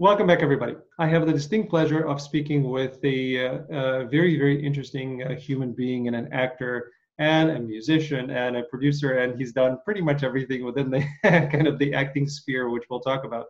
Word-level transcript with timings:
Welcome 0.00 0.28
back, 0.28 0.42
everybody. 0.42 0.76
I 1.00 1.08
have 1.08 1.26
the 1.26 1.32
distinct 1.32 1.70
pleasure 1.70 2.06
of 2.06 2.20
speaking 2.20 2.70
with 2.70 3.04
a, 3.04 3.48
uh, 3.48 3.58
a 3.68 4.04
very, 4.04 4.38
very 4.38 4.64
interesting 4.64 5.24
uh, 5.24 5.34
human 5.34 5.72
being 5.72 6.06
and 6.06 6.14
an 6.14 6.32
actor 6.32 6.92
and 7.18 7.50
a 7.50 7.58
musician 7.58 8.30
and 8.30 8.58
a 8.58 8.62
producer, 8.62 9.18
and 9.18 9.36
he's 9.36 9.50
done 9.50 9.78
pretty 9.84 10.00
much 10.00 10.22
everything 10.22 10.64
within 10.64 10.88
the 10.88 11.04
kind 11.24 11.66
of 11.66 11.80
the 11.80 11.94
acting 11.94 12.28
sphere, 12.28 12.68
which 12.68 12.84
we'll 12.88 13.00
talk 13.00 13.24
about. 13.24 13.46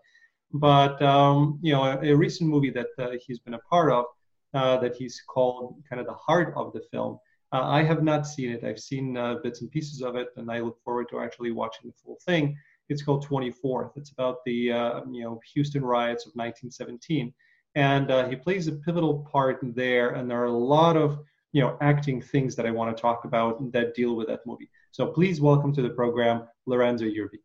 But 0.55 1.02
um, 1.02 1.59
you 1.61 1.74
know, 1.74 1.84
a, 1.84 2.00
a, 2.02 2.16
recent 2.16 2.48
movie 2.48 2.70
that 2.70 2.87
uh, 2.98 3.10
he's 3.20 3.41
been 3.41 3.52
a 3.52 3.59
part 3.70 3.92
of, 3.92 4.06
uh, 4.55 4.78
that 4.78 4.96
he's 4.96 5.23
called 5.28 5.77
kind 5.87 6.01
of 6.01 6.06
the 6.06 6.15
heart 6.15 6.55
of 6.56 6.73
the 6.73 6.80
film. 6.91 7.19
Uh, 7.52 7.65
I 7.65 7.83
have 7.83 8.02
not 8.02 8.27
seen 8.27 8.52
it. 8.52 8.65
I've 8.65 8.80
seen 8.80 9.19
uh, 9.19 9.34
bits 9.42 9.60
and 9.60 9.70
pieces 9.70 10.01
of 10.01 10.16
it, 10.16 10.28
and 10.37 10.51
I 10.51 10.60
look 10.60 10.83
forward 10.83 11.10
to 11.10 11.20
actually 11.20 11.51
watching 11.51 11.91
the 11.91 11.96
full 12.02 12.16
thing. 12.24 12.56
It's 12.88 13.02
called 13.02 13.27
24th. 13.27 13.97
It's 13.97 14.10
about 14.10 14.38
the 14.45 14.73
uh, 14.73 15.01
you 15.10 15.23
know 15.23 15.41
Houston 15.55 15.84
riots 15.84 16.27
of 16.27 16.33
1917, 16.34 17.33
and 17.74 18.11
uh, 18.11 18.28
he 18.28 18.37
plays 18.37 18.66
a 18.66 18.73
pivotal 18.73 19.27
part 19.30 19.59
there. 19.62 20.11
And 20.11 20.30
there 20.30 20.41
are 20.41 20.47
a 20.47 20.52
lot 20.52 20.97
of 20.97 21.19
you 21.52 21.61
know 21.61 21.77
acting 21.80 22.20
things 22.20 22.56
that 22.56 22.66
I 22.66 22.70
want 22.70 22.97
to 22.97 23.01
talk 23.01 23.24
about 23.24 23.73
that 23.73 23.95
deal 23.95 24.16
with 24.16 24.28
that 24.28 24.41
movie. 24.47 24.70
So 24.91 25.06
please 25.06 25.41
welcome 25.41 25.73
to 25.74 25.83
the 25.83 25.91
program 25.91 26.48
Lorenzo 26.66 27.05
Yerby. 27.05 27.41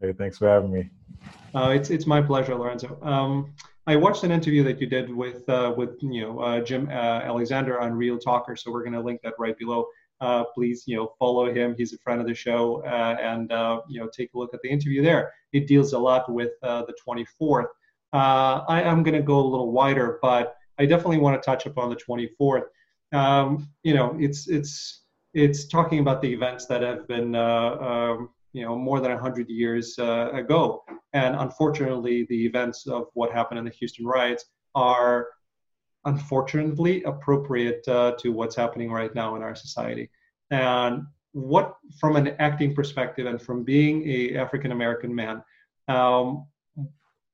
Hey, 0.00 0.12
thanks 0.12 0.38
for 0.38 0.48
having 0.48 0.72
me. 0.72 0.88
Uh, 1.54 1.72
it's 1.74 1.90
it's 1.90 2.06
my 2.06 2.22
pleasure, 2.22 2.54
Lorenzo. 2.54 2.98
Um, 3.02 3.52
I 3.86 3.96
watched 3.96 4.24
an 4.24 4.30
interview 4.30 4.62
that 4.64 4.80
you 4.80 4.86
did 4.86 5.12
with 5.12 5.48
uh, 5.48 5.74
with 5.76 6.00
you 6.00 6.22
know 6.22 6.38
uh, 6.38 6.60
Jim 6.60 6.88
uh, 6.88 7.20
Alexander 7.22 7.80
on 7.80 7.92
Real 7.92 8.18
Talker, 8.18 8.54
so 8.56 8.70
we're 8.70 8.84
going 8.84 8.92
to 8.92 9.00
link 9.00 9.20
that 9.22 9.34
right 9.38 9.58
below 9.58 9.86
uh, 10.20 10.44
please 10.54 10.84
you 10.86 10.96
know 10.96 11.12
follow 11.18 11.52
him. 11.52 11.74
He's 11.76 11.92
a 11.92 11.98
friend 11.98 12.20
of 12.20 12.26
the 12.26 12.34
show, 12.34 12.82
uh, 12.84 13.16
and 13.20 13.50
uh, 13.52 13.80
you 13.88 14.00
know 14.00 14.08
take 14.08 14.30
a 14.34 14.38
look 14.38 14.54
at 14.54 14.60
the 14.62 14.68
interview 14.68 15.02
there. 15.02 15.32
It 15.52 15.66
deals 15.66 15.92
a 15.92 15.98
lot 15.98 16.30
with 16.30 16.52
uh, 16.62 16.84
the 16.84 16.94
24th. 17.06 17.66
Uh, 18.12 18.64
I 18.68 18.82
am 18.82 19.02
going 19.02 19.14
to 19.14 19.22
go 19.22 19.38
a 19.38 19.46
little 19.46 19.72
wider, 19.72 20.18
but 20.22 20.56
I 20.78 20.86
definitely 20.86 21.18
want 21.18 21.40
to 21.40 21.44
touch 21.44 21.66
upon 21.66 21.90
the 21.90 21.96
24th. 21.96 22.64
Um, 23.12 23.68
you 23.82 23.94
know, 23.94 24.16
it's 24.18 24.48
it's 24.48 25.04
it's 25.34 25.66
talking 25.66 26.00
about 26.00 26.20
the 26.22 26.32
events 26.32 26.66
that 26.66 26.82
have 26.82 27.06
been 27.06 27.34
uh, 27.34 27.76
um, 27.80 28.30
you 28.52 28.64
know 28.64 28.76
more 28.76 29.00
than 29.00 29.12
100 29.12 29.48
years 29.48 29.98
ago, 29.98 30.84
and 31.12 31.36
unfortunately, 31.36 32.26
the 32.28 32.46
events 32.46 32.86
of 32.86 33.06
what 33.14 33.32
happened 33.32 33.58
in 33.58 33.64
the 33.64 33.70
Houston 33.70 34.06
riots 34.06 34.44
are 34.74 35.28
unfortunately 36.04 37.02
appropriate 37.04 37.86
uh, 37.88 38.12
to 38.18 38.32
what's 38.32 38.56
happening 38.56 38.90
right 38.90 39.14
now 39.14 39.36
in 39.36 39.42
our 39.42 39.54
society. 39.54 40.08
And 40.50 41.04
what, 41.32 41.76
from 42.00 42.16
an 42.16 42.34
acting 42.38 42.74
perspective 42.74 43.26
and 43.26 43.40
from 43.40 43.64
being 43.64 44.08
a 44.08 44.36
African 44.36 44.72
American 44.72 45.14
man, 45.14 45.42
um, 45.88 46.46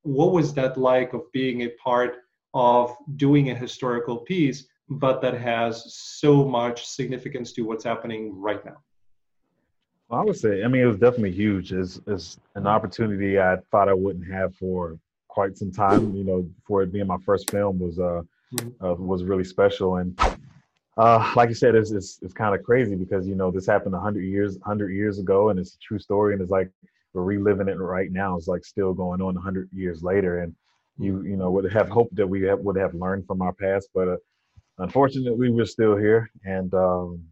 what 0.03 0.31
was 0.31 0.53
that 0.53 0.77
like 0.77 1.13
of 1.13 1.31
being 1.31 1.63
a 1.63 1.69
part 1.83 2.17
of 2.53 2.95
doing 3.15 3.51
a 3.51 3.55
historical 3.55 4.17
piece, 4.17 4.67
but 4.89 5.21
that 5.21 5.33
has 5.33 5.95
so 5.95 6.45
much 6.45 6.85
significance 6.85 7.53
to 7.53 7.61
what's 7.63 7.83
happening 7.83 8.39
right 8.39 8.63
now? 8.65 8.77
Well, 10.07 10.21
I 10.21 10.23
would 10.23 10.37
say, 10.37 10.63
I 10.63 10.67
mean, 10.67 10.81
it 10.81 10.85
was 10.85 10.97
definitely 10.97 11.33
huge. 11.33 11.73
It's, 11.73 11.99
it's 12.07 12.39
an 12.55 12.67
opportunity 12.67 13.39
I 13.39 13.57
thought 13.71 13.89
I 13.89 13.93
wouldn't 13.93 14.31
have 14.31 14.55
for 14.55 14.97
quite 15.27 15.57
some 15.57 15.71
time. 15.71 16.15
You 16.15 16.23
know, 16.23 16.49
for 16.65 16.83
it 16.83 16.91
being 16.91 17.07
my 17.07 17.17
first 17.25 17.49
film 17.49 17.79
was 17.79 17.99
uh. 17.99 18.23
Uh, 18.83 18.93
was 18.95 19.23
really 19.23 19.43
special. 19.43 19.97
And 19.97 20.19
uh, 20.97 21.33
like 21.35 21.49
you 21.49 21.55
said, 21.55 21.75
it's 21.75 21.91
it's, 21.91 22.19
it's 22.21 22.33
kind 22.33 22.55
of 22.55 22.63
crazy 22.63 22.95
because 22.95 23.27
you 23.27 23.35
know 23.35 23.51
this 23.51 23.67
happened 23.67 23.95
hundred 23.95 24.23
years 24.23 24.57
hundred 24.65 24.91
years 24.91 25.19
ago, 25.19 25.49
and 25.49 25.59
it's 25.59 25.75
a 25.75 25.79
true 25.79 25.99
story, 25.99 26.33
and 26.33 26.41
it's 26.41 26.51
like 26.51 26.69
we're 27.13 27.23
reliving 27.23 27.67
it 27.67 27.79
right 27.79 28.11
now. 28.11 28.35
It's 28.35 28.47
like 28.47 28.65
still 28.65 28.93
going 28.93 29.21
on 29.21 29.35
hundred 29.35 29.69
years 29.73 30.03
later, 30.03 30.39
and 30.39 30.55
you 30.97 31.21
you 31.23 31.37
know 31.37 31.51
would 31.51 31.71
have 31.71 31.89
hoped 31.89 32.15
that 32.15 32.27
we 32.27 32.41
have, 32.43 32.59
would 32.59 32.77
have 32.77 32.93
learned 32.93 33.27
from 33.27 33.41
our 33.41 33.53
past, 33.53 33.89
but 33.93 34.07
uh, 34.07 34.17
unfortunately 34.79 35.49
we're 35.49 35.65
still 35.65 35.95
here, 35.95 36.29
and 36.45 36.73
um, 36.73 37.23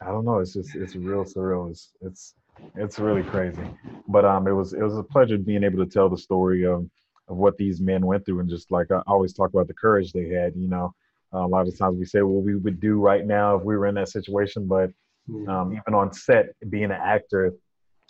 I 0.00 0.06
don't 0.06 0.24
know. 0.24 0.38
It's 0.38 0.54
just 0.54 0.74
it's 0.76 0.94
real 0.94 1.24
surreal. 1.24 1.70
It's 1.70 1.92
it's 2.00 2.34
it's 2.76 2.98
really 2.98 3.22
crazy, 3.22 3.62
but 4.06 4.24
um, 4.24 4.46
it 4.46 4.52
was 4.52 4.72
it 4.72 4.82
was 4.82 4.96
a 4.96 5.02
pleasure 5.02 5.38
being 5.38 5.64
able 5.64 5.84
to 5.84 5.90
tell 5.90 6.08
the 6.08 6.18
story 6.18 6.64
of 6.64 6.88
of 7.28 7.36
what 7.36 7.56
these 7.56 7.80
men 7.80 8.04
went 8.06 8.24
through 8.24 8.40
and 8.40 8.48
just 8.48 8.70
like 8.70 8.90
I 8.90 9.02
always 9.06 9.32
talk 9.32 9.50
about 9.52 9.68
the 9.68 9.74
courage 9.74 10.12
they 10.12 10.28
had 10.28 10.54
you 10.56 10.68
know 10.68 10.94
uh, 11.32 11.44
a 11.44 11.46
lot 11.46 11.68
of 11.68 11.76
times 11.78 11.98
we 11.98 12.04
say 12.04 12.22
what 12.22 12.42
we 12.42 12.56
would 12.56 12.80
do 12.80 12.98
right 13.00 13.26
now 13.26 13.56
if 13.56 13.62
we 13.62 13.76
were 13.76 13.86
in 13.86 13.94
that 13.96 14.08
situation 14.08 14.66
but 14.66 14.90
mm-hmm. 15.28 15.48
um, 15.48 15.72
even 15.72 15.94
on 15.94 16.12
set 16.12 16.46
being 16.70 16.84
an 16.84 16.92
actor 16.92 17.52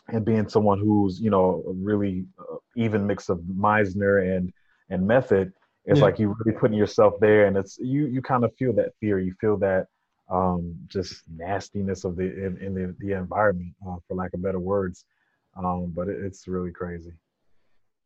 and 0.09 0.25
being 0.25 0.49
someone 0.49 0.79
who's 0.79 1.21
you 1.21 1.31
know 1.31 1.63
really 1.67 2.25
uh, 2.39 2.57
even 2.77 3.07
mix 3.07 3.29
of 3.29 3.39
meisner 3.41 4.37
and 4.37 4.53
and 4.91 5.07
method 5.07 5.53
it's 5.85 5.99
yeah. 5.99 6.05
like 6.05 6.19
you 6.19 6.35
really 6.39 6.59
putting 6.59 6.77
yourself 6.77 7.15
there 7.21 7.47
and 7.47 7.57
it's 7.57 7.79
you 7.79 8.07
you 8.07 8.23
kind 8.23 8.45
of 8.45 8.55
feel 8.57 8.73
that 8.73 8.93
fear 9.01 9.19
you 9.19 9.35
feel 9.41 9.57
that 9.57 9.87
um, 10.31 10.75
just 10.89 11.23
nastiness 11.35 12.05
of 12.05 12.15
the 12.17 12.25
in, 12.25 12.59
in 12.59 12.75
the, 12.75 12.95
the 12.99 13.13
environment 13.13 13.73
uh, 13.87 13.97
for 14.07 14.15
lack 14.15 14.33
of 14.35 14.43
better 14.43 14.61
words 14.61 15.05
um, 15.57 15.91
but 15.95 16.09
it, 16.09 16.19
it's 16.23 16.47
really 16.47 16.71
crazy 16.71 17.13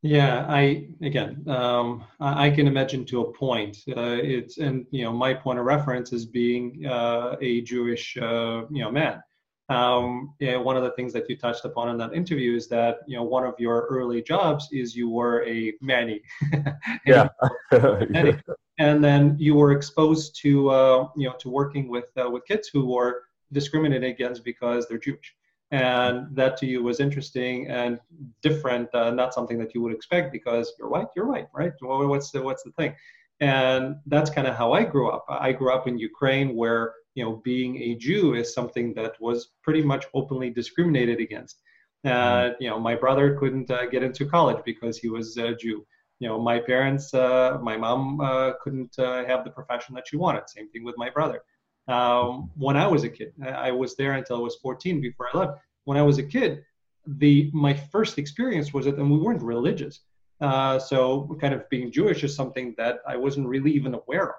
yeah, 0.02 0.46
I 0.48 0.88
again, 1.00 1.44
um, 1.48 2.04
I, 2.18 2.50
can 2.50 2.66
imagine 2.66 3.04
to 3.06 3.20
a 3.20 3.32
point. 3.32 3.78
Uh, 3.88 4.18
it's 4.20 4.58
and 4.58 4.84
you 4.90 5.04
know 5.04 5.12
my 5.12 5.32
point 5.32 5.60
of 5.60 5.64
reference 5.64 6.12
is 6.12 6.26
being 6.26 6.84
uh, 6.86 7.36
a 7.40 7.60
Jewish 7.60 8.16
uh, 8.16 8.62
you 8.68 8.82
know 8.82 8.90
man. 8.90 9.22
Um, 9.68 10.34
yeah, 10.40 10.56
one 10.56 10.76
of 10.76 10.82
the 10.82 10.90
things 10.90 11.12
that 11.12 11.30
you 11.30 11.36
touched 11.36 11.64
upon 11.64 11.88
in 11.88 11.96
that 11.98 12.14
interview 12.14 12.56
is 12.56 12.66
that 12.68 12.98
you 13.06 13.16
know 13.16 13.22
one 13.22 13.44
of 13.44 13.54
your 13.60 13.86
early 13.86 14.22
jobs 14.22 14.68
is 14.72 14.96
you 14.96 15.08
were 15.08 15.46
a 15.46 15.72
manny. 15.80 16.20
yeah. 17.06 17.28
and 18.78 19.04
then 19.04 19.36
you 19.38 19.54
were 19.54 19.70
exposed 19.70 20.36
to 20.42 20.68
uh, 20.70 21.08
you 21.16 21.28
know 21.28 21.36
to 21.38 21.48
working 21.48 21.88
with 21.88 22.06
uh, 22.20 22.28
with 22.28 22.44
kids 22.46 22.68
who 22.72 22.86
were 22.86 23.22
discriminated 23.52 24.10
against 24.10 24.42
because 24.44 24.88
they're 24.88 24.98
Jewish 24.98 25.36
and 25.72 26.26
that 26.36 26.58
to 26.58 26.66
you 26.66 26.82
was 26.82 27.00
interesting 27.00 27.68
and 27.68 27.98
different, 28.42 28.94
uh, 28.94 29.10
not 29.10 29.32
something 29.32 29.58
that 29.58 29.74
you 29.74 29.80
would 29.80 29.94
expect 29.94 30.30
because 30.30 30.74
you're 30.78 30.90
white, 30.90 31.08
you're 31.16 31.26
white, 31.26 31.48
right? 31.54 31.72
Well, 31.80 32.06
what's 32.06 32.30
the 32.30 32.42
what's 32.42 32.62
the 32.62 32.72
thing? 32.72 32.94
And 33.40 33.96
that's 34.06 34.30
kind 34.30 34.46
of 34.46 34.54
how 34.54 34.72
I 34.72 34.84
grew 34.84 35.10
up. 35.10 35.24
I 35.28 35.52
grew 35.52 35.72
up 35.72 35.88
in 35.88 35.98
Ukraine, 35.98 36.54
where 36.54 36.92
you 37.14 37.24
know 37.24 37.40
being 37.42 37.78
a 37.78 37.94
Jew 37.94 38.34
is 38.34 38.52
something 38.52 38.92
that 38.94 39.14
was 39.18 39.52
pretty 39.62 39.82
much 39.82 40.04
openly 40.12 40.50
discriminated 40.50 41.20
against. 41.20 41.62
Uh, 42.04 42.50
you 42.60 42.68
know, 42.68 42.78
my 42.78 42.94
brother 42.94 43.36
couldn't 43.36 43.70
uh, 43.70 43.86
get 43.86 44.02
into 44.02 44.26
college 44.26 44.62
because 44.66 44.98
he 44.98 45.08
was 45.08 45.38
a 45.38 45.54
Jew. 45.54 45.86
You 46.20 46.28
know, 46.28 46.38
my 46.38 46.58
parents, 46.60 47.14
uh, 47.14 47.58
my 47.62 47.76
mom 47.78 48.20
uh, 48.20 48.52
couldn't 48.62 48.96
uh, 48.98 49.24
have 49.24 49.42
the 49.44 49.50
profession 49.50 49.94
that 49.94 50.06
she 50.06 50.16
wanted. 50.16 50.48
Same 50.48 50.68
thing 50.68 50.84
with 50.84 50.96
my 50.98 51.08
brother 51.08 51.42
um, 51.88 52.50
when 52.56 52.76
I 52.76 52.86
was 52.86 53.04
a 53.04 53.08
kid. 53.08 53.32
I 53.42 53.70
was 53.70 53.96
there 53.96 54.12
until 54.12 54.36
I 54.36 54.40
was 54.40 54.56
14 54.62 55.00
before 55.00 55.28
I 55.32 55.38
left. 55.38 55.58
When 55.84 55.98
I 55.98 56.02
was 56.02 56.18
a 56.18 56.22
kid, 56.22 56.62
the 57.06 57.50
my 57.52 57.74
first 57.74 58.18
experience 58.18 58.72
was 58.72 58.86
that, 58.86 58.96
and 58.96 59.10
we 59.10 59.18
weren't 59.18 59.42
religious. 59.42 60.00
Uh, 60.40 60.78
so 60.78 61.36
kind 61.40 61.54
of 61.54 61.68
being 61.70 61.92
Jewish 61.92 62.24
is 62.24 62.34
something 62.34 62.74
that 62.78 62.98
I 63.06 63.16
wasn't 63.16 63.48
really 63.48 63.72
even 63.72 63.94
aware 63.94 64.30
of. 64.30 64.34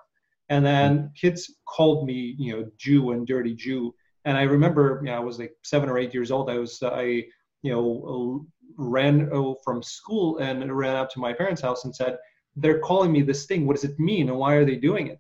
And 0.50 0.66
then 0.66 1.12
kids 1.20 1.50
called 1.66 2.06
me, 2.06 2.36
you 2.38 2.54
know, 2.54 2.70
Jew 2.78 3.12
and 3.12 3.26
dirty 3.26 3.56
Jew. 3.56 3.94
And 4.26 4.38
I 4.38 4.44
remember, 4.44 5.02
you 5.04 5.10
know, 5.10 5.16
I 5.16 5.20
was 5.20 5.40
like 5.40 5.54
seven 5.64 5.90
or 5.90 5.98
eight 5.98 6.14
years 6.14 6.32
old. 6.32 6.50
I 6.50 6.58
was, 6.58 6.82
I, 6.84 7.24
you 7.62 7.72
know, 7.72 8.46
ran 8.78 9.30
oh, 9.32 9.56
from 9.64 9.82
school 9.82 10.38
and 10.40 10.76
ran 10.76 10.96
up 10.96 11.10
to 11.12 11.20
my 11.20 11.34
parents' 11.34 11.62
house 11.62 11.86
and 11.86 11.96
said, 11.96 12.18
"They're 12.56 12.80
calling 12.80 13.12
me 13.12 13.22
this 13.22 13.46
thing. 13.46 13.66
What 13.66 13.76
does 13.76 13.86
it 13.86 14.00
mean? 14.00 14.30
And 14.30 14.38
why 14.38 14.56
are 14.56 14.66
they 14.66 14.76
doing 14.76 15.08
it?" 15.08 15.20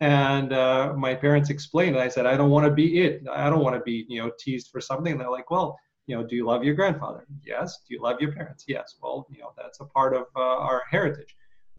And 0.00 0.52
uh, 0.52 0.94
my 0.96 1.14
parents 1.14 1.50
explained, 1.50 1.94
and 1.94 2.02
I 2.02 2.08
said, 2.08 2.24
I 2.24 2.36
don't 2.36 2.50
want 2.50 2.66
to 2.66 2.72
be 2.72 3.02
it. 3.02 3.22
I 3.30 3.50
don't 3.50 3.62
want 3.62 3.76
to 3.76 3.82
be, 3.82 4.06
you 4.08 4.22
know, 4.22 4.30
teased 4.38 4.68
for 4.70 4.80
something. 4.80 5.12
And 5.12 5.20
they're 5.20 5.30
like, 5.30 5.50
well, 5.50 5.78
you 6.06 6.16
know, 6.16 6.24
do 6.24 6.34
you 6.34 6.46
love 6.46 6.64
your 6.64 6.74
grandfather? 6.74 7.26
Yes. 7.44 7.80
Do 7.86 7.94
you 7.94 8.02
love 8.02 8.20
your 8.20 8.32
parents? 8.32 8.64
Yes. 8.66 8.96
Well, 9.02 9.26
you 9.30 9.40
know, 9.40 9.52
that's 9.56 9.80
a 9.80 9.84
part 9.84 10.14
of 10.14 10.24
uh, 10.34 10.40
our 10.40 10.82
heritage. 10.90 11.36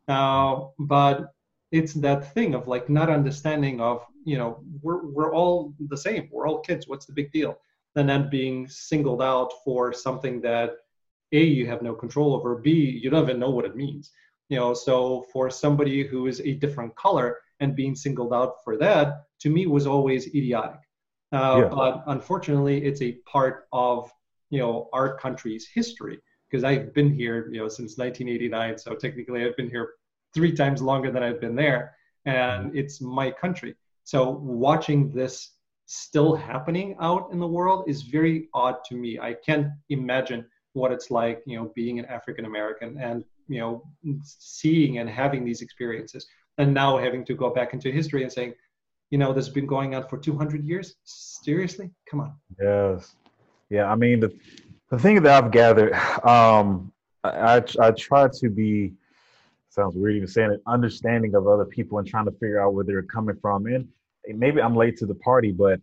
Uh, 0.07 0.65
but 0.79 1.33
it's 1.71 1.93
that 1.95 2.33
thing 2.33 2.53
of 2.53 2.67
like 2.67 2.89
not 2.89 3.09
understanding 3.09 3.81
of, 3.81 4.05
you 4.23 4.37
know, 4.37 4.63
we're, 4.81 5.05
we're 5.07 5.33
all 5.33 5.73
the 5.79 5.97
same. 5.97 6.29
We're 6.31 6.47
all 6.47 6.59
kids. 6.59 6.87
What's 6.87 7.07
the 7.07 7.13
big 7.13 7.31
deal? 7.31 7.57
And 7.95 8.07
then 8.07 8.29
being 8.29 8.67
singled 8.67 9.21
out 9.21 9.51
for 9.65 9.91
something 9.93 10.41
that 10.41 10.75
A, 11.31 11.43
you 11.43 11.65
have 11.67 11.81
no 11.81 11.93
control 11.93 12.35
over, 12.35 12.55
B, 12.55 12.71
you 12.71 13.09
don't 13.09 13.23
even 13.23 13.39
know 13.39 13.49
what 13.49 13.65
it 13.65 13.75
means. 13.75 14.11
You 14.49 14.57
know, 14.57 14.73
so 14.73 15.25
for 15.33 15.49
somebody 15.49 16.05
who 16.05 16.27
is 16.27 16.39
a 16.41 16.53
different 16.53 16.95
color, 16.95 17.37
and 17.61 17.75
being 17.75 17.95
singled 17.95 18.33
out 18.33 18.55
for 18.63 18.75
that 18.77 19.23
to 19.39 19.49
me 19.49 19.67
was 19.67 19.87
always 19.87 20.27
idiotic. 20.27 20.81
Uh, 21.31 21.61
yeah. 21.61 21.67
But 21.69 22.03
unfortunately, 22.07 22.83
it's 22.83 23.01
a 23.01 23.13
part 23.25 23.67
of 23.71 24.11
you 24.49 24.59
know 24.59 24.89
our 24.91 25.17
country's 25.17 25.67
history 25.73 26.19
because 26.49 26.65
I've 26.65 26.93
been 26.93 27.13
here 27.13 27.49
you 27.51 27.59
know 27.59 27.69
since 27.69 27.97
1989. 27.97 28.77
So 28.77 28.95
technically, 28.95 29.45
I've 29.45 29.55
been 29.55 29.69
here 29.69 29.91
three 30.33 30.51
times 30.51 30.81
longer 30.81 31.11
than 31.11 31.23
I've 31.23 31.39
been 31.39 31.55
there, 31.55 31.95
and 32.25 32.67
mm-hmm. 32.67 32.77
it's 32.77 32.99
my 32.99 33.31
country. 33.31 33.75
So 34.03 34.29
watching 34.29 35.09
this 35.11 35.51
still 35.85 36.35
happening 36.35 36.95
out 36.99 37.29
in 37.31 37.39
the 37.39 37.47
world 37.47 37.85
is 37.87 38.01
very 38.01 38.49
odd 38.53 38.77
to 38.85 38.95
me. 38.95 39.19
I 39.19 39.33
can't 39.33 39.67
imagine 39.89 40.45
what 40.73 40.91
it's 40.91 41.11
like, 41.11 41.41
you 41.45 41.57
know, 41.57 41.71
being 41.75 41.99
an 41.99 42.05
African 42.05 42.45
American 42.45 42.97
and 42.97 43.23
you 43.47 43.59
know 43.59 43.83
seeing 44.23 44.99
and 44.99 45.09
having 45.09 45.43
these 45.45 45.61
experiences 45.61 46.25
and 46.57 46.73
now 46.73 46.97
having 46.97 47.25
to 47.25 47.33
go 47.33 47.49
back 47.49 47.73
into 47.73 47.91
history 47.91 48.23
and 48.23 48.31
saying 48.31 48.53
you 49.09 49.17
know 49.17 49.33
this 49.33 49.45
has 49.45 49.53
been 49.53 49.67
going 49.67 49.93
on 49.93 50.07
for 50.07 50.17
200 50.17 50.63
years? 50.63 50.95
Seriously? 51.03 51.91
Come 52.09 52.21
on. 52.21 52.33
Yes. 52.59 53.15
Yeah 53.69 53.91
i 53.91 53.95
mean 53.95 54.19
the 54.19 54.33
the 54.89 54.99
thing 54.99 55.21
that 55.23 55.43
i've 55.43 55.51
gathered 55.51 55.93
um 56.25 56.91
i 57.23 57.57
i, 57.57 57.63
I 57.79 57.91
try 57.91 58.27
to 58.27 58.49
be 58.49 58.93
sounds 59.69 59.95
weird 59.95 60.15
even 60.15 60.27
saying 60.27 60.51
it 60.51 60.61
understanding 60.67 61.35
of 61.35 61.47
other 61.47 61.65
people 61.65 61.99
and 61.99 62.07
trying 62.07 62.25
to 62.25 62.31
figure 62.31 62.61
out 62.61 62.73
where 62.73 62.83
they're 62.83 63.03
coming 63.03 63.37
from. 63.41 63.65
And 63.67 63.87
maybe 64.27 64.61
i'm 64.61 64.75
late 64.75 64.97
to 64.97 65.05
the 65.05 65.15
party 65.15 65.51
but 65.51 65.79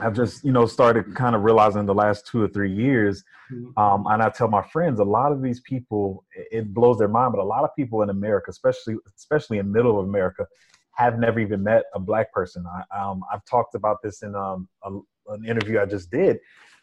I've 0.00 0.14
just, 0.14 0.44
you 0.44 0.52
know, 0.52 0.66
started 0.66 1.14
kind 1.14 1.36
of 1.36 1.42
realizing 1.42 1.86
the 1.86 1.94
last 1.94 2.26
two 2.26 2.42
or 2.42 2.48
three 2.48 2.72
years. 2.72 3.22
Mm-hmm. 3.52 3.78
Um, 3.78 4.06
and 4.08 4.22
I 4.22 4.30
tell 4.30 4.48
my 4.48 4.62
friends, 4.62 5.00
a 5.00 5.04
lot 5.04 5.32
of 5.32 5.42
these 5.42 5.60
people, 5.60 6.24
it 6.34 6.72
blows 6.72 6.98
their 6.98 7.08
mind, 7.08 7.32
but 7.34 7.42
a 7.42 7.44
lot 7.44 7.64
of 7.64 7.70
people 7.76 8.02
in 8.02 8.10
America, 8.10 8.50
especially, 8.50 8.96
especially 9.16 9.58
in 9.58 9.70
middle 9.70 10.00
of 10.00 10.06
America, 10.06 10.46
have 10.94 11.18
never 11.18 11.40
even 11.40 11.62
met 11.62 11.84
a 11.94 12.00
black 12.00 12.32
person. 12.32 12.64
I, 12.66 13.00
um, 13.00 13.22
I've 13.32 13.44
talked 13.44 13.74
about 13.74 14.02
this 14.02 14.22
in 14.22 14.34
um, 14.34 14.68
a, 14.82 14.90
an 15.28 15.44
interview 15.44 15.80
I 15.80 15.86
just 15.86 16.10
did 16.10 16.38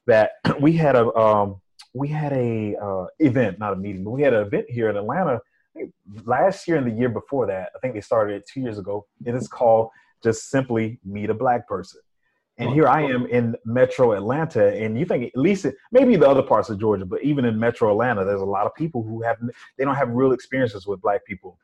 that 0.07 0.31
we 0.61 0.73
had 0.73 0.95
a, 0.95 1.13
um, 1.15 1.61
we 1.93 2.07
had 2.07 2.33
a 2.33 2.75
uh, 2.81 3.05
event, 3.19 3.59
not 3.59 3.73
a 3.73 3.75
meeting, 3.75 4.03
but 4.03 4.11
we 4.11 4.21
had 4.21 4.33
an 4.33 4.45
event 4.45 4.65
here 4.69 4.89
in 4.89 4.97
Atlanta 4.97 5.39
last 6.25 6.67
year 6.67 6.77
and 6.77 6.87
the 6.87 6.95
year 6.95 7.09
before 7.09 7.47
that. 7.47 7.69
I 7.75 7.79
think 7.79 7.93
they 7.93 8.01
started 8.01 8.35
it 8.35 8.47
two 8.51 8.61
years 8.61 8.77
ago. 8.77 9.05
It 9.25 9.33
is 9.33 9.47
called 9.47 9.89
just 10.23 10.49
simply 10.49 10.99
meet 11.03 11.29
a 11.29 11.33
black 11.33 11.67
person 11.67 12.01
and 12.59 12.69
oh, 12.69 12.73
here 12.73 12.87
I 12.87 13.03
am 13.03 13.25
in 13.27 13.55
Metro 13.65 14.11
Atlanta, 14.11 14.67
and 14.75 14.99
you 14.99 15.05
think 15.05 15.23
at 15.23 15.39
least 15.39 15.63
it, 15.63 15.75
maybe 15.91 16.17
the 16.17 16.27
other 16.27 16.43
parts 16.43 16.69
of 16.69 16.77
Georgia, 16.77 17.05
but 17.05 17.23
even 17.23 17.45
in 17.45 17.57
Metro 17.57 17.89
Atlanta, 17.89 18.25
there's 18.25 18.41
a 18.41 18.45
lot 18.45 18.65
of 18.65 18.75
people 18.75 19.01
who 19.01 19.23
have 19.23 19.37
they 19.77 19.85
don't 19.85 19.95
have 19.95 20.09
real 20.09 20.33
experiences 20.33 20.85
with 20.85 21.01
Black 21.01 21.25
people, 21.25 21.57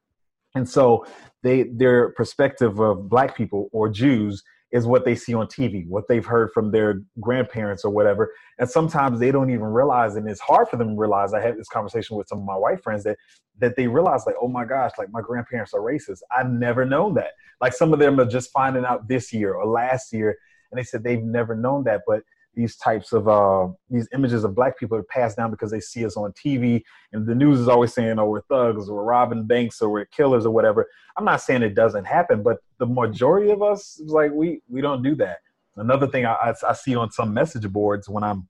and 0.56 0.68
so 0.68 1.06
they 1.44 1.64
their 1.64 2.12
perspective 2.12 2.80
of 2.80 3.10
Black 3.10 3.36
people 3.36 3.70
or 3.74 3.90
Jews 3.90 4.42
is 4.72 4.86
what 4.86 5.06
they 5.06 5.16
see 5.16 5.34
on 5.34 5.48
TV, 5.48 5.88
what 5.88 6.06
they've 6.08 6.26
heard 6.26 6.52
from 6.52 6.72
their 6.72 7.02
grandparents 7.20 7.84
or 7.84 7.92
whatever, 7.92 8.32
and 8.58 8.70
sometimes 8.70 9.20
they 9.20 9.32
don't 9.32 9.50
even 9.50 9.66
realize, 9.66 10.16
and 10.16 10.30
it's 10.30 10.42
hard 10.42 10.70
for 10.70 10.78
them 10.78 10.96
to 10.96 10.96
realize. 10.96 11.34
I 11.34 11.42
had 11.42 11.58
this 11.58 11.68
conversation 11.68 12.16
with 12.16 12.30
some 12.30 12.40
of 12.40 12.46
my 12.46 12.56
white 12.56 12.82
friends 12.82 13.04
that 13.04 13.18
that 13.60 13.76
they 13.76 13.88
realize 13.88 14.26
like, 14.26 14.36
oh 14.42 14.48
my 14.48 14.64
gosh, 14.64 14.92
like 14.98 15.10
my 15.12 15.22
grandparents 15.22 15.74
are 15.74 15.82
racist. 15.82 16.20
I've 16.36 16.50
never 16.50 16.86
known 16.86 17.16
that. 17.16 17.32
Like 17.60 17.74
some 17.74 17.92
of 17.92 18.00
them 18.00 18.18
are 18.18 18.26
just 18.26 18.52
finding 18.52 18.86
out 18.86 19.10
this 19.10 19.34
year 19.34 19.54
or 19.54 19.66
last 19.66 20.14
year 20.14 20.38
and 20.72 20.80
they 20.80 20.84
said 20.84 21.04
they've 21.04 21.24
never 21.24 21.56
known 21.56 21.84
that, 21.86 22.02
but 22.08 22.24
these 22.56 22.78
types 22.78 23.12
of 23.12 23.28
uh, 23.28 23.68
these 23.90 24.08
images 24.14 24.44
of 24.44 24.56
black 24.56 24.80
people 24.80 24.98
are 24.98 25.04
passed 25.04 25.38
down 25.38 25.52
because 25.52 25.72
they 25.72 25.80
see 25.80 26.06
us 26.06 26.16
on 26.16 26.32
TV, 26.34 26.82
and 27.12 27.28
the 27.28 27.36
news 27.36 27.60
is 27.60 27.68
always 27.68 27.94
saying, 27.94 28.18
"Oh, 28.18 28.30
we're 28.30 28.42
thugs, 28.42 28.90
or 28.90 28.96
we're 28.96 29.04
robbing 29.04 29.46
banks, 29.46 29.82
or 29.82 29.90
we're 29.90 30.06
killers, 30.06 30.46
or 30.46 30.52
whatever." 30.52 30.88
I'm 31.18 31.26
not 31.26 31.42
saying 31.42 31.64
it 31.64 31.76
doesn't 31.76 32.06
happen, 32.06 32.44
but 32.44 32.60
the 32.78 32.86
majority 32.86 33.52
of 33.52 33.62
us, 33.62 34.00
is 34.00 34.12
like 34.12 34.32
we 34.32 34.62
we 34.70 34.82
don't 34.82 35.04
do 35.04 35.16
that. 35.16 35.40
Another 35.78 36.08
thing 36.08 36.26
I, 36.26 36.34
I, 36.34 36.54
I 36.70 36.74
see 36.74 36.96
on 36.96 37.12
some 37.12 37.34
message 37.34 37.70
boards 37.70 38.08
when 38.08 38.24
I'm, 38.24 38.48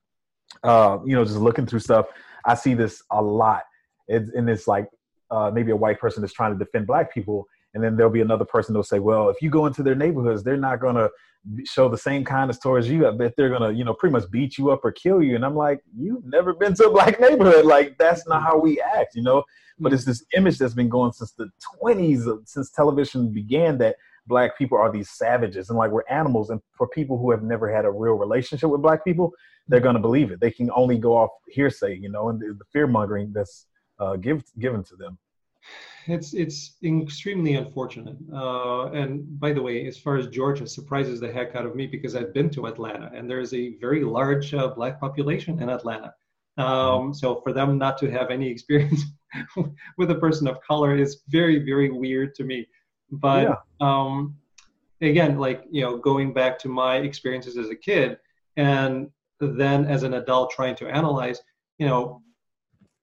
uh, 0.64 1.00
you 1.06 1.16
know, 1.16 1.26
just 1.26 1.38
looking 1.38 1.66
through 1.66 1.80
stuff, 1.80 2.06
I 2.46 2.54
see 2.54 2.76
this 2.76 3.02
a 3.10 3.22
lot. 3.22 3.64
It's, 4.08 4.30
and 4.36 4.48
it's 4.48 4.68
like 4.68 4.88
uh, 5.32 5.50
maybe 5.52 5.72
a 5.72 5.76
white 5.76 6.00
person 6.00 6.24
is 6.24 6.32
trying 6.32 6.54
to 6.54 6.64
defend 6.64 6.86
black 6.86 7.12
people, 7.12 7.48
and 7.76 7.84
then 7.84 7.98
there'll 7.98 8.12
be 8.12 8.22
another 8.22 8.46
person 8.46 8.74
that'll 8.74 8.84
say, 8.84 9.00
well, 9.00 9.30
if 9.30 9.42
you 9.42 9.50
go 9.50 9.66
into 9.66 9.84
their 9.84 9.96
neighborhoods, 9.96 10.44
they're 10.44 10.56
not 10.56 10.80
going 10.80 10.96
to 10.96 11.12
show 11.66 11.90
the 11.90 11.98
same 11.98 12.24
kindness 12.24 12.58
towards 12.58 12.90
you. 12.90 13.06
I 13.06 13.12
bet 13.12 13.34
they're 13.36 13.50
going 13.50 13.70
to, 13.70 13.74
you 13.78 13.84
know, 13.84 13.94
pretty 13.94 14.14
much 14.14 14.32
beat 14.32 14.58
you 14.58 14.72
up 14.72 14.80
or 14.86 14.94
kill 14.94 15.22
you. 15.22 15.36
And 15.36 15.46
I'm 15.46 15.58
like, 15.58 15.82
you've 15.94 16.26
never 16.26 16.54
been 16.54 16.74
to 16.76 16.86
a 16.86 16.92
black 16.92 17.20
neighborhood. 17.20 17.66
Like, 17.66 17.98
that's 17.98 18.26
not 18.28 18.42
how 18.44 18.58
we 18.58 18.80
act, 18.80 19.16
you 19.16 19.24
know? 19.24 19.44
But 19.78 19.92
it's 19.92 20.06
this 20.06 20.24
image 20.34 20.58
that's 20.58 20.74
been 20.74 20.88
going 20.88 21.12
since 21.12 21.34
the 21.34 21.50
20s, 21.84 22.48
since 22.48 22.72
television 22.72 23.34
began, 23.34 23.78
that 23.80 23.98
black 24.26 24.58
people 24.58 24.78
are 24.78 24.90
these 24.90 25.10
savages 25.10 25.70
and 25.70 25.78
like 25.78 25.92
we're 25.92 26.08
animals. 26.10 26.52
And 26.52 26.62
for 26.78 26.88
people 26.88 27.18
who 27.18 27.30
have 27.32 27.44
never 27.44 27.70
had 27.70 27.84
a 27.84 27.92
real 27.92 28.14
relationship 28.14 28.70
with 28.70 28.82
black 28.82 29.04
people, 29.04 29.34
they're 29.68 29.82
going 29.82 29.96
to 29.96 30.02
believe 30.02 30.32
it. 30.32 30.40
They 30.40 30.50
can 30.50 30.72
only 30.74 30.98
go 30.98 31.18
off 31.18 31.32
hearsay, 31.50 31.98
you 31.98 32.08
know, 32.08 32.30
and 32.30 32.40
the, 32.40 32.56
the 32.58 32.66
fear 32.72 32.88
mongering 32.88 33.34
that's 33.34 33.66
uh, 34.00 34.16
give, 34.16 34.44
given 34.58 34.82
to 34.86 34.96
them 34.96 35.18
it's 36.08 36.34
it's 36.34 36.78
extremely 36.84 37.56
unfortunate. 37.56 38.18
Uh, 38.34 38.92
and 38.92 39.40
by 39.40 39.54
the 39.54 39.62
way, 39.62 39.86
as 39.88 39.98
far 39.98 40.18
as 40.18 40.28
Georgia, 40.28 40.68
surprises 40.68 41.20
the 41.20 41.32
heck 41.32 41.56
out 41.56 41.66
of 41.66 41.76
me 41.76 41.88
because 41.88 42.16
I've 42.16 42.34
been 42.34 42.50
to 42.52 42.68
Atlanta, 42.68 43.12
and 43.14 43.30
there's 43.30 43.54
a 43.54 43.76
very 43.78 44.04
large 44.04 44.54
uh, 44.54 44.68
black 44.70 45.00
population 45.00 45.62
in 45.62 45.70
Atlanta. 45.70 46.14
Um, 46.58 47.14
so 47.14 47.42
for 47.42 47.52
them 47.52 47.78
not 47.78 47.98
to 47.98 48.10
have 48.10 48.32
any 48.32 48.48
experience 48.56 49.04
with 49.98 50.12
a 50.12 50.16
person 50.16 50.48
of 50.48 50.62
color 50.62 50.96
is 50.96 51.24
very 51.28 51.60
very 51.60 51.90
weird 51.90 52.36
to 52.36 52.44
me. 52.44 52.68
But 53.12 53.44
yeah. 53.44 53.56
um, 53.82 54.36
again, 55.02 55.38
like 55.38 55.64
you 55.70 55.82
know, 55.82 55.98
going 55.98 56.34
back 56.34 56.60
to 56.60 56.70
my 56.70 56.98
experiences 56.98 57.58
as 57.58 57.70
a 57.70 57.76
kid, 57.76 58.18
and 58.58 59.10
then 59.40 59.86
as 59.86 60.04
an 60.04 60.14
adult 60.16 60.52
trying 60.52 60.76
to 60.78 60.88
analyze, 60.88 61.42
you 61.78 61.88
know, 61.88 62.22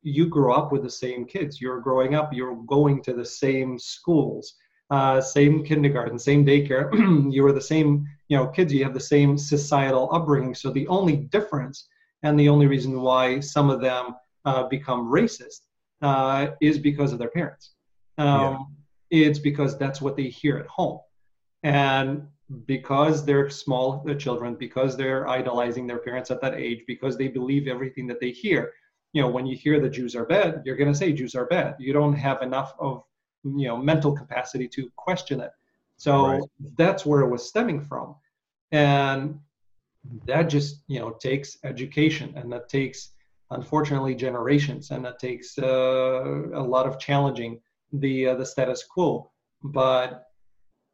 you 0.03 0.27
grow 0.27 0.53
up 0.53 0.73
with 0.73 0.83
the 0.83 0.91
same 0.91 1.25
kids. 1.25 1.61
You're 1.61 1.81
growing 1.81 2.15
up, 2.15 2.33
you're 2.33 2.57
going 2.67 3.03
to 3.05 3.13
the 3.13 3.25
same 3.25 3.79
schools, 3.79 4.55
uh, 4.91 5.21
same 5.21 5.65
kindergarten, 5.65 6.19
same 6.19 6.45
daycare. 6.45 6.93
you 7.33 7.47
are 7.47 7.53
the 7.53 7.61
same, 7.61 8.07
you 8.29 8.37
know, 8.37 8.49
kids. 8.49 8.73
You 8.73 8.85
have 8.85 8.95
the 8.95 9.01
same 9.01 9.39
societal 9.39 10.09
upbringing. 10.13 10.55
So 10.55 10.71
the 10.71 10.89
only 10.89 11.17
difference 11.17 11.89
and 12.23 12.39
the 12.39 12.49
only 12.49 12.67
reason 12.67 13.01
why 13.01 13.41
some 13.41 13.71
of 13.71 13.81
them 13.81 14.17
uh, 14.45 14.65
become 14.65 15.11
racist 15.11 15.61
uh, 16.03 16.49
is 16.61 16.79
because 16.79 17.13
of 17.13 17.19
their 17.19 17.31
parents. 17.31 17.71
Um, 18.19 18.27
yeah. 19.11 19.29
It's 19.29 19.39
because 19.39 19.79
that's 19.79 20.01
what 20.01 20.17
they 20.17 20.29
hear 20.29 20.59
at 20.59 20.67
home. 20.67 21.01
And 21.63 22.27
because 22.67 23.25
they're 23.25 23.51
small 23.51 24.05
children, 24.19 24.55
because 24.55 24.97
they're 24.97 25.29
idolizing 25.29 25.87
their 25.87 25.99
parents 25.99 26.31
at 26.31 26.41
that 26.41 26.55
age, 26.55 26.83
because 26.87 27.17
they 27.17 27.29
believe 27.29 27.69
everything 27.69 28.07
that 28.09 28.21
they 28.21 28.31
hear, 28.31 28.73
you 29.13 29.21
know, 29.21 29.29
when 29.29 29.47
you 29.47 29.57
hear 29.57 29.81
the 29.81 29.89
Jews 29.89 30.17
are 30.17 30.25
bad, 30.25 30.63
you're 30.65 30.77
going 30.77 30.93
to 30.93 30.99
say 30.99 31.13
Jews 31.13 31.35
are 31.35 31.47
bad. 31.47 31.77
You 31.79 31.93
don't 31.93 32.15
have 32.15 32.43
enough 32.43 32.75
of, 32.79 33.05
you 33.45 33.69
know, 33.69 33.77
mental 33.77 34.13
capacity 34.13 34.69
to 34.69 34.91
question 34.97 35.41
it. 35.41 35.51
So 35.97 36.27
right. 36.27 36.43
that's 36.77 37.05
where 37.05 37.21
it 37.21 37.29
was 37.29 37.47
stemming 37.47 37.83
from. 37.83 38.17
And 38.71 39.39
that 40.27 40.45
just, 40.45 40.83
you 40.89 40.99
know, 40.99 41.11
takes 41.11 41.59
education 41.65 42.33
and 42.37 42.51
that 42.53 42.69
takes, 42.69 43.11
unfortunately, 43.51 44.15
generations 44.15 44.91
and 44.91 45.05
that 45.05 45.19
takes 45.19 45.59
uh, 45.59 46.49
a 46.55 46.63
lot 46.63 46.87
of 46.87 46.99
challenging 46.99 47.61
the, 47.93 48.29
uh, 48.29 48.35
the 48.35 48.47
status 48.47 48.83
quo. 48.85 49.31
But 49.63 50.25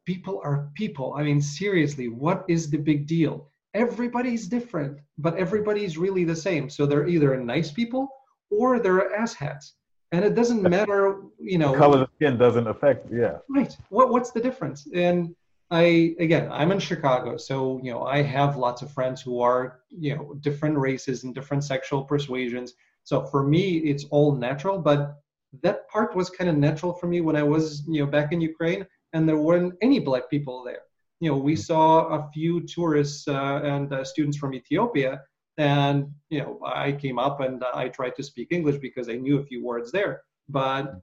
people 0.05 0.41
are 0.43 0.69
people. 0.75 1.15
I 1.17 1.23
mean, 1.23 1.41
seriously, 1.41 2.09
what 2.09 2.43
is 2.49 2.69
the 2.69 2.77
big 2.77 3.07
deal? 3.07 3.49
Everybody's 3.73 4.47
different, 4.47 4.99
but 5.17 5.35
everybody's 5.37 5.97
really 5.97 6.23
the 6.23 6.35
same. 6.35 6.69
So 6.69 6.85
they're 6.85 7.07
either 7.07 7.35
nice 7.37 7.71
people 7.71 8.09
or 8.49 8.79
they're 8.79 9.11
asshats. 9.17 9.73
And 10.11 10.25
it 10.25 10.35
doesn't 10.35 10.61
matter, 10.77 11.21
you 11.39 11.57
know. 11.57 11.71
The 11.71 11.77
color 11.77 12.01
of 12.03 12.09
skin 12.15 12.37
doesn't 12.37 12.67
affect, 12.67 13.07
yeah. 13.11 13.37
Right. 13.49 13.75
What 13.89 14.09
What's 14.09 14.31
the 14.31 14.39
difference? 14.39 14.87
And 14.93 15.35
I, 15.71 16.15
again, 16.19 16.49
I'm 16.51 16.71
in 16.71 16.79
Chicago, 16.79 17.37
so, 17.37 17.79
you 17.83 17.91
know, 17.91 18.03
I 18.03 18.23
have 18.23 18.57
lots 18.57 18.81
of 18.81 18.91
friends 18.91 19.21
who 19.21 19.39
are, 19.39 19.81
you 19.89 20.15
know, 20.15 20.33
different 20.39 20.75
races 20.77 21.23
and 21.23 21.35
different 21.35 21.63
sexual 21.63 22.03
persuasions. 22.03 22.73
So 23.03 23.25
for 23.27 23.43
me, 23.43 23.77
it's 23.77 24.05
all 24.05 24.35
natural, 24.35 24.79
but 24.79 25.19
that 25.61 25.87
part 25.89 26.15
was 26.15 26.31
kind 26.31 26.49
of 26.49 26.57
natural 26.57 26.93
for 26.93 27.05
me 27.05 27.21
when 27.21 27.35
I 27.35 27.43
was, 27.43 27.83
you 27.87 28.03
know, 28.03 28.09
back 28.09 28.31
in 28.31 28.41
Ukraine 28.41 28.85
and 29.13 29.29
there 29.29 29.37
weren't 29.37 29.75
any 29.81 29.99
black 29.99 30.29
people 30.29 30.63
there 30.63 30.81
you 31.19 31.29
know, 31.29 31.37
we 31.37 31.55
saw 31.55 32.07
a 32.07 32.29
few 32.31 32.61
tourists 32.65 33.27
uh, 33.27 33.61
and 33.63 33.91
uh, 33.91 34.03
students 34.03 34.37
from 34.37 34.53
Ethiopia, 34.53 35.21
and 35.57 36.07
you 36.29 36.39
know, 36.39 36.59
I 36.65 36.93
came 36.93 37.19
up 37.19 37.41
and 37.41 37.63
I 37.73 37.89
tried 37.89 38.15
to 38.15 38.23
speak 38.23 38.49
English 38.51 38.77
because 38.77 39.09
I 39.09 39.15
knew 39.15 39.39
a 39.39 39.43
few 39.43 39.63
words 39.63 39.91
there. 39.91 40.21
But 40.47 40.95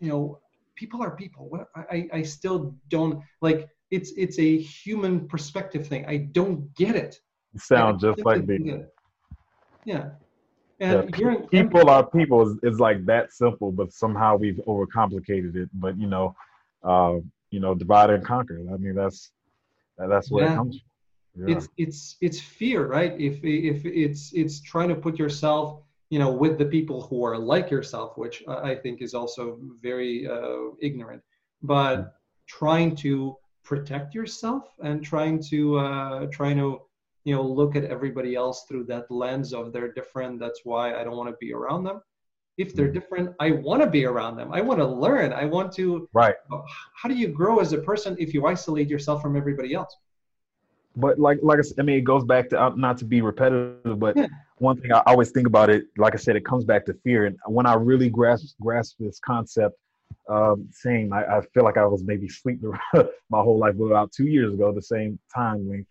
you 0.00 0.08
know, 0.10 0.40
people 0.76 1.02
are 1.02 1.16
people. 1.16 1.50
I 1.74 2.08
I 2.12 2.22
still 2.22 2.74
don't 2.88 3.22
like. 3.40 3.68
It's 3.90 4.12
it's 4.16 4.38
a 4.38 4.58
human 4.58 5.26
perspective 5.26 5.86
thing. 5.86 6.04
I 6.06 6.16
don't 6.18 6.74
get 6.76 6.94
it. 6.94 7.18
You 7.54 7.60
sound 7.60 8.00
just 8.00 8.24
like 8.24 8.46
me. 8.46 8.84
Yeah. 9.84 10.10
And 10.80 11.14
yeah, 11.16 11.36
people 11.50 11.88
are 11.88 12.04
people 12.04 12.42
is, 12.42 12.58
is, 12.62 12.80
like 12.80 13.04
that 13.06 13.32
simple, 13.32 13.70
but 13.70 13.92
somehow 13.92 14.36
we've 14.36 14.60
overcomplicated 14.66 15.54
it. 15.54 15.68
But 15.74 15.96
you 15.96 16.08
know, 16.08 16.34
uh, 16.82 17.18
you 17.50 17.60
know, 17.60 17.74
divide 17.74 18.10
and 18.10 18.24
conquer. 18.24 18.58
I 18.72 18.76
mean, 18.78 18.96
that's 18.96 19.30
that's 20.06 20.30
where 20.30 20.44
yeah. 20.44 20.52
it 20.52 20.56
comes 20.56 20.78
from. 20.78 21.48
Yeah. 21.48 21.56
It's 21.56 21.68
it's 21.78 22.16
it's 22.20 22.40
fear, 22.40 22.86
right? 22.86 23.18
If 23.18 23.42
if 23.42 23.86
it's 23.86 24.32
it's 24.34 24.60
trying 24.60 24.90
to 24.90 24.94
put 24.94 25.18
yourself, 25.18 25.82
you 26.10 26.18
know, 26.18 26.30
with 26.30 26.58
the 26.58 26.66
people 26.66 27.02
who 27.02 27.24
are 27.24 27.38
like 27.38 27.70
yourself, 27.70 28.18
which 28.18 28.42
I 28.46 28.74
think 28.74 29.00
is 29.00 29.14
also 29.14 29.58
very 29.80 30.28
uh, 30.28 30.74
ignorant, 30.80 31.22
but 31.62 31.96
mm. 31.96 32.10
trying 32.46 32.94
to 32.96 33.36
protect 33.64 34.14
yourself 34.14 34.64
and 34.82 35.02
trying 35.02 35.42
to 35.44 35.78
uh, 35.78 36.26
trying 36.30 36.58
to 36.58 36.82
you 37.24 37.34
know 37.34 37.42
look 37.42 37.76
at 37.76 37.84
everybody 37.84 38.34
else 38.34 38.64
through 38.68 38.84
that 38.84 39.10
lens 39.10 39.54
of 39.54 39.72
they're 39.72 39.92
different. 39.92 40.38
That's 40.38 40.60
why 40.64 40.94
I 40.94 41.04
don't 41.04 41.16
want 41.16 41.30
to 41.30 41.36
be 41.40 41.54
around 41.54 41.84
them. 41.84 42.02
If 42.58 42.74
they're 42.74 42.90
different 42.90 43.34
i 43.40 43.50
want 43.50 43.82
to 43.82 43.88
be 43.88 44.04
around 44.04 44.36
them. 44.36 44.52
I 44.52 44.60
want 44.60 44.78
to 44.80 44.86
learn. 44.86 45.32
I 45.32 45.44
want 45.44 45.72
to 45.74 46.08
right. 46.12 46.34
how 46.94 47.08
do 47.08 47.14
you 47.14 47.28
grow 47.28 47.60
as 47.60 47.72
a 47.72 47.78
person 47.78 48.16
if 48.18 48.34
you 48.34 48.46
isolate 48.46 48.88
yourself 48.88 49.22
from 49.22 49.36
everybody 49.36 49.74
else? 49.74 49.96
But 50.96 51.18
like 51.18 51.38
like 51.42 51.58
I, 51.58 51.62
said, 51.62 51.80
I 51.80 51.82
mean 51.82 51.96
it 51.96 52.04
goes 52.04 52.24
back 52.24 52.50
to 52.50 52.62
uh, 52.62 52.72
not 52.76 52.98
to 52.98 53.04
be 53.04 53.22
repetitive 53.22 53.98
but 53.98 54.16
yeah. 54.16 54.26
one 54.58 54.78
thing 54.80 54.92
i 54.92 55.02
always 55.06 55.30
think 55.30 55.46
about 55.46 55.70
it 55.70 55.84
like 55.96 56.14
i 56.14 56.18
said 56.18 56.36
it 56.36 56.44
comes 56.44 56.64
back 56.64 56.84
to 56.86 56.94
fear. 57.04 57.26
And 57.26 57.38
when 57.46 57.66
i 57.66 57.74
really 57.74 58.10
grasp 58.10 58.56
grasp 58.60 58.96
this 58.98 59.18
concept 59.18 59.76
um, 60.28 60.68
same 60.70 61.12
I, 61.12 61.24
I 61.24 61.40
feel 61.54 61.64
like 61.64 61.78
i 61.78 61.86
was 61.86 62.04
maybe 62.04 62.26
asleep 62.26 62.60
my 63.30 63.40
whole 63.40 63.58
life 63.58 63.74
but 63.78 63.84
about 63.84 64.12
two 64.12 64.26
years 64.26 64.52
ago 64.54 64.72
the 64.72 64.82
same 64.82 65.18
time 65.34 65.68
length 65.68 65.88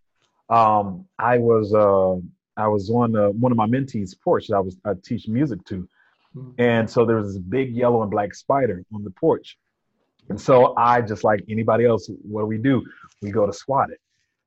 um, 0.49 1.05
i 1.17 1.37
was 1.37 1.73
uh, 1.73 2.15
i 2.61 2.67
was 2.67 2.89
on 2.89 3.15
uh, 3.15 3.29
one 3.29 3.51
of 3.51 3.57
my 3.57 3.65
mentees 3.65 4.15
porch 4.23 4.47
that 4.47 4.55
i 4.55 4.59
was 4.59 4.77
i 4.85 4.91
teach 5.03 5.27
music 5.27 5.63
to 5.65 5.87
mm-hmm. 6.35 6.51
and 6.61 6.89
so 6.89 7.05
there 7.05 7.17
was 7.17 7.33
this 7.33 7.37
big 7.37 7.75
yellow 7.75 8.01
and 8.01 8.11
black 8.11 8.33
spider 8.33 8.83
on 8.93 9.03
the 9.03 9.11
porch 9.11 9.57
and 10.29 10.39
so 10.39 10.75
i 10.77 11.01
just 11.01 11.23
like 11.23 11.43
anybody 11.49 11.85
else 11.85 12.09
what 12.23 12.41
do 12.41 12.45
we 12.47 12.57
do 12.57 12.83
we 13.21 13.31
go 13.31 13.45
to 13.45 13.53
swat 13.53 13.89
it 13.89 13.99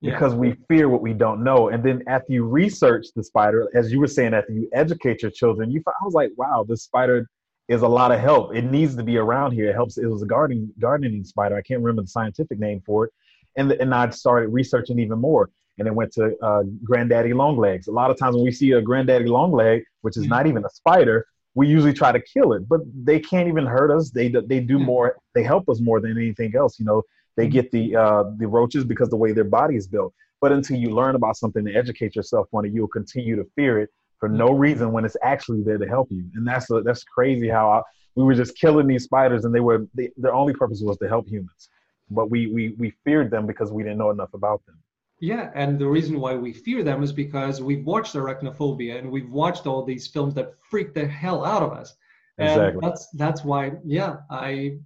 because 0.05 0.33
yeah. 0.33 0.39
we 0.39 0.55
fear 0.69 0.89
what 0.89 1.01
we 1.01 1.15
don't 1.15 1.43
know. 1.43 1.69
And 1.71 1.83
then 1.83 2.03
after 2.07 2.33
you 2.33 2.45
research 2.45 3.07
the 3.17 3.25
spider, 3.25 3.69
as 3.75 3.91
you 3.91 3.99
were 4.01 4.07
saying, 4.07 4.35
after 4.35 4.53
you 4.53 4.69
educate 4.73 5.23
your 5.23 5.31
children, 5.31 5.71
you 5.71 5.83
I 5.87 6.05
was 6.05 6.15
like, 6.15 6.31
wow, 6.37 6.65
this 6.69 6.83
spider 6.83 7.29
is 7.69 7.81
a 7.81 7.89
lot 7.89 8.13
of 8.13 8.21
help. 8.21 8.55
It 8.55 8.65
needs 8.65 8.95
to 8.97 9.03
be 9.03 9.17
around 9.17 9.53
here. 9.53 9.71
It 9.71 9.75
helps. 9.75 9.97
It 9.97 10.07
was 10.07 10.23
a 10.23 10.27
gardening 10.27 10.71
gardening 10.79 11.25
spider. 11.25 11.57
I 11.57 11.63
can't 11.63 11.81
remember 11.81 12.03
the 12.03 12.09
scientific 12.09 12.59
name 12.59 12.83
for 12.85 13.07
it. 13.07 13.13
And 13.57 13.73
and 13.73 13.95
I 13.95 14.11
started 14.11 14.49
researching 14.49 14.99
even 14.99 15.19
more. 15.19 15.51
And 15.77 15.89
then 15.89 15.97
went 15.97 16.13
to 16.13 16.37
uh, 16.41 16.63
granddaddy 16.85 17.33
longlegs. 17.33 17.89
A 17.89 17.91
lot 17.91 18.09
of 18.09 18.17
times 18.17 18.37
when 18.37 18.45
we 18.45 18.53
see 18.53 18.71
a 18.73 18.81
granddaddy 18.81 19.25
longleg, 19.25 19.83
which 20.03 20.17
is 20.17 20.23
mm-hmm. 20.23 20.31
not 20.31 20.47
even 20.47 20.65
a 20.65 20.71
spider, 20.71 21.27
we 21.55 21.69
usually 21.69 21.93
try 21.93 22.13
to 22.13 22.21
kill 22.21 22.53
it. 22.53 22.69
But 22.69 22.81
they 22.95 23.21
can't 23.21 23.49
even 23.49 23.67
hurt 23.67 23.91
us. 23.91 24.11
They 24.11 24.29
they 24.29 24.61
do 24.61 24.77
mm-hmm. 24.77 24.85
more. 24.85 25.17
They 25.35 25.43
help 25.43 25.69
us 25.69 25.81
more 25.81 26.01
than 26.01 26.13
anything 26.13 26.55
else. 26.57 26.79
You 26.79 26.85
know, 26.85 27.03
they 27.37 27.49
get 27.49 27.71
the 27.71 27.97
uh, 27.97 28.25
the 28.39 28.47
roaches 28.47 28.85
because 28.85 29.09
the 29.09 29.17
way 29.17 29.33
their 29.33 29.45
body 29.45 29.77
is 29.77 29.87
built. 29.87 30.13
But 30.41 30.53
until 30.53 30.77
you 30.77 30.91
learn 30.91 31.15
about 31.15 31.37
something 31.37 31.67
and 31.67 31.77
educate 31.77 32.15
yourself 32.15 32.49
on 32.53 32.67
it, 32.67 32.73
you'll 32.73 32.89
continue 32.89 33.37
to 33.37 33.47
fear 33.57 33.81
it 33.81 33.91
for 34.21 34.29
no 34.29 34.53
reason 34.53 34.93
when 34.93 35.05
it's 35.05 35.17
actually 35.23 35.63
there 35.63 35.79
to 35.79 35.87
help 35.87 36.09
you. 36.11 36.25
And 36.35 36.47
that's 36.47 36.67
that's 36.85 37.05
crazy 37.05 37.49
how 37.49 37.71
I, 37.71 37.83
we 38.15 38.25
were 38.25 38.35
just 38.35 38.57
killing 38.57 38.87
these 38.87 39.05
spiders, 39.05 39.45
and 39.45 39.55
they 39.55 39.61
were 39.61 39.87
they, 39.95 40.11
their 40.17 40.35
only 40.35 40.55
purpose 40.55 40.81
was 40.83 40.99
to 40.99 41.09
help 41.09 41.29
humans. 41.29 41.69
But 42.11 42.31
we 42.31 42.47
we 42.49 42.75
we 42.79 42.93
feared 43.05 43.31
them 43.31 43.47
because 43.47 43.73
we 43.73 43.83
didn't 43.83 43.99
know 43.99 44.11
enough 44.11 44.35
about 44.35 44.65
them. 44.67 44.79
Yeah, 45.25 45.51
and 45.55 45.79
the 45.79 45.87
reason 45.87 46.21
why 46.21 46.35
we 46.35 46.53
fear 46.53 46.83
them 46.83 47.03
is 47.03 47.11
because 47.11 47.63
we've 47.63 47.87
watched 47.87 48.15
arachnophobia 48.15 48.99
and 48.99 49.11
we've 49.11 49.31
watched 49.31 49.67
all 49.67 49.83
these 49.83 50.07
films 50.07 50.35
that 50.35 50.53
freak 50.61 50.93
the 50.93 51.07
hell 51.07 51.47
out 51.47 51.63
of 51.63 51.73
us. 51.73 51.95
And 52.37 52.61
exactly. 52.61 52.81
that's 52.83 53.09
that's 53.15 53.43
why, 53.43 53.73
yeah, 53.87 54.17
I 54.31 54.77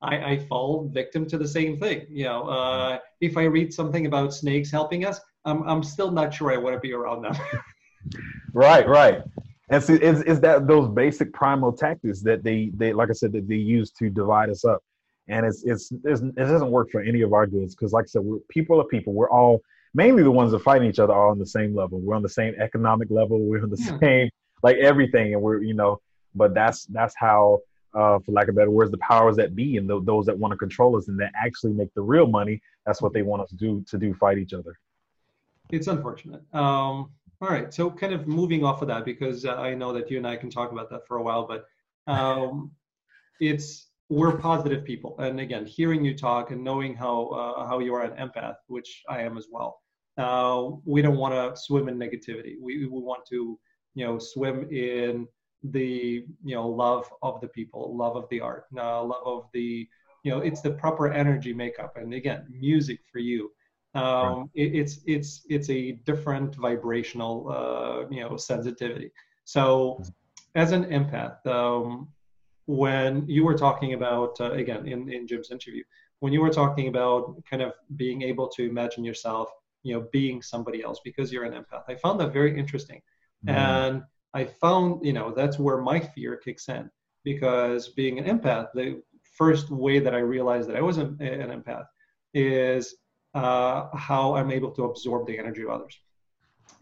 I, 0.00 0.32
I 0.32 0.38
fall 0.48 0.88
victim 0.88 1.26
to 1.26 1.36
the 1.36 1.48
same 1.48 1.76
thing. 1.78 2.06
You 2.08 2.26
know, 2.26 2.48
uh, 2.48 2.98
if 3.20 3.36
I 3.36 3.44
read 3.44 3.74
something 3.74 4.06
about 4.06 4.32
snakes 4.32 4.70
helping 4.70 5.04
us, 5.04 5.18
I'm, 5.44 5.68
I'm 5.68 5.82
still 5.82 6.12
not 6.12 6.32
sure 6.32 6.52
I 6.52 6.58
want 6.58 6.76
to 6.76 6.80
be 6.80 6.92
around 6.92 7.22
them. 7.22 7.34
right, 8.52 8.88
right. 8.88 9.22
And 9.68 9.82
is, 9.82 10.22
is 10.22 10.38
that 10.40 10.68
those 10.68 10.88
basic 10.88 11.32
primal 11.32 11.72
tactics 11.72 12.22
that 12.22 12.44
they, 12.44 12.70
they, 12.74 12.92
like 12.92 13.10
I 13.10 13.14
said, 13.14 13.32
that 13.32 13.48
they 13.48 13.56
use 13.56 13.90
to 13.98 14.10
divide 14.10 14.48
us 14.48 14.64
up. 14.64 14.80
And 15.26 15.44
it's, 15.44 15.64
it's, 15.64 15.90
it's 16.04 16.20
it 16.20 16.36
doesn't 16.36 16.70
work 16.70 16.90
for 16.90 17.00
any 17.00 17.22
of 17.22 17.32
our 17.32 17.48
goods. 17.48 17.74
Cause 17.74 17.92
like 17.92 18.04
I 18.04 18.06
said, 18.06 18.22
we're 18.22 18.38
people 18.48 18.80
are 18.80 18.84
people. 18.84 19.12
We're 19.12 19.30
all 19.30 19.60
mainly 19.94 20.22
the 20.22 20.30
ones 20.30 20.52
that 20.52 20.60
fighting 20.60 20.88
each 20.88 20.98
other 20.98 21.12
are 21.12 21.28
on 21.28 21.38
the 21.38 21.46
same 21.46 21.74
level. 21.74 21.98
We're 21.98 22.16
on 22.16 22.22
the 22.22 22.28
same 22.28 22.54
economic 22.60 23.08
level. 23.10 23.38
We're 23.40 23.62
on 23.62 23.70
the 23.70 23.78
yeah. 23.78 23.98
same, 23.98 24.30
like 24.62 24.76
everything. 24.76 25.34
And 25.34 25.42
we're, 25.42 25.62
you 25.62 25.74
know, 25.74 26.00
but 26.34 26.54
that's, 26.54 26.86
that's 26.86 27.14
how 27.16 27.60
uh, 27.94 28.18
for 28.20 28.32
lack 28.32 28.48
of 28.48 28.54
better 28.54 28.70
words, 28.70 28.90
the 28.90 28.98
powers 28.98 29.36
that 29.36 29.54
be 29.54 29.76
and 29.76 29.88
those 29.88 30.26
that 30.26 30.38
want 30.38 30.52
to 30.52 30.58
control 30.58 30.96
us 30.96 31.08
and 31.08 31.18
that 31.18 31.32
actually 31.34 31.72
make 31.72 31.92
the 31.94 32.02
real 32.02 32.26
money. 32.26 32.60
That's 32.86 33.02
what 33.02 33.12
they 33.12 33.22
want 33.22 33.42
us 33.42 33.50
to 33.50 33.56
do 33.56 33.84
to 33.88 33.98
do 33.98 34.14
fight 34.14 34.38
each 34.38 34.52
other. 34.52 34.78
It's 35.70 35.86
unfortunate. 35.86 36.42
Um, 36.54 37.10
all 37.40 37.48
right, 37.48 37.72
so 37.72 37.90
kind 37.90 38.12
of 38.12 38.26
moving 38.26 38.64
off 38.64 38.82
of 38.82 38.88
that 38.88 39.04
because 39.04 39.44
uh, 39.44 39.54
I 39.54 39.74
know 39.74 39.92
that 39.92 40.10
you 40.10 40.16
and 40.16 40.26
I 40.26 40.36
can 40.36 40.50
talk 40.50 40.72
about 40.72 40.90
that 40.90 41.06
for 41.06 41.18
a 41.18 41.22
while, 41.22 41.46
but 41.46 41.66
um, 42.10 42.72
it's 43.40 43.87
we're 44.08 44.38
positive 44.38 44.84
people, 44.84 45.16
and 45.18 45.40
again, 45.40 45.66
hearing 45.66 46.04
you 46.04 46.16
talk 46.16 46.50
and 46.50 46.64
knowing 46.64 46.94
how 46.94 47.26
uh, 47.28 47.66
how 47.66 47.78
you 47.78 47.94
are 47.94 48.02
an 48.02 48.16
empath, 48.16 48.56
which 48.66 49.02
I 49.08 49.22
am 49.22 49.36
as 49.36 49.48
well. 49.50 49.82
Uh, 50.16 50.70
we 50.84 51.02
don't 51.02 51.16
want 51.16 51.34
to 51.34 51.60
swim 51.60 51.88
in 51.88 51.96
negativity. 51.96 52.54
We, 52.60 52.86
we 52.86 53.00
want 53.00 53.24
to, 53.26 53.58
you 53.94 54.04
know, 54.04 54.18
swim 54.18 54.68
in 54.70 55.28
the 55.62 56.24
you 56.44 56.54
know 56.54 56.68
love 56.68 57.10
of 57.22 57.40
the 57.40 57.48
people 57.48 57.96
love 57.96 58.16
of 58.16 58.28
the 58.30 58.40
art 58.40 58.66
uh, 58.76 59.02
love 59.02 59.22
of 59.24 59.48
the 59.52 59.88
you 60.22 60.30
know 60.30 60.38
it's 60.38 60.60
the 60.60 60.70
proper 60.70 61.12
energy 61.12 61.52
makeup 61.52 61.96
and 61.96 62.14
again 62.14 62.46
music 62.48 63.00
for 63.10 63.18
you 63.18 63.50
um, 63.94 64.04
right. 64.04 64.46
it, 64.54 64.74
it's 64.74 65.00
it's 65.06 65.42
it's 65.48 65.68
a 65.70 65.92
different 66.06 66.54
vibrational 66.54 67.48
uh, 67.50 68.08
you 68.08 68.20
know 68.20 68.36
sensitivity 68.36 69.10
so 69.44 70.00
as 70.54 70.70
an 70.70 70.84
empath 70.84 71.44
um, 71.46 72.08
when 72.68 73.26
you 73.26 73.44
were 73.44 73.56
talking 73.56 73.94
about 73.94 74.40
uh, 74.40 74.52
again 74.52 74.86
in, 74.86 75.10
in 75.10 75.26
jim's 75.26 75.50
interview 75.50 75.82
when 76.20 76.32
you 76.32 76.40
were 76.40 76.50
talking 76.50 76.88
about 76.88 77.42
kind 77.50 77.62
of 77.62 77.72
being 77.96 78.22
able 78.22 78.46
to 78.46 78.68
imagine 78.68 79.02
yourself 79.02 79.48
you 79.82 79.94
know 79.94 80.06
being 80.12 80.42
somebody 80.42 80.82
else 80.82 81.00
because 81.02 81.32
you're 81.32 81.44
an 81.44 81.52
empath 81.52 81.82
i 81.88 81.94
found 81.94 82.20
that 82.20 82.32
very 82.32 82.56
interesting 82.58 83.00
mm. 83.46 83.52
and 83.52 84.02
I 84.34 84.44
found, 84.44 85.04
you 85.04 85.12
know, 85.12 85.32
that's 85.32 85.58
where 85.58 85.78
my 85.78 86.00
fear 86.00 86.36
kicks 86.36 86.68
in 86.68 86.90
because 87.24 87.88
being 87.88 88.18
an 88.18 88.24
empath, 88.26 88.68
the 88.74 89.02
first 89.36 89.70
way 89.70 89.98
that 90.00 90.14
I 90.14 90.18
realized 90.18 90.68
that 90.68 90.76
I 90.76 90.82
was 90.82 90.98
an, 90.98 91.16
an 91.20 91.62
empath 91.62 91.86
is 92.34 92.94
uh, 93.34 93.88
how 93.96 94.34
I'm 94.34 94.50
able 94.50 94.70
to 94.72 94.84
absorb 94.84 95.26
the 95.26 95.38
energy 95.38 95.62
of 95.62 95.70
others. 95.70 95.98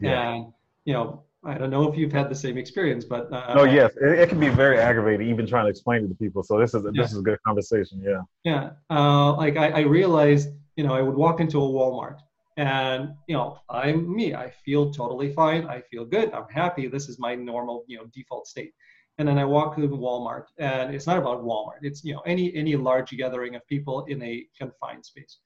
Yeah. 0.00 0.32
And, 0.32 0.52
you 0.84 0.92
know, 0.92 1.24
I 1.46 1.56
don't 1.58 1.70
know 1.70 1.90
if 1.90 1.96
you've 1.96 2.12
had 2.12 2.28
the 2.28 2.34
same 2.34 2.58
experience, 2.58 3.04
but 3.04 3.32
uh, 3.32 3.54
no, 3.54 3.64
yes, 3.64 3.92
it, 3.96 4.18
it, 4.18 4.28
can 4.28 4.40
be 4.40 4.48
very 4.48 4.78
aggravating 4.78 5.28
even 5.28 5.46
trying 5.46 5.64
to 5.64 5.70
explain 5.70 6.04
it 6.04 6.08
to 6.08 6.14
people. 6.14 6.42
So 6.42 6.58
this 6.58 6.74
is 6.74 6.82
yeah. 6.84 7.02
this 7.02 7.12
is 7.12 7.18
a 7.18 7.22
good 7.22 7.38
conversation. 7.46 8.02
Yeah. 8.02 8.22
Yeah. 8.44 8.70
Uh, 8.90 9.34
like 9.36 9.56
I, 9.56 9.68
I 9.70 9.80
realized, 9.80 10.50
you 10.76 10.84
know, 10.84 10.92
I 10.92 11.02
would 11.02 11.14
walk 11.14 11.40
into 11.40 11.58
a 11.58 11.68
Walmart 11.68 12.18
and 12.56 13.14
you 13.26 13.36
know 13.36 13.58
i'm 13.68 14.14
me 14.14 14.34
i 14.34 14.48
feel 14.48 14.90
totally 14.90 15.32
fine 15.32 15.66
i 15.66 15.80
feel 15.80 16.04
good 16.04 16.32
i'm 16.32 16.48
happy 16.48 16.86
this 16.86 17.08
is 17.08 17.18
my 17.18 17.34
normal 17.34 17.84
you 17.86 17.98
know 17.98 18.04
default 18.14 18.46
state 18.46 18.72
and 19.18 19.28
then 19.28 19.38
i 19.38 19.44
walk 19.44 19.74
through 19.74 19.88
walmart 19.88 20.44
and 20.58 20.94
it's 20.94 21.06
not 21.06 21.18
about 21.18 21.44
walmart 21.44 21.80
it's 21.82 22.02
you 22.02 22.14
know 22.14 22.20
any 22.20 22.54
any 22.54 22.74
large 22.74 23.10
gathering 23.10 23.54
of 23.56 23.66
people 23.66 24.04
in 24.06 24.22
a 24.22 24.46
confined 24.58 25.04
space 25.04 25.38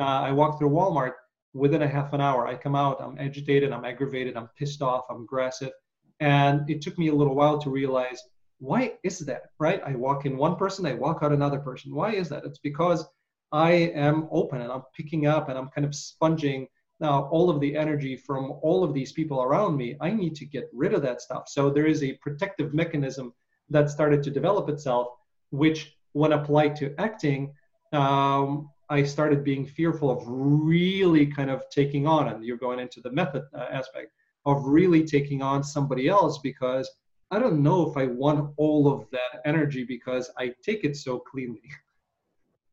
uh, 0.00 0.02
i 0.02 0.32
walk 0.32 0.58
through 0.58 0.68
walmart 0.68 1.12
within 1.56 1.82
a 1.82 1.88
half 1.88 2.12
an 2.12 2.20
hour 2.20 2.46
i 2.46 2.54
come 2.54 2.76
out 2.76 3.00
i'm 3.00 3.18
agitated 3.18 3.72
i'm 3.72 3.84
aggravated 3.84 4.36
i'm 4.36 4.48
pissed 4.58 4.82
off 4.82 5.04
i'm 5.10 5.22
aggressive 5.22 5.72
and 6.20 6.68
it 6.70 6.80
took 6.80 6.96
me 6.98 7.08
a 7.08 7.14
little 7.14 7.34
while 7.34 7.58
to 7.58 7.70
realize 7.70 8.22
why 8.58 8.92
is 9.02 9.18
that 9.20 9.42
right 9.58 9.82
i 9.86 9.94
walk 9.94 10.26
in 10.26 10.36
one 10.36 10.56
person 10.56 10.86
i 10.86 10.92
walk 10.92 11.18
out 11.22 11.32
another 11.32 11.58
person 11.58 11.94
why 11.94 12.12
is 12.12 12.28
that 12.28 12.44
it's 12.44 12.58
because 12.58 13.06
I 13.52 13.72
am 13.94 14.28
open 14.30 14.60
and 14.60 14.72
I'm 14.72 14.82
picking 14.94 15.26
up 15.26 15.48
and 15.48 15.58
I'm 15.58 15.68
kind 15.68 15.84
of 15.84 15.94
sponging 15.94 16.68
now 16.98 17.28
all 17.30 17.50
of 17.50 17.60
the 17.60 17.76
energy 17.76 18.16
from 18.16 18.52
all 18.62 18.82
of 18.82 18.94
these 18.94 19.12
people 19.12 19.42
around 19.42 19.76
me. 19.76 19.96
I 20.00 20.10
need 20.10 20.34
to 20.36 20.46
get 20.46 20.68
rid 20.72 20.94
of 20.94 21.02
that 21.02 21.20
stuff. 21.20 21.44
So 21.48 21.70
there 21.70 21.86
is 21.86 22.02
a 22.02 22.14
protective 22.14 22.74
mechanism 22.74 23.32
that 23.68 23.90
started 23.90 24.22
to 24.24 24.30
develop 24.30 24.68
itself, 24.68 25.08
which, 25.50 25.96
when 26.12 26.32
applied 26.32 26.74
to 26.76 26.94
acting, 26.98 27.54
um, 27.92 28.70
I 28.88 29.02
started 29.02 29.42
being 29.42 29.66
fearful 29.66 30.10
of 30.10 30.22
really 30.26 31.26
kind 31.26 31.50
of 31.50 31.62
taking 31.70 32.06
on, 32.06 32.28
and 32.28 32.44
you're 32.44 32.56
going 32.56 32.78
into 32.78 33.00
the 33.00 33.10
method 33.10 33.44
uh, 33.54 33.66
aspect 33.70 34.12
of 34.44 34.64
really 34.64 35.04
taking 35.04 35.42
on 35.42 35.64
somebody 35.64 36.08
else 36.08 36.38
because 36.38 36.88
I 37.30 37.40
don't 37.40 37.62
know 37.62 37.90
if 37.90 37.96
I 37.96 38.06
want 38.06 38.54
all 38.56 38.92
of 38.92 39.10
that 39.10 39.42
energy 39.44 39.82
because 39.82 40.30
I 40.38 40.54
take 40.62 40.84
it 40.84 40.96
so 40.96 41.18
cleanly. 41.18 41.62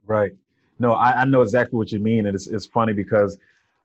Right 0.06 0.34
no, 0.80 0.94
I, 0.94 1.22
I 1.22 1.26
know 1.26 1.42
exactly 1.42 1.78
what 1.78 1.92
you 1.92 2.00
mean, 2.00 2.26
and 2.28 2.36
it's 2.36 2.48
it's 2.48 2.66
funny 2.66 2.94
because, 2.94 3.38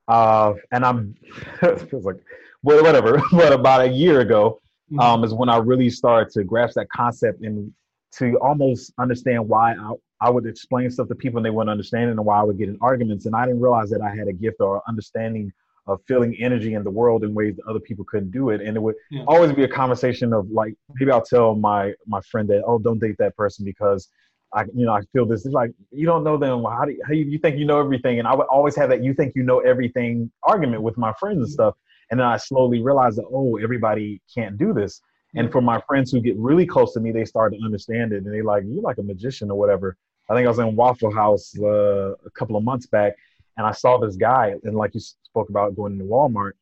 uh, 0.09 0.55
and 0.73 0.85
I'm 0.85 1.15
it 1.63 1.91
feels 1.91 2.05
like, 2.05 2.17
well, 2.63 2.83
whatever. 2.83 3.23
but 3.33 3.53
about 3.53 3.83
a 3.83 3.89
year 3.89 4.21
ago, 4.21 4.61
mm-hmm. 4.91 5.01
um, 5.01 5.25
is 5.25 5.35
when 5.35 5.49
I 5.49 5.59
really 5.59 5.91
started 5.91 6.33
to 6.35 6.45
grasp 6.45 6.75
that 6.75 6.89
concept 6.91 7.43
and 7.43 7.73
to 8.17 8.39
almost 8.41 8.93
understand 8.99 9.49
why 9.49 9.75
I, 9.75 9.93
I 10.21 10.31
would 10.31 10.47
explain 10.47 10.91
stuff 10.91 11.09
to 11.09 11.15
people 11.15 11.39
and 11.39 11.47
they 11.47 11.51
wouldn't 11.51 11.71
understand 11.71 12.09
it 12.09 12.13
and 12.13 12.25
why 12.25 12.41
I 12.41 12.43
would 12.43 12.59
get 12.59 12.69
in 12.69 12.79
arguments. 12.81 13.27
And 13.27 13.37
I 13.37 13.45
didn't 13.47 13.61
realize 13.61 13.91
that 13.91 14.01
I 14.01 14.15
had 14.15 14.29
a 14.29 14.33
gift 14.33 14.57
or 14.61 14.83
understanding 14.89 15.53
of 15.87 16.01
feeling 16.07 16.37
energy 16.39 16.75
in 16.75 16.85
the 16.85 16.91
world 16.91 17.25
in 17.25 17.35
ways 17.35 17.57
that 17.57 17.65
other 17.67 17.81
people 17.81 18.05
couldn't 18.05 18.31
do 18.31 18.51
it. 18.51 18.61
And 18.61 18.77
it 18.77 18.81
would 18.81 18.95
yeah. 19.11 19.25
always 19.27 19.53
be 19.53 19.65
a 19.65 19.69
conversation 19.69 20.33
of 20.33 20.51
like, 20.51 20.75
maybe 20.95 21.11
I'll 21.11 21.25
tell 21.25 21.55
my 21.55 21.95
my 22.07 22.21
friend 22.31 22.49
that, 22.49 22.63
oh, 22.67 22.79
don't 22.79 22.99
date 22.99 23.17
that 23.19 23.37
person 23.37 23.65
because 23.65 24.09
I, 24.53 24.65
you 24.75 24.87
know, 24.87 24.93
I 24.93 25.03
feel 25.13 25.27
this. 25.27 25.45
It's 25.45 25.55
like 25.55 25.73
you 25.91 26.07
don't 26.07 26.25
know 26.25 26.37
them. 26.37 26.65
How 26.65 26.85
do 26.85 26.93
you, 26.93 27.03
how 27.07 27.13
you, 27.13 27.25
you 27.25 27.39
think 27.39 27.59
you 27.59 27.67
know 27.67 27.81
everything? 27.81 28.19
And 28.19 28.27
I 28.27 28.35
would 28.35 28.47
always 28.47 28.75
have 28.77 28.89
that 28.91 29.03
"you 29.03 29.13
think 29.13 29.35
you 29.35 29.43
know 29.43 29.61
everything" 29.61 30.31
argument 30.43 30.83
with 30.83 30.97
my 30.97 31.13
friends 31.21 31.39
and 31.39 31.51
stuff. 31.51 31.75
And 32.11 32.19
then 32.19 32.27
I 32.27 32.39
slowly 32.39 32.81
realized 32.81 33.19
that 33.19 33.27
oh, 33.31 33.57
everybody 33.57 34.23
can't 34.35 34.57
do 34.57 34.73
this. 34.73 35.01
And 35.35 35.53
for 35.53 35.61
my 35.61 35.81
friends 35.87 36.11
who 36.11 36.21
get 36.21 36.37
really 36.37 36.67
close 36.67 36.95
to 36.95 37.01
me, 37.01 37.13
they 37.13 37.25
start 37.25 37.53
to 37.53 37.63
understand 37.63 38.13
it, 38.13 38.25
and 38.25 38.33
they 38.33 38.43
like 38.43 38.65
you're 38.67 38.83
like 38.83 38.99
a 38.99 39.03
magician 39.03 39.51
or 39.51 39.59
whatever. 39.59 39.97
I 40.31 40.35
think 40.35 40.47
I 40.47 40.49
was 40.49 40.59
in 40.59 40.75
Waffle 40.77 41.15
House 41.15 41.55
uh, 41.59 42.13
a 42.13 42.31
couple 42.35 42.57
of 42.57 42.65
months 42.65 42.87
back, 42.87 43.15
and 43.57 43.67
I 43.67 43.73
saw 43.73 43.99
this 43.99 44.17
guy, 44.17 44.55
and 44.65 44.77
like 44.77 44.95
you 44.95 45.01
spoke 45.01 45.51
about 45.51 45.77
going 45.77 45.93
into 45.95 46.05
Walmart, 46.05 46.53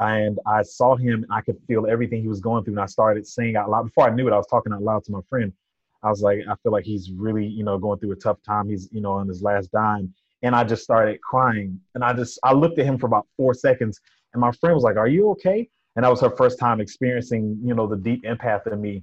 and 0.00 0.38
I 0.46 0.62
saw 0.62 0.96
him, 0.96 1.26
I 1.30 1.40
could 1.40 1.58
feel 1.66 1.86
everything 1.86 2.22
he 2.22 2.28
was 2.28 2.40
going 2.40 2.64
through, 2.64 2.74
and 2.74 2.80
I 2.80 2.86
started 2.86 3.26
saying 3.26 3.56
out 3.56 3.70
loud. 3.70 3.84
Before 3.84 4.08
I 4.08 4.14
knew 4.14 4.26
it, 4.26 4.32
I 4.32 4.36
was 4.36 4.46
talking 4.46 4.72
out 4.72 4.82
loud 4.82 5.04
to 5.04 5.12
my 5.12 5.20
friend. 5.28 5.52
I 6.02 6.08
was 6.08 6.22
like, 6.22 6.40
I 6.48 6.54
feel 6.62 6.72
like 6.72 6.84
he's 6.84 7.10
really, 7.10 7.46
you 7.46 7.62
know, 7.62 7.78
going 7.78 7.98
through 7.98 8.12
a 8.12 8.16
tough 8.16 8.38
time. 8.42 8.70
He's, 8.70 8.88
you 8.90 9.02
know, 9.02 9.12
on 9.12 9.28
his 9.28 9.42
last 9.42 9.70
dime, 9.72 10.14
and 10.42 10.54
I 10.54 10.64
just 10.64 10.82
started 10.82 11.20
crying, 11.22 11.80
and 11.94 12.04
I 12.04 12.12
just, 12.12 12.38
I 12.42 12.52
looked 12.52 12.78
at 12.78 12.86
him 12.86 12.98
for 12.98 13.06
about 13.06 13.26
four 13.36 13.54
seconds, 13.54 14.00
and 14.32 14.40
my 14.40 14.52
friend 14.52 14.74
was 14.74 14.84
like, 14.84 14.96
"Are 14.96 15.08
you 15.08 15.30
okay?" 15.30 15.68
And 15.96 16.04
that 16.04 16.08
was 16.08 16.20
her 16.20 16.30
first 16.30 16.58
time 16.58 16.80
experiencing, 16.80 17.58
you 17.64 17.74
know, 17.74 17.86
the 17.86 17.96
deep 17.96 18.24
empath 18.24 18.70
in 18.72 18.80
me. 18.80 19.02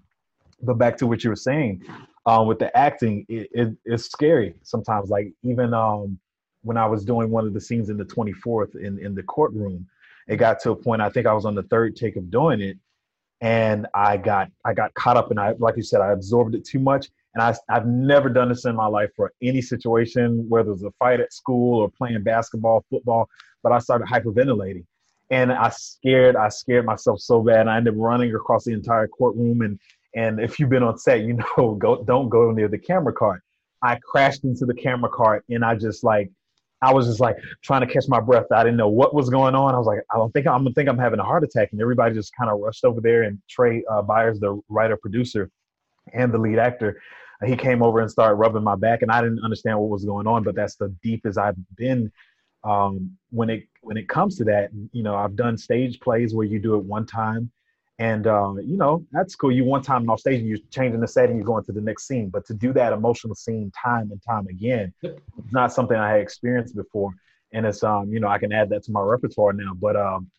But 0.62 0.76
back 0.76 0.98
to 0.98 1.08
what 1.08 1.24
you 1.24 1.30
were 1.30 1.36
saying, 1.36 1.84
um, 2.26 2.48
with 2.48 2.60
the 2.60 2.76
acting, 2.76 3.26
it, 3.30 3.50
it, 3.52 3.78
it's 3.86 4.06
scary 4.06 4.56
sometimes. 4.64 5.10
Like 5.10 5.32
even 5.44 5.74
um, 5.74 6.18
when 6.64 6.78
I 6.78 6.86
was 6.86 7.06
doing 7.06 7.30
one 7.30 7.46
of 7.46 7.54
the 7.54 7.62
scenes 7.62 7.90
in 7.90 7.98
the 7.98 8.06
24th 8.06 8.76
in 8.76 9.00
in 9.00 9.16
the 9.16 9.24
courtroom 9.24 9.88
it 10.28 10.38
got 10.38 10.60
to 10.60 10.72
a 10.72 10.76
point 10.76 11.02
i 11.02 11.10
think 11.10 11.26
i 11.26 11.34
was 11.34 11.46
on 11.46 11.56
the 11.56 11.64
third 11.64 11.96
take 11.96 12.16
of 12.16 12.30
doing 12.30 12.62
it 12.62 12.78
and 13.42 13.88
i 13.94 14.18
got 14.18 14.50
i 14.66 14.74
got 14.74 14.94
caught 14.94 15.18
up 15.18 15.32
and 15.32 15.40
i 15.40 15.54
like 15.60 15.78
you 15.78 15.84
said 15.84 16.02
i 16.02 16.12
absorbed 16.12 16.56
it 16.56 16.66
too 16.66 16.80
much 16.80 17.08
and 17.34 17.42
I, 17.42 17.56
i've 17.70 17.86
never 17.86 18.30
done 18.30 18.50
this 18.50 18.66
in 18.66 18.76
my 18.76 18.88
life 18.88 19.10
for 19.16 19.34
any 19.42 19.62
situation 19.62 20.46
whether 20.50 20.72
it's 20.72 20.84
a 20.84 20.92
fight 21.00 21.20
at 21.20 21.34
school 21.34 21.82
or 21.82 21.90
playing 21.90 22.22
basketball 22.24 22.86
football 22.90 23.30
but 23.64 23.72
i 23.72 23.80
started 23.80 24.08
hyperventilating 24.08 24.86
and 25.30 25.52
i 25.52 25.70
scared 25.70 26.36
i 26.36 26.50
scared 26.50 26.86
myself 26.86 27.20
so 27.20 27.42
bad 27.42 27.68
i 27.68 27.78
ended 27.78 27.94
up 27.94 28.00
running 28.00 28.34
across 28.34 28.64
the 28.66 28.74
entire 28.74 29.08
courtroom 29.08 29.62
and 29.62 29.80
and 30.16 30.40
if 30.40 30.60
you've 30.60 30.70
been 30.70 30.84
on 30.84 30.98
set 30.98 31.22
you 31.22 31.34
know 31.34 31.76
go 31.80 32.04
don't 32.04 32.30
go 32.30 32.52
near 32.52 32.68
the 32.68 32.78
camera 32.78 33.14
cart 33.14 33.42
i 33.82 33.98
crashed 34.04 34.44
into 34.44 34.66
the 34.66 34.74
camera 34.74 35.10
cart 35.10 35.44
and 35.50 35.64
i 35.64 35.76
just 35.76 36.04
like 36.04 36.32
I 36.82 36.94
was 36.94 37.08
just 37.08 37.20
like 37.20 37.38
trying 37.64 37.82
to 37.82 37.92
catch 37.92 38.06
my 38.08 38.20
breath. 38.20 38.52
I 38.52 38.64
didn't 38.64 38.78
know 38.78 38.88
what 38.88 39.16
was 39.16 39.30
going 39.30 39.56
on. 39.56 39.74
I 39.74 39.78
was 39.78 39.88
like, 39.88 40.00
I 40.14 40.18
don't 40.18 40.32
think 40.32 40.46
I'm 40.46 40.64
gonna 40.64 40.74
think 40.74 40.88
I'm 40.88 40.98
having 40.98 41.20
a 41.20 41.24
heart 41.24 41.44
attack. 41.44 41.70
And 41.72 41.82
everybody 41.82 42.14
just 42.14 42.36
kind 42.36 42.52
of 42.52 42.60
rushed 42.60 42.86
over 42.86 43.02
there. 43.02 43.24
And 43.24 43.42
Trai 43.50 43.82
uh, 43.90 44.04
Byers, 44.04 44.40
the 44.40 44.62
writer, 44.70 44.96
producer, 44.96 45.50
and 46.14 46.32
the 46.32 46.38
lead 46.38 46.60
actor, 46.60 47.02
he 47.46 47.56
came 47.56 47.82
over 47.82 48.00
and 48.00 48.12
started 48.12 48.36
rubbing 48.36 48.64
my 48.64 48.76
back. 48.76 49.02
And 49.02 49.12
I 49.12 49.22
didn't 49.22 49.44
understand 49.44 49.80
what 49.80 49.90
was 49.90 50.06
going 50.06 50.28
on. 50.28 50.44
But 50.44 50.56
that's 50.56 50.76
the 50.76 50.90
deepest 51.02 51.40
I've 51.40 51.56
been 51.76 52.12
um, 52.64 53.18
when 53.30 53.50
it 53.50 53.64
when 53.82 53.98
it 53.98 54.08
comes 54.08 54.36
to 54.38 54.44
that. 54.46 54.70
You 54.92 55.04
know, 55.04 55.16
I've 55.16 55.36
done 55.36 55.58
stage 55.58 56.00
plays 56.00 56.34
where 56.34 56.46
you 56.46 56.60
do 56.60 56.76
it 56.76 56.84
one 56.84 57.06
time, 57.06 57.52
and 58.00 58.28
uh, 58.28 58.54
you 58.56 58.78
know, 58.78 59.06
that's 59.12 59.36
cool. 59.36 59.52
You 59.52 59.64
one 59.64 59.82
time 59.82 60.10
off 60.10 60.20
stage 60.20 60.40
and 60.40 60.48
you're 60.48 60.60
changing 60.72 61.00
the 61.00 61.08
setting, 61.08 61.38
you're 61.38 61.46
going 61.46 61.64
to 61.66 61.72
the 61.72 61.82
next 61.82 62.08
scene. 62.08 62.30
But 62.30 62.46
to 62.46 62.54
do 62.54 62.74
that 62.74 62.94
emotional 62.94 63.36
scene 63.36 63.72
time 63.72 64.12
and 64.12 64.22
time 64.22 64.48
again, 64.48 64.94
it's 65.02 65.54
not 65.54 65.74
something 65.74 65.98
I 65.98 66.12
had 66.12 66.22
experienced 66.22 66.76
before. 66.76 67.12
And 67.54 67.66
it's 67.66 67.84
um, 67.84 68.12
you 68.12 68.20
know, 68.20 68.28
I 68.28 68.38
can 68.38 68.52
add 68.52 68.70
that 68.70 68.84
to 68.84 68.92
my 68.92 69.02
repertoire 69.02 69.54
now. 69.54 69.74
But 69.74 69.96
um, 69.96 70.30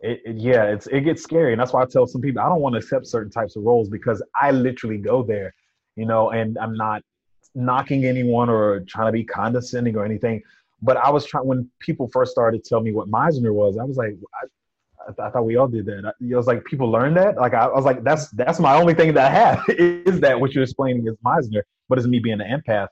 it, 0.00 0.22
it, 0.24 0.36
yeah, 0.36 0.64
it's 0.64 0.86
it 0.86 1.00
gets 1.02 1.22
scary, 1.22 1.52
and 1.52 1.60
that's 1.60 1.72
why 1.72 1.82
I 1.82 1.86
tell 1.86 2.06
some 2.06 2.20
people 2.20 2.40
I 2.40 2.48
don't 2.48 2.60
want 2.60 2.74
to 2.74 2.78
accept 2.78 3.06
certain 3.06 3.30
types 3.30 3.56
of 3.56 3.64
roles 3.64 3.88
because 3.88 4.22
I 4.40 4.50
literally 4.50 4.98
go 4.98 5.22
there, 5.22 5.54
you 5.96 6.06
know, 6.06 6.30
and 6.30 6.56
I'm 6.58 6.76
not 6.76 7.02
knocking 7.54 8.04
anyone 8.04 8.48
or 8.48 8.80
trying 8.80 9.06
to 9.06 9.12
be 9.12 9.24
condescending 9.24 9.96
or 9.96 10.04
anything. 10.04 10.42
But 10.84 10.98
I 10.98 11.10
was 11.10 11.24
trying 11.24 11.46
when 11.46 11.70
people 11.80 12.08
first 12.12 12.32
started 12.32 12.62
to 12.62 12.68
tell 12.68 12.80
me 12.80 12.92
what 12.92 13.08
Meisner 13.10 13.54
was, 13.54 13.78
I 13.78 13.84
was 13.84 13.96
like, 13.96 14.16
I, 14.42 14.46
I, 15.02 15.06
th- 15.06 15.18
I, 15.18 15.30
thought 15.30 15.46
we 15.46 15.56
all 15.56 15.66
did 15.66 15.86
that. 15.86 16.04
I, 16.06 16.36
was 16.36 16.46
like, 16.46 16.62
people 16.66 16.90
learn 16.90 17.14
that. 17.14 17.36
Like 17.36 17.54
I, 17.54 17.64
I, 17.64 17.74
was 17.74 17.86
like, 17.86 18.04
that's 18.04 18.28
that's 18.30 18.60
my 18.60 18.76
only 18.76 18.92
thing 18.92 19.14
that 19.14 19.32
I 19.32 19.34
have 19.34 19.64
is 19.68 20.20
that 20.20 20.38
what 20.38 20.52
you're 20.52 20.62
explaining 20.62 21.06
is 21.06 21.16
Meisner, 21.24 21.62
but 21.88 21.98
it's 21.98 22.06
me 22.06 22.18
being 22.18 22.40
an 22.40 22.60
empath. 22.60 22.88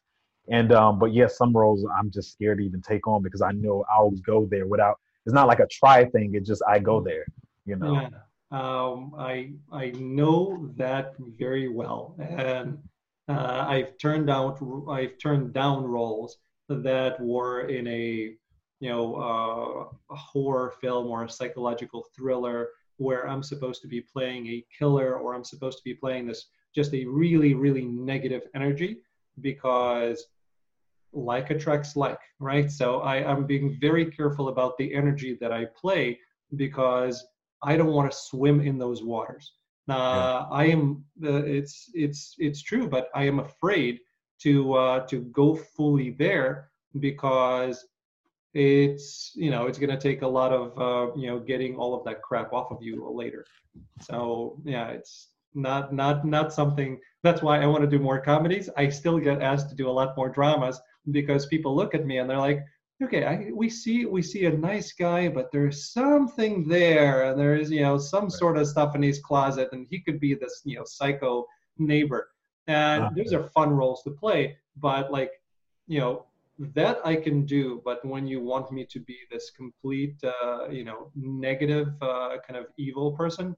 And 0.48 0.72
um, 0.72 0.98
but 0.98 1.12
yes, 1.12 1.36
some 1.36 1.54
roles 1.54 1.84
I'm 1.98 2.10
just 2.10 2.32
scared 2.32 2.58
to 2.58 2.64
even 2.64 2.80
take 2.80 3.06
on 3.06 3.22
because 3.22 3.42
I 3.42 3.52
know 3.52 3.84
I'll 3.94 4.10
go 4.10 4.48
there 4.50 4.66
without. 4.66 4.98
It's 5.26 5.34
not 5.34 5.46
like 5.46 5.60
a 5.60 5.66
try 5.66 6.06
thing. 6.06 6.32
It's 6.34 6.48
just 6.48 6.62
I 6.66 6.78
go 6.78 7.00
there. 7.00 7.24
You 7.66 7.76
know. 7.76 7.94
Yeah. 7.94 8.08
Um, 8.50 9.14
I 9.16 9.52
I 9.70 9.90
know 9.90 10.70
that 10.76 11.14
very 11.38 11.68
well, 11.68 12.16
and 12.18 12.78
uh, 13.28 13.64
I've 13.68 13.96
turned 13.98 14.26
down 14.26 14.86
I've 14.90 15.16
turned 15.18 15.52
down 15.52 15.84
roles 15.84 16.38
that 16.80 17.20
were 17.20 17.68
in 17.68 17.86
a 17.86 18.34
you 18.82 18.88
know, 18.88 19.14
uh, 19.14 20.12
a 20.12 20.16
horror 20.16 20.74
film 20.80 21.06
or 21.06 21.22
a 21.22 21.30
psychological 21.30 22.04
thriller 22.16 22.70
where 22.96 23.28
I'm 23.28 23.44
supposed 23.44 23.80
to 23.82 23.88
be 23.88 24.00
playing 24.00 24.48
a 24.48 24.66
killer 24.76 25.14
or 25.14 25.36
I'm 25.36 25.44
supposed 25.44 25.78
to 25.78 25.84
be 25.84 25.94
playing 25.94 26.26
this 26.26 26.46
just 26.74 26.92
a 26.92 27.04
really, 27.04 27.54
really 27.54 27.84
negative 27.84 28.42
energy 28.56 28.98
because 29.40 30.26
like 31.12 31.50
attracts 31.50 31.94
like, 31.94 32.18
right? 32.40 32.68
So 32.72 33.02
I, 33.02 33.24
I'm 33.24 33.46
being 33.46 33.78
very 33.80 34.06
careful 34.06 34.48
about 34.48 34.76
the 34.78 34.92
energy 34.92 35.38
that 35.40 35.52
I 35.52 35.66
play 35.80 36.18
because 36.56 37.24
I 37.62 37.76
don't 37.76 37.92
want 37.92 38.10
to 38.10 38.18
swim 38.18 38.60
in 38.60 38.78
those 38.78 39.04
waters. 39.04 39.52
Uh, 39.88 39.92
yeah. 39.94 40.46
I 40.50 40.64
am. 40.66 41.04
Uh, 41.24 41.44
it's 41.44 41.90
it's 41.94 42.34
it's 42.38 42.62
true, 42.62 42.88
but 42.88 43.10
I 43.14 43.24
am 43.24 43.38
afraid 43.38 44.00
to 44.42 44.74
uh, 44.74 45.06
to 45.06 45.20
go 45.20 45.54
fully 45.54 46.10
there 46.10 46.70
because 47.00 47.86
it's 48.54 49.32
you 49.34 49.50
know 49.50 49.66
it's 49.66 49.78
going 49.78 49.90
to 49.90 49.96
take 49.96 50.22
a 50.22 50.26
lot 50.26 50.52
of 50.52 50.78
uh, 50.78 51.14
you 51.16 51.26
know 51.26 51.38
getting 51.38 51.76
all 51.76 51.94
of 51.94 52.04
that 52.04 52.22
crap 52.22 52.52
off 52.52 52.70
of 52.70 52.82
you 52.82 53.08
later. 53.10 53.44
So 54.00 54.58
yeah 54.64 54.88
it's 54.88 55.28
not 55.54 55.92
not 55.92 56.24
not 56.24 56.52
something 56.52 56.98
that's 57.22 57.42
why 57.42 57.60
i 57.60 57.66
want 57.66 57.82
to 57.82 57.90
do 57.90 57.98
more 57.98 58.20
comedies. 58.20 58.68
I 58.76 58.88
still 58.88 59.18
get 59.18 59.42
asked 59.42 59.68
to 59.70 59.74
do 59.74 59.88
a 59.88 59.92
lot 59.92 60.16
more 60.16 60.30
dramas 60.30 60.80
because 61.10 61.46
people 61.46 61.74
look 61.76 61.94
at 61.94 62.06
me 62.06 62.18
and 62.18 62.28
they're 62.28 62.38
like 62.38 62.60
okay 63.02 63.24
I, 63.24 63.50
we 63.54 63.68
see 63.68 64.06
we 64.06 64.22
see 64.22 64.46
a 64.46 64.56
nice 64.56 64.92
guy 64.92 65.28
but 65.28 65.50
there's 65.52 65.92
something 65.92 66.66
there 66.68 67.24
and 67.24 67.38
there's 67.38 67.70
you 67.70 67.82
know 67.82 67.98
some 67.98 68.24
right. 68.24 68.32
sort 68.32 68.56
of 68.56 68.66
stuff 68.68 68.94
in 68.94 69.02
his 69.02 69.20
closet 69.20 69.68
and 69.72 69.86
he 69.90 70.00
could 70.00 70.20
be 70.20 70.34
this 70.34 70.62
you 70.64 70.76
know 70.76 70.84
psycho 70.84 71.46
neighbor 71.78 72.28
and 72.66 73.04
uh-huh. 73.04 73.12
those 73.16 73.32
are 73.32 73.48
fun 73.48 73.70
roles 73.70 74.02
to 74.02 74.10
play 74.10 74.56
but 74.76 75.10
like 75.10 75.32
you 75.86 76.00
know 76.00 76.26
that 76.74 77.00
I 77.04 77.16
can 77.16 77.44
do, 77.44 77.82
but 77.84 78.04
when 78.04 78.26
you 78.26 78.40
want 78.40 78.72
me 78.72 78.86
to 78.86 79.00
be 79.00 79.16
this 79.30 79.50
complete, 79.50 80.16
uh, 80.24 80.68
you 80.68 80.84
know, 80.84 81.10
negative 81.14 81.88
uh, 82.00 82.36
kind 82.46 82.56
of 82.58 82.66
evil 82.76 83.12
person, 83.12 83.56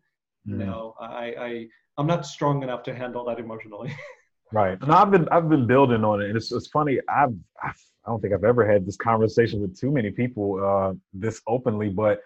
mm. 0.49 0.57
no, 0.57 0.95
I, 1.01 1.35
I, 1.39 1.67
I'm 1.99 2.07
not 2.07 2.27
strong 2.27 2.63
enough 2.63 2.83
to 2.85 2.95
handle 2.95 3.25
that 3.27 3.39
emotionally. 3.39 3.95
right, 4.53 4.81
and 4.81 4.93
I've 4.93 5.11
been, 5.11 5.29
I've 5.31 5.49
been 5.49 5.67
building 5.67 6.05
on 6.05 6.23
it, 6.23 6.29
and 6.29 6.37
it's, 6.37 6.53
it's 6.53 6.69
funny. 6.69 6.99
I've, 7.09 7.35
I've, 7.63 7.81
I 8.07 8.11
don't 8.11 8.21
think 8.21 8.35
I've 8.35 8.45
ever 8.45 8.71
had 8.71 8.87
this 8.87 8.97
conversation 8.97 9.61
with 9.61 9.79
too 9.79 9.91
many 9.91 10.11
people 10.11 10.63
uh, 10.65 10.95
this 11.13 11.41
openly, 11.47 11.89
but 11.89 12.21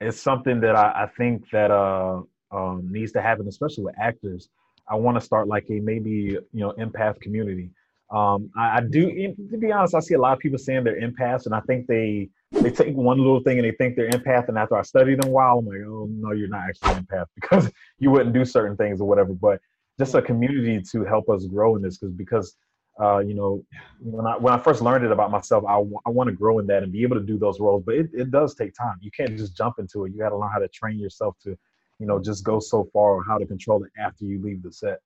it's 0.00 0.20
something 0.20 0.60
that 0.60 0.76
I, 0.76 1.04
I 1.04 1.06
think 1.16 1.48
that 1.50 1.70
uh, 1.70 2.22
um, 2.50 2.88
needs 2.90 3.12
to 3.12 3.22
happen, 3.22 3.48
especially 3.48 3.84
with 3.84 3.98
actors. 4.00 4.48
I 4.88 4.96
want 4.96 5.18
to 5.18 5.24
start 5.24 5.48
like 5.48 5.64
a 5.70 5.80
maybe 5.80 6.38
you 6.52 6.60
know 6.60 6.72
empath 6.78 7.20
community 7.20 7.70
um, 8.10 8.50
I, 8.56 8.76
I, 8.76 8.80
do, 8.80 9.34
to 9.50 9.58
be 9.58 9.72
honest, 9.72 9.94
I 9.94 10.00
see 10.00 10.14
a 10.14 10.20
lot 10.20 10.34
of 10.34 10.38
people 10.38 10.58
saying 10.58 10.84
they're 10.84 11.00
empaths, 11.00 11.46
and 11.46 11.54
I 11.54 11.60
think 11.60 11.86
they 11.86 12.28
they 12.52 12.70
take 12.70 12.94
one 12.94 13.18
little 13.18 13.40
thing 13.40 13.58
and 13.58 13.66
they 13.66 13.72
think 13.72 13.96
they're 13.96 14.10
empath. 14.10 14.48
And 14.48 14.56
after 14.56 14.76
I 14.76 14.82
study 14.82 15.16
them 15.16 15.28
a 15.28 15.32
while, 15.32 15.58
I'm 15.58 15.66
like, 15.66 15.80
oh 15.84 16.06
no, 16.08 16.30
you're 16.30 16.48
not 16.48 16.68
actually 16.68 16.94
empath 16.94 17.26
because 17.34 17.72
you 17.98 18.10
wouldn't 18.10 18.32
do 18.32 18.44
certain 18.44 18.76
things 18.76 19.00
or 19.00 19.08
whatever. 19.08 19.32
But 19.32 19.60
just 19.98 20.14
a 20.14 20.22
community 20.22 20.80
to 20.92 21.04
help 21.04 21.28
us 21.28 21.46
grow 21.46 21.76
in 21.76 21.82
this, 21.82 21.98
because 21.98 22.14
because 22.14 22.56
uh, 23.02 23.18
you 23.18 23.34
know, 23.34 23.64
when 24.00 24.26
I 24.26 24.36
when 24.36 24.54
I 24.54 24.58
first 24.58 24.82
learned 24.82 25.04
it 25.04 25.10
about 25.10 25.32
myself, 25.32 25.64
I, 25.66 25.74
w- 25.74 25.98
I 26.06 26.10
want 26.10 26.28
to 26.28 26.36
grow 26.36 26.60
in 26.60 26.66
that 26.68 26.84
and 26.84 26.92
be 26.92 27.02
able 27.02 27.16
to 27.16 27.22
do 27.24 27.38
those 27.38 27.58
roles. 27.58 27.82
But 27.84 27.96
it, 27.96 28.10
it 28.12 28.30
does 28.30 28.54
take 28.54 28.74
time. 28.74 28.96
You 29.00 29.10
can't 29.10 29.36
just 29.36 29.56
jump 29.56 29.76
into 29.80 30.04
it. 30.04 30.12
You 30.12 30.20
got 30.20 30.28
to 30.28 30.36
learn 30.36 30.50
how 30.52 30.60
to 30.60 30.68
train 30.68 31.00
yourself 31.00 31.36
to, 31.42 31.58
you 31.98 32.06
know, 32.06 32.20
just 32.20 32.44
go 32.44 32.60
so 32.60 32.88
far 32.92 33.16
on 33.16 33.24
how 33.26 33.38
to 33.38 33.46
control 33.46 33.84
it 33.84 33.90
after 33.98 34.24
you 34.24 34.42
leave 34.42 34.62
the 34.62 34.72
set. 34.72 34.98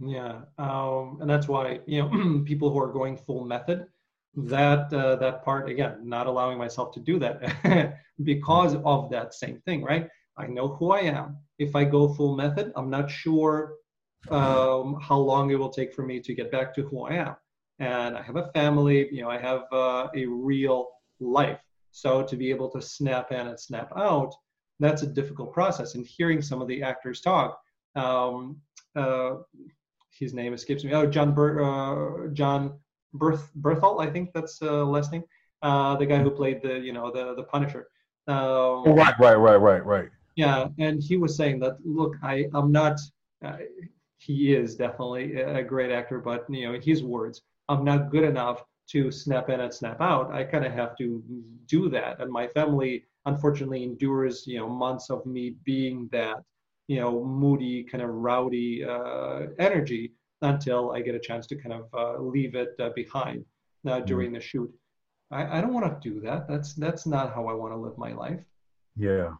Yeah, 0.00 0.42
um, 0.58 1.18
and 1.20 1.28
that's 1.28 1.48
why 1.48 1.80
you 1.86 2.02
know 2.02 2.42
people 2.44 2.70
who 2.70 2.78
are 2.78 2.92
going 2.92 3.16
full 3.16 3.44
method, 3.44 3.86
that 4.36 4.92
uh, 4.92 5.16
that 5.16 5.44
part 5.44 5.68
again, 5.68 5.98
not 6.02 6.26
allowing 6.26 6.58
myself 6.58 6.92
to 6.94 7.00
do 7.00 7.18
that 7.18 7.98
because 8.22 8.76
of 8.84 9.10
that 9.10 9.34
same 9.34 9.60
thing, 9.64 9.82
right? 9.82 10.08
I 10.36 10.46
know 10.46 10.68
who 10.68 10.92
I 10.92 11.00
am. 11.00 11.38
If 11.58 11.74
I 11.74 11.84
go 11.84 12.14
full 12.14 12.36
method, 12.36 12.72
I'm 12.76 12.90
not 12.90 13.10
sure 13.10 13.74
um, 14.30 14.98
how 15.00 15.18
long 15.18 15.50
it 15.50 15.58
will 15.58 15.70
take 15.70 15.92
for 15.92 16.04
me 16.04 16.20
to 16.20 16.34
get 16.34 16.52
back 16.52 16.74
to 16.74 16.82
who 16.82 17.04
I 17.04 17.14
am. 17.14 17.36
And 17.80 18.16
I 18.16 18.22
have 18.22 18.36
a 18.36 18.50
family, 18.52 19.08
you 19.12 19.22
know, 19.22 19.30
I 19.30 19.38
have 19.38 19.62
uh, 19.72 20.08
a 20.14 20.26
real 20.26 20.88
life. 21.20 21.60
So 21.90 22.22
to 22.22 22.36
be 22.36 22.50
able 22.50 22.70
to 22.70 22.82
snap 22.82 23.32
in 23.32 23.46
and 23.48 23.58
snap 23.58 23.92
out, 23.96 24.34
that's 24.80 25.02
a 25.02 25.06
difficult 25.06 25.52
process. 25.52 25.94
And 25.94 26.06
hearing 26.06 26.40
some 26.42 26.62
of 26.62 26.68
the 26.68 26.82
actors 26.82 27.20
talk, 27.20 27.60
um, 27.96 28.60
uh, 28.96 29.36
his 30.18 30.34
name 30.34 30.52
escapes 30.54 30.84
me. 30.84 30.92
Oh, 30.94 31.06
John 31.06 31.34
Ber, 31.34 31.62
uh, 31.62 32.28
John 32.28 32.78
Berth 33.14 33.50
Berthal, 33.56 34.00
I 34.00 34.10
think 34.10 34.32
that's 34.32 34.60
uh, 34.62 34.84
last 34.84 35.12
name. 35.12 35.24
Uh, 35.62 35.96
the 35.96 36.06
guy 36.06 36.18
who 36.18 36.30
played 36.30 36.62
the 36.62 36.78
you 36.78 36.92
know 36.92 37.10
the 37.10 37.34
the 37.34 37.42
Punisher. 37.42 37.88
Oh, 38.28 38.84
right, 38.92 39.14
right, 39.18 39.36
right, 39.36 39.56
right, 39.56 39.84
right. 39.84 40.08
Yeah, 40.36 40.68
and 40.78 41.02
he 41.02 41.16
was 41.16 41.36
saying 41.36 41.60
that 41.60 41.78
look, 41.84 42.14
I 42.22 42.46
I'm 42.54 42.70
not 42.70 42.98
uh, 43.44 43.56
he 44.18 44.54
is 44.54 44.76
definitely 44.76 45.40
a 45.40 45.62
great 45.62 45.90
actor, 45.90 46.18
but 46.18 46.44
you 46.48 46.70
know 46.70 46.78
his 46.80 47.02
words, 47.02 47.42
I'm 47.68 47.84
not 47.84 48.10
good 48.10 48.24
enough 48.24 48.64
to 48.90 49.10
snap 49.10 49.50
in 49.50 49.60
and 49.60 49.72
snap 49.72 50.00
out. 50.00 50.32
I 50.32 50.44
kind 50.44 50.64
of 50.64 50.72
have 50.72 50.96
to 50.98 51.22
do 51.66 51.88
that, 51.90 52.20
and 52.20 52.30
my 52.30 52.46
family 52.48 53.04
unfortunately 53.28 53.82
endures 53.84 54.46
you 54.46 54.58
know 54.58 54.68
months 54.68 55.10
of 55.10 55.24
me 55.26 55.54
being 55.64 56.08
that 56.10 56.38
you 56.88 56.98
know 57.00 57.24
moody 57.24 57.84
kind 57.84 58.02
of 58.02 58.10
rowdy 58.10 58.84
uh, 58.84 59.40
energy 59.58 60.12
until 60.42 60.92
I 60.92 61.02
get 61.02 61.14
a 61.14 61.18
chance 61.28 61.46
to 61.48 61.56
kind 61.56 61.74
of 61.80 61.84
uh, 61.92 62.22
leave 62.22 62.54
it 62.54 62.70
uh, 62.80 62.90
behind 62.94 63.44
uh, 63.86 63.90
mm-hmm. 63.90 64.04
during 64.06 64.32
the 64.32 64.40
shoot. 64.40 64.72
I, 65.30 65.58
I 65.58 65.60
don't 65.60 65.74
want 65.74 65.86
to 65.86 66.08
do 66.08 66.20
that. 66.20 66.48
That's 66.48 66.74
that's 66.74 67.06
not 67.06 67.34
how 67.34 67.46
I 67.48 67.54
want 67.54 67.72
to 67.74 67.76
live 67.76 67.98
my 67.98 68.12
life. 68.12 68.40
Yeah, 68.96 69.32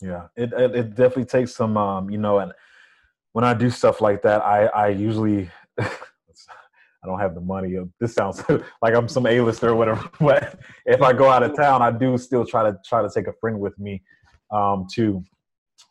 yeah. 0.00 0.24
It 0.36 0.52
it, 0.52 0.74
it 0.74 0.88
definitely 0.94 1.26
takes 1.26 1.54
some 1.54 1.76
um, 1.76 2.10
you 2.10 2.18
know, 2.18 2.38
and 2.38 2.52
when 3.32 3.44
I 3.44 3.54
do 3.54 3.68
stuff 3.70 4.00
like 4.00 4.22
that, 4.22 4.42
I 4.42 4.66
I 4.66 4.88
usually 4.88 5.50
I 7.02 7.08
don't 7.08 7.18
have 7.18 7.34
the 7.34 7.40
money. 7.40 7.76
This 8.00 8.14
sounds 8.14 8.42
like 8.82 8.94
I'm 8.94 9.08
some 9.08 9.26
A-lister 9.26 9.70
or 9.70 9.74
whatever. 9.74 10.08
But 10.20 10.58
if 10.86 11.02
I 11.02 11.12
go 11.12 11.28
out 11.28 11.42
of 11.42 11.56
town, 11.56 11.82
I 11.82 11.90
do 11.90 12.16
still 12.16 12.46
try 12.46 12.62
to 12.70 12.78
try 12.86 13.02
to 13.02 13.10
take 13.12 13.26
a 13.26 13.32
friend 13.40 13.58
with 13.58 13.78
me 13.78 14.02
um, 14.50 14.86
to 14.94 15.22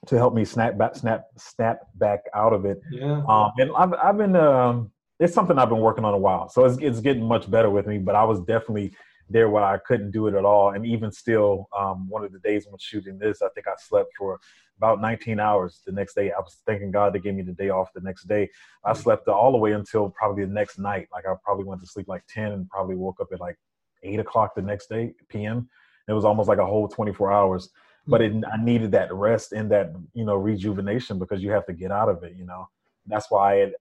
to 0.07 0.17
help 0.17 0.33
me 0.33 0.45
snap 0.45 0.77
back 0.77 0.95
snap 0.95 1.25
snap 1.37 1.79
back 1.95 2.21
out 2.33 2.53
of 2.53 2.65
it. 2.65 2.81
Yeah. 2.91 3.23
Um, 3.27 3.51
and 3.57 3.71
I've 3.75 3.93
I've 3.93 4.17
been 4.17 4.35
um, 4.35 4.91
it's 5.19 5.33
something 5.33 5.57
I've 5.57 5.69
been 5.69 5.79
working 5.79 6.05
on 6.05 6.13
a 6.13 6.17
while, 6.17 6.49
so 6.49 6.65
it's 6.65 6.77
it's 6.79 7.01
getting 7.01 7.25
much 7.25 7.49
better 7.51 7.69
with 7.69 7.87
me. 7.87 7.97
But 7.97 8.15
I 8.15 8.23
was 8.23 8.39
definitely 8.39 8.93
there 9.31 9.49
where 9.49 9.63
I 9.63 9.77
couldn't 9.77 10.11
do 10.11 10.27
it 10.27 10.35
at 10.35 10.45
all, 10.45 10.71
and 10.71 10.85
even 10.85 11.11
still, 11.11 11.67
um, 11.77 12.07
one 12.09 12.23
of 12.23 12.31
the 12.31 12.39
days 12.39 12.65
when 12.67 12.77
shooting 12.79 13.17
this, 13.17 13.41
I 13.41 13.49
think 13.49 13.67
I 13.67 13.73
slept 13.77 14.11
for 14.17 14.39
about 14.77 15.01
19 15.01 15.39
hours 15.39 15.81
the 15.85 15.91
next 15.91 16.15
day. 16.15 16.31
I 16.31 16.39
was 16.39 16.57
thanking 16.65 16.91
God 16.91 17.13
to 17.13 17.19
give 17.19 17.35
me 17.35 17.43
the 17.43 17.51
day 17.51 17.69
off 17.69 17.93
the 17.93 18.01
next 18.01 18.27
day. 18.27 18.49
I 18.83 18.91
mm-hmm. 18.91 19.01
slept 19.01 19.27
all 19.27 19.51
the 19.51 19.57
way 19.57 19.73
until 19.73 20.09
probably 20.09 20.45
the 20.45 20.53
next 20.53 20.79
night. 20.79 21.07
Like 21.11 21.25
I 21.27 21.33
probably 21.43 21.65
went 21.65 21.81
to 21.81 21.87
sleep 21.87 22.07
like 22.07 22.23
10 22.27 22.51
and 22.51 22.69
probably 22.69 22.95
woke 22.95 23.19
up 23.21 23.27
at 23.31 23.39
like 23.39 23.57
eight 24.03 24.19
o'clock 24.19 24.55
the 24.55 24.61
next 24.63 24.87
day 24.87 25.13
PM. 25.29 25.69
It 26.07 26.13
was 26.13 26.25
almost 26.25 26.49
like 26.49 26.57
a 26.57 26.65
whole 26.65 26.87
24 26.87 27.31
hours 27.31 27.69
but 28.07 28.21
it, 28.21 28.33
I 28.51 28.63
needed 28.63 28.91
that 28.91 29.13
rest 29.13 29.53
and 29.53 29.69
that 29.71 29.93
you 30.13 30.25
know 30.25 30.35
rejuvenation 30.35 31.19
because 31.19 31.41
you 31.43 31.51
have 31.51 31.65
to 31.67 31.73
get 31.73 31.91
out 31.91 32.09
of 32.09 32.23
it. 32.23 32.35
You 32.35 32.45
know, 32.45 32.67
that's 33.05 33.29
why 33.29 33.55
it, 33.55 33.73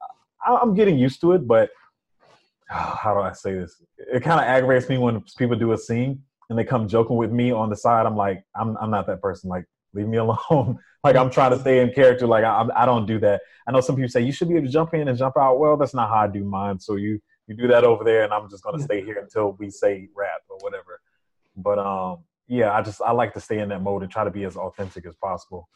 I, 0.45 0.57
I'm 0.57 0.75
getting 0.75 0.99
used 0.99 1.21
to 1.23 1.33
it. 1.33 1.47
But 1.47 1.71
how 2.71 3.15
do 3.15 3.21
I 3.21 3.33
say 3.33 3.55
this? 3.55 3.83
It 3.99 4.23
kind 4.23 4.41
of 4.41 4.47
aggravates 4.47 4.89
me 4.89 4.99
when 4.99 5.23
people 5.37 5.57
do 5.57 5.73
a 5.73 5.79
scene 5.79 6.23
and 6.49 6.59
they 6.59 6.65
come 6.65 6.89
joking 6.89 7.17
with 7.17 7.33
me 7.33 7.51
on 7.51 7.69
the 7.69 7.77
side. 7.77 8.07
I'm 8.07 8.17
like, 8.17 8.43
I'm 8.55 8.77
I'm 8.81 8.91
not 8.91 9.07
that 9.09 9.21
person. 9.21 9.51
Like, 9.51 9.65
leave 9.93 10.07
me 10.07 10.17
alone. 10.19 10.79
like 11.03 11.17
I'm 11.17 11.31
trying 11.31 11.51
to 11.51 11.59
stay 11.59 11.81
in 11.81 11.93
character. 11.93 12.27
Like 12.27 12.45
I 12.45 12.67
I 12.75 12.87
don't 12.87 13.07
do 13.07 13.19
that. 13.21 13.43
I 13.67 13.73
know 13.73 13.81
some 13.81 13.97
people 13.97 14.09
say 14.09 14.23
you 14.23 14.33
should 14.33 14.49
be 14.49 14.57
able 14.57 14.67
to 14.67 14.73
jump 14.73 14.95
in 14.95 15.09
and 15.09 15.19
jump 15.19 15.37
out. 15.37 15.59
Well, 15.59 15.77
that's 15.77 15.95
not 15.95 16.09
how 16.09 16.17
I 16.17 16.29
do 16.29 16.45
mine. 16.45 16.79
So 16.79 16.97
you 16.97 17.21
you 17.47 17.57
do 17.57 17.67
that 17.69 17.85
over 17.85 18.05
there, 18.05 18.23
and 18.23 18.33
I'm 18.33 18.49
just 18.49 18.63
gonna 18.63 18.83
stay 18.83 19.05
here 19.05 19.19
until 19.19 19.57
we 19.59 19.71
say 19.71 20.09
wrap 20.15 20.43
or 20.49 20.59
whatever. 20.61 21.01
But 21.57 21.79
um, 21.81 22.25
yeah, 22.47 22.73
I 22.73 22.83
just 22.83 23.01
I 23.01 23.13
like 23.13 23.33
to 23.35 23.41
stay 23.41 23.59
in 23.59 23.69
that 23.71 23.83
mode 23.83 24.03
and 24.03 24.11
try 24.11 24.25
to 24.25 24.31
be 24.31 24.45
as 24.45 24.57
authentic 24.57 25.07
as 25.07 25.17
possible. 25.17 25.69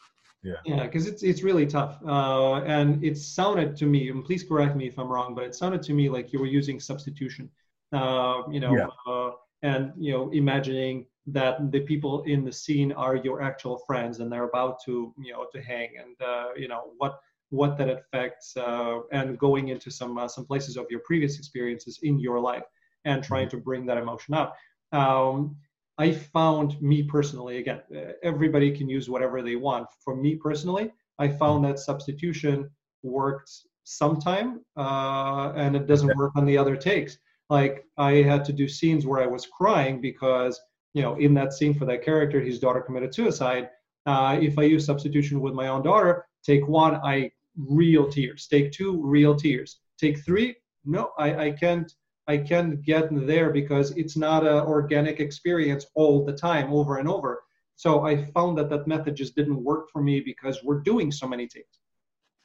Yeah. 0.45 0.53
Yeah, 0.63 0.83
because 0.83 1.07
it's 1.07 1.23
it's 1.23 1.41
really 1.41 1.65
tough, 1.65 1.97
uh, 2.05 2.61
and 2.77 3.03
it 3.03 3.17
sounded 3.17 3.75
to 3.77 3.87
me, 3.87 4.09
and 4.09 4.23
please 4.23 4.43
correct 4.43 4.75
me 4.75 4.85
if 4.85 4.99
I'm 4.99 5.07
wrong, 5.07 5.33
but 5.33 5.43
it 5.43 5.55
sounded 5.55 5.81
to 5.83 5.93
me 5.93 6.07
like 6.07 6.31
you 6.31 6.39
were 6.39 6.45
using 6.59 6.79
substitution. 6.79 7.49
Uh, 7.91 8.43
you 8.51 8.59
know, 8.59 8.75
yeah. 8.77 8.87
uh, 9.11 9.31
and 9.63 9.91
you 9.97 10.11
know, 10.13 10.29
imagining 10.31 11.07
that 11.25 11.71
the 11.71 11.79
people 11.79 12.21
in 12.23 12.45
the 12.45 12.51
scene 12.51 12.91
are 12.91 13.15
your 13.15 13.41
actual 13.41 13.79
friends 13.87 14.19
and 14.19 14.31
they're 14.31 14.49
about 14.53 14.77
to 14.85 15.11
you 15.17 15.33
know 15.33 15.47
to 15.51 15.59
hang, 15.63 15.89
and 15.97 16.15
uh, 16.21 16.49
you 16.55 16.67
know 16.67 16.91
what 16.99 17.19
what 17.49 17.75
that 17.79 17.89
affects, 17.89 18.55
uh, 18.55 18.99
and 19.11 19.39
going 19.39 19.69
into 19.69 19.89
some 19.89 20.15
uh, 20.19 20.27
some 20.27 20.45
places 20.45 20.77
of 20.77 20.85
your 20.91 20.99
previous 20.99 21.39
experiences 21.39 21.99
in 22.03 22.19
your 22.19 22.39
life 22.39 22.65
and 23.05 23.23
trying 23.23 23.47
mm-hmm. 23.47 23.57
to 23.57 23.63
bring 23.63 23.85
that 23.87 23.97
emotion 23.97 24.35
up. 24.35 24.55
Um, 24.91 25.55
I 25.97 26.11
found 26.11 26.81
me 26.81 27.03
personally, 27.03 27.57
again, 27.57 27.81
everybody 28.21 28.75
can 28.75 28.89
use 28.89 29.09
whatever 29.09 29.41
they 29.41 29.55
want. 29.55 29.87
For 30.03 30.15
me 30.15 30.35
personally, 30.35 30.91
I 31.19 31.29
found 31.29 31.63
that 31.65 31.79
substitution 31.79 32.69
worked 33.03 33.51
sometime 33.85 34.61
uh, 34.75 35.53
and 35.55 35.75
it 35.75 35.87
doesn't 35.87 36.17
work 36.17 36.33
on 36.35 36.45
the 36.45 36.57
other 36.57 36.75
takes. 36.75 37.17
Like 37.49 37.85
I 37.97 38.13
had 38.13 38.43
to 38.45 38.53
do 38.53 38.67
scenes 38.67 39.05
where 39.05 39.21
I 39.21 39.27
was 39.27 39.45
crying 39.45 40.01
because, 40.01 40.59
you 40.93 41.01
know, 41.01 41.15
in 41.15 41.33
that 41.35 41.53
scene 41.53 41.73
for 41.73 41.85
that 41.85 42.03
character, 42.03 42.41
his 42.41 42.59
daughter 42.59 42.81
committed 42.81 43.13
suicide. 43.13 43.69
Uh, 44.05 44.37
if 44.41 44.57
I 44.59 44.63
use 44.63 44.85
substitution 44.85 45.39
with 45.39 45.53
my 45.53 45.67
own 45.67 45.83
daughter, 45.83 46.25
take 46.43 46.67
one, 46.67 46.95
I 46.95 47.31
real 47.57 48.09
tears. 48.09 48.47
Take 48.47 48.71
two, 48.71 49.01
real 49.01 49.35
tears. 49.35 49.79
Take 49.97 50.23
three, 50.25 50.55
no, 50.83 51.11
I, 51.17 51.45
I 51.45 51.51
can't 51.51 51.91
I 52.27 52.37
can 52.37 52.81
get 52.81 53.07
there 53.11 53.51
because 53.51 53.91
it's 53.91 54.17
not 54.17 54.45
an 54.45 54.59
organic 54.63 55.19
experience 55.19 55.85
all 55.93 56.25
the 56.25 56.33
time, 56.33 56.73
over 56.73 56.97
and 56.97 57.07
over. 57.07 57.43
So 57.75 58.05
I 58.05 58.25
found 58.31 58.57
that 58.57 58.69
that 58.69 58.87
method 58.87 59.15
just 59.15 59.35
didn't 59.35 59.63
work 59.63 59.89
for 59.91 60.01
me 60.01 60.21
because 60.21 60.63
we're 60.63 60.79
doing 60.79 61.11
so 61.11 61.27
many 61.27 61.47
things. 61.47 61.67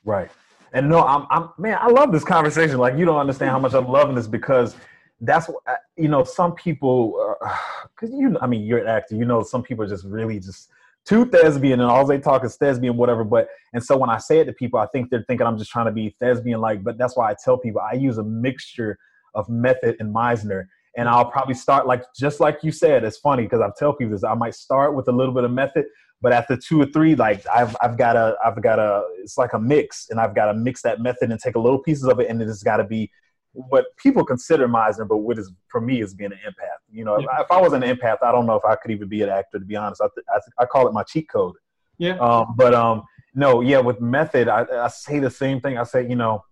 Right. 0.04 0.30
And 0.72 0.88
no, 0.88 1.04
I'm, 1.04 1.26
I'm, 1.30 1.50
man, 1.58 1.78
I 1.80 1.88
love 1.88 2.12
this 2.12 2.24
conversation. 2.24 2.78
Like 2.78 2.96
you 2.96 3.04
don't 3.04 3.18
understand 3.18 3.50
how 3.50 3.58
much 3.58 3.74
I'm 3.74 3.88
loving 3.88 4.14
this 4.14 4.26
because 4.26 4.76
that's 5.20 5.48
what, 5.48 5.62
uh, 5.66 5.74
you 5.96 6.08
know, 6.08 6.24
some 6.24 6.54
people, 6.54 7.36
uh, 7.40 7.56
cause 7.96 8.10
you, 8.12 8.36
I 8.40 8.46
mean, 8.46 8.62
you're 8.62 8.78
an 8.78 8.86
actor, 8.86 9.14
you 9.14 9.24
know, 9.24 9.42
some 9.42 9.62
people 9.62 9.84
are 9.84 9.88
just 9.88 10.04
really 10.04 10.40
just 10.40 10.70
too 11.04 11.24
thespian 11.24 11.80
and 11.80 11.90
all 11.90 12.06
they 12.06 12.18
talk 12.18 12.44
is 12.44 12.56
thespian, 12.56 12.96
whatever. 12.96 13.24
But, 13.24 13.48
and 13.72 13.82
so 13.82 13.96
when 13.96 14.10
I 14.10 14.18
say 14.18 14.40
it 14.40 14.44
to 14.46 14.52
people, 14.52 14.78
I 14.78 14.86
think 14.86 15.10
they're 15.10 15.24
thinking 15.26 15.46
I'm 15.46 15.58
just 15.58 15.70
trying 15.70 15.86
to 15.86 15.92
be 15.92 16.14
thespian 16.20 16.60
like, 16.60 16.84
but 16.84 16.98
that's 16.98 17.16
why 17.16 17.30
I 17.30 17.34
tell 17.42 17.58
people 17.58 17.80
I 17.80 17.94
use 17.94 18.18
a 18.18 18.24
mixture 18.24 18.98
of 19.34 19.48
Method 19.48 19.96
and 20.00 20.14
Meisner. 20.14 20.66
And 20.96 21.08
I'll 21.08 21.30
probably 21.30 21.54
start 21.54 21.86
like 21.86 22.02
just 22.16 22.40
like 22.40 22.58
you 22.62 22.72
said. 22.72 23.04
It's 23.04 23.18
funny 23.18 23.44
because 23.44 23.60
I 23.60 23.70
tell 23.78 23.92
people 23.92 24.12
this. 24.12 24.24
I 24.24 24.34
might 24.34 24.54
start 24.54 24.94
with 24.94 25.08
a 25.08 25.12
little 25.12 25.32
bit 25.32 25.44
of 25.44 25.52
Method, 25.52 25.86
but 26.20 26.32
after 26.32 26.56
two 26.56 26.80
or 26.82 26.86
three, 26.86 27.14
like 27.14 27.46
I've 27.46 27.76
I've 27.80 27.96
got 27.96 28.16
a 28.16 28.36
I've 28.44 28.60
got 28.60 28.78
a 28.78 29.04
it's 29.22 29.38
like 29.38 29.52
a 29.52 29.58
mix, 29.58 30.08
and 30.10 30.20
I've 30.20 30.34
got 30.34 30.46
to 30.46 30.54
mix 30.54 30.82
that 30.82 31.00
method 31.00 31.30
and 31.30 31.40
take 31.40 31.54
a 31.54 31.60
little 31.60 31.78
pieces 31.78 32.04
of 32.04 32.18
it, 32.18 32.28
and 32.28 32.42
it's 32.42 32.62
got 32.62 32.78
to 32.78 32.84
be 32.84 33.10
what 33.52 33.86
people 33.96 34.24
consider 34.24 34.68
Meisner, 34.68 35.08
but 35.08 35.18
what 35.18 35.38
is 35.38 35.52
for 35.68 35.80
me 35.80 36.02
is 36.02 36.14
being 36.14 36.32
an 36.32 36.38
empath. 36.46 36.78
You 36.92 37.04
know, 37.04 37.18
yeah. 37.18 37.24
if, 37.24 37.30
I, 37.30 37.40
if, 37.42 37.50
I 37.50 37.60
was 37.60 37.72
an 37.72 37.82
empath, 37.82 38.18
I 38.22 38.32
don't 38.32 38.46
know 38.46 38.56
if 38.56 38.64
I 38.64 38.76
could 38.76 38.90
even 38.90 39.08
be 39.08 39.22
an 39.22 39.28
actor. 39.28 39.58
To 39.58 39.64
be 39.64 39.76
honest, 39.76 40.02
I 40.02 40.06
I, 40.34 40.40
I 40.62 40.66
call 40.66 40.86
it 40.86 40.92
my 40.92 41.02
cheat 41.04 41.28
code. 41.28 41.54
Yeah. 41.98 42.18
Um, 42.18 42.54
but 42.56 42.74
um, 42.74 43.02
no, 43.34 43.60
yeah, 43.60 43.78
with 43.78 44.00
method, 44.00 44.48
I, 44.48 44.66
I 44.72 44.88
say 44.88 45.18
the 45.18 45.30
same 45.30 45.60
thing. 45.60 45.78
I 45.78 45.84
say, 45.84 46.08
you 46.08 46.16
know, 46.16 46.44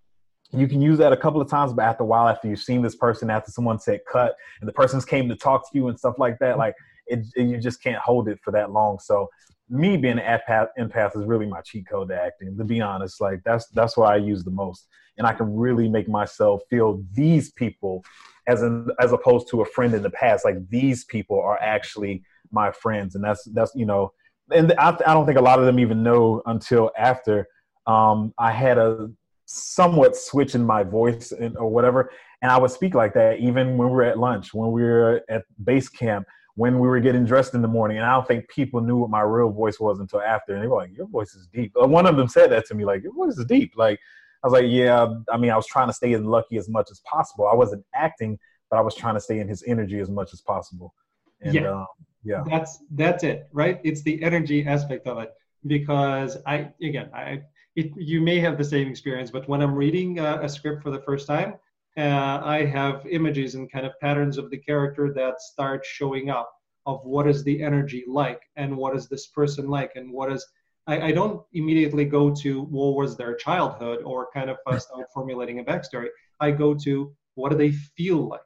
you 0.52 0.66
can 0.66 0.80
use 0.80 0.98
that 0.98 1.12
a 1.12 1.16
couple 1.16 1.40
of 1.40 1.48
times, 1.48 1.72
but 1.72 1.82
after 1.82 2.04
a 2.04 2.06
while, 2.06 2.26
after 2.28 2.48
you've 2.48 2.60
seen 2.60 2.80
this 2.80 2.96
person, 2.96 3.28
after 3.28 3.50
someone 3.50 3.78
said 3.78 4.00
cut, 4.10 4.34
and 4.60 4.68
the 4.68 4.72
person's 4.72 5.04
came 5.04 5.28
to 5.28 5.36
talk 5.36 5.70
to 5.70 5.78
you 5.78 5.88
and 5.88 5.98
stuff 5.98 6.14
like 6.18 6.38
that, 6.38 6.56
like 6.56 6.74
it, 7.06 7.26
it, 7.36 7.42
you 7.44 7.58
just 7.58 7.82
can't 7.82 7.98
hold 7.98 8.28
it 8.28 8.38
for 8.42 8.50
that 8.52 8.70
long. 8.70 8.98
So 8.98 9.28
me 9.68 9.96
being 9.96 10.18
an 10.18 10.40
empath, 10.40 10.68
empath 10.78 11.16
is 11.16 11.26
really 11.26 11.46
my 11.46 11.60
cheat 11.60 11.86
code 11.88 12.08
to 12.08 12.20
acting. 12.20 12.56
To 12.56 12.64
be 12.64 12.80
honest, 12.80 13.20
like 13.20 13.40
that's 13.44 13.66
that's 13.68 13.96
what 13.96 14.10
I 14.10 14.16
use 14.16 14.42
the 14.44 14.50
most, 14.50 14.86
and 15.18 15.26
I 15.26 15.34
can 15.34 15.54
really 15.54 15.88
make 15.88 16.08
myself 16.08 16.62
feel 16.70 17.02
these 17.12 17.52
people 17.52 18.02
as 18.46 18.62
an 18.62 18.88
as 19.00 19.12
opposed 19.12 19.48
to 19.50 19.60
a 19.60 19.66
friend 19.66 19.92
in 19.92 20.02
the 20.02 20.10
past. 20.10 20.44
Like 20.44 20.68
these 20.70 21.04
people 21.04 21.38
are 21.40 21.58
actually 21.60 22.22
my 22.50 22.70
friends, 22.70 23.14
and 23.14 23.22
that's 23.22 23.44
that's 23.52 23.72
you 23.74 23.84
know, 23.84 24.12
and 24.50 24.72
I, 24.78 24.96
I 25.06 25.12
don't 25.12 25.26
think 25.26 25.38
a 25.38 25.42
lot 25.42 25.58
of 25.58 25.66
them 25.66 25.78
even 25.78 26.02
know 26.02 26.42
until 26.46 26.90
after. 26.96 27.48
Um, 27.86 28.34
I 28.38 28.52
had 28.52 28.76
a 28.76 29.10
somewhat 29.48 30.14
switching 30.14 30.64
my 30.64 30.82
voice 30.82 31.32
and, 31.32 31.56
or 31.56 31.68
whatever. 31.68 32.10
And 32.42 32.52
I 32.52 32.58
would 32.58 32.70
speak 32.70 32.94
like 32.94 33.14
that 33.14 33.40
even 33.40 33.78
when 33.78 33.88
we 33.88 33.94
were 33.94 34.04
at 34.04 34.18
lunch, 34.18 34.52
when 34.52 34.70
we 34.70 34.82
were 34.82 35.22
at 35.28 35.44
base 35.64 35.88
camp, 35.88 36.26
when 36.54 36.78
we 36.78 36.86
were 36.86 37.00
getting 37.00 37.24
dressed 37.24 37.54
in 37.54 37.62
the 37.62 37.68
morning. 37.68 37.96
And 37.96 38.06
I 38.06 38.12
don't 38.12 38.28
think 38.28 38.48
people 38.48 38.80
knew 38.82 38.98
what 38.98 39.10
my 39.10 39.22
real 39.22 39.50
voice 39.50 39.80
was 39.80 40.00
until 40.00 40.20
after. 40.20 40.54
And 40.54 40.62
they 40.62 40.66
were 40.68 40.76
like, 40.76 40.94
Your 40.94 41.06
voice 41.06 41.34
is 41.34 41.48
deep. 41.52 41.72
One 41.74 42.06
of 42.06 42.16
them 42.16 42.28
said 42.28 42.50
that 42.52 42.66
to 42.66 42.74
me, 42.74 42.84
like, 42.84 43.02
Your 43.02 43.14
voice 43.14 43.38
is 43.38 43.46
deep. 43.46 43.72
Like, 43.74 43.98
I 44.44 44.48
was 44.48 44.52
like, 44.52 44.66
Yeah, 44.68 45.06
I 45.32 45.38
mean, 45.38 45.50
I 45.50 45.56
was 45.56 45.66
trying 45.66 45.88
to 45.88 45.94
stay 45.94 46.12
as 46.12 46.20
lucky 46.20 46.58
as 46.58 46.68
much 46.68 46.88
as 46.90 47.00
possible. 47.10 47.48
I 47.50 47.54
wasn't 47.54 47.84
acting, 47.94 48.38
but 48.70 48.76
I 48.76 48.82
was 48.82 48.94
trying 48.94 49.14
to 49.14 49.20
stay 49.20 49.40
in 49.40 49.48
his 49.48 49.64
energy 49.66 49.98
as 49.98 50.10
much 50.10 50.34
as 50.34 50.42
possible. 50.42 50.94
And, 51.40 51.54
yeah. 51.54 51.70
Um, 51.70 51.86
yeah. 52.22 52.42
That's 52.46 52.80
that's 52.90 53.24
it, 53.24 53.48
right? 53.52 53.80
It's 53.82 54.02
the 54.02 54.22
energy 54.22 54.66
aspect 54.66 55.06
of 55.06 55.18
it. 55.18 55.32
Because 55.66 56.36
I 56.46 56.70
again 56.82 57.08
I 57.14 57.42
it, 57.78 57.92
you 57.96 58.20
may 58.20 58.40
have 58.40 58.58
the 58.58 58.64
same 58.64 58.88
experience, 58.88 59.30
but 59.30 59.48
when 59.48 59.62
I'm 59.62 59.74
reading 59.74 60.18
uh, 60.18 60.40
a 60.42 60.48
script 60.48 60.82
for 60.82 60.90
the 60.90 61.00
first 61.00 61.26
time, 61.26 61.54
uh, 61.96 62.40
I 62.42 62.64
have 62.64 63.06
images 63.08 63.54
and 63.54 63.70
kind 63.70 63.86
of 63.86 63.92
patterns 64.00 64.36
of 64.36 64.50
the 64.50 64.58
character 64.58 65.12
that 65.14 65.40
start 65.40 65.84
showing 65.84 66.28
up 66.28 66.50
of 66.86 67.00
what 67.04 67.28
is 67.28 67.44
the 67.44 67.62
energy 67.62 68.04
like 68.08 68.42
and 68.56 68.76
what 68.76 68.96
is 68.96 69.08
this 69.08 69.28
person 69.28 69.68
like 69.68 69.92
and 69.94 70.12
what 70.12 70.32
is 70.32 70.44
I, 70.86 71.08
I 71.08 71.12
don't 71.12 71.42
immediately 71.52 72.04
go 72.04 72.34
to 72.42 72.62
what 72.62 72.96
was 72.96 73.16
their 73.16 73.34
childhood 73.36 74.02
or 74.04 74.28
kind 74.32 74.50
of 74.50 74.56
uh, 74.66 74.78
start 74.78 75.06
formulating 75.14 75.58
a 75.60 75.64
backstory. 75.64 76.08
I 76.40 76.50
go 76.50 76.74
to 76.84 77.12
what 77.34 77.50
do 77.50 77.58
they 77.58 77.72
feel 77.72 78.28
like 78.28 78.40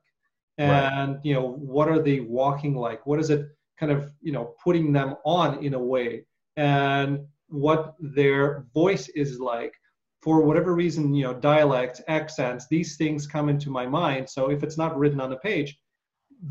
and 0.59 1.15
right. 1.15 1.25
you 1.25 1.35
know 1.35 1.53
what 1.53 1.89
are 1.89 1.99
they 1.99 2.21
walking 2.21 2.75
like 2.75 3.07
what 3.07 3.19
is 3.19 3.31
it 3.31 3.47
kind 3.81 3.91
of 3.91 4.13
you 4.21 4.33
know 4.33 4.55
putting 4.63 4.93
them 4.93 5.15
on 5.25 5.65
in 5.65 5.73
a 5.73 5.79
way 5.79 6.27
and 6.57 7.21
what 7.53 7.95
their 8.01 8.67
voice 8.75 9.09
is 9.11 9.39
like 9.39 9.75
for 10.23 10.43
whatever 10.43 10.75
reason, 10.75 11.15
you 11.15 11.25
know, 11.25 11.35
dialects, 11.35 12.01
accents, 12.09 12.67
these 12.69 12.97
things 12.97 13.27
come 13.27 13.49
into 13.49 13.71
my 13.71 13.87
mind. 13.87 14.29
So 14.29 14.51
if 14.51 14.63
it's 14.63 14.79
not 14.79 14.97
written 14.97 15.21
on 15.21 15.31
the 15.31 15.37
page, 15.37 15.77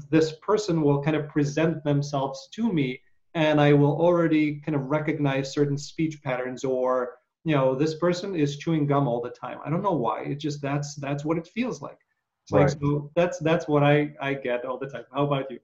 this 0.09 0.33
person 0.41 0.81
will 0.81 1.01
kind 1.01 1.15
of 1.15 1.29
present 1.29 1.83
themselves 1.83 2.49
to 2.53 2.71
me 2.71 3.01
and 3.33 3.61
I 3.61 3.73
will 3.73 3.99
already 3.99 4.59
kind 4.59 4.75
of 4.75 4.83
recognize 4.89 5.53
certain 5.53 5.77
speech 5.77 6.21
patterns 6.21 6.63
or 6.63 7.15
you 7.43 7.55
know 7.55 7.75
this 7.75 7.95
person 7.95 8.35
is 8.35 8.57
chewing 8.57 8.85
gum 8.85 9.07
all 9.07 9.21
the 9.21 9.29
time. 9.29 9.59
I 9.65 9.69
don't 9.69 9.81
know 9.81 9.93
why. 9.93 10.21
It 10.23 10.35
just 10.35 10.61
that's 10.61 10.95
that's 10.95 11.25
what 11.25 11.37
it 11.37 11.47
feels 11.47 11.81
like. 11.81 11.97
It's 12.43 12.51
right. 12.51 12.69
like 12.69 12.79
so 12.79 13.11
that's 13.15 13.39
that's 13.39 13.67
what 13.67 13.83
I 13.83 14.13
I 14.21 14.33
get 14.35 14.65
all 14.65 14.77
the 14.77 14.87
time. 14.87 15.05
How 15.13 15.25
about 15.25 15.49
you? 15.49 15.59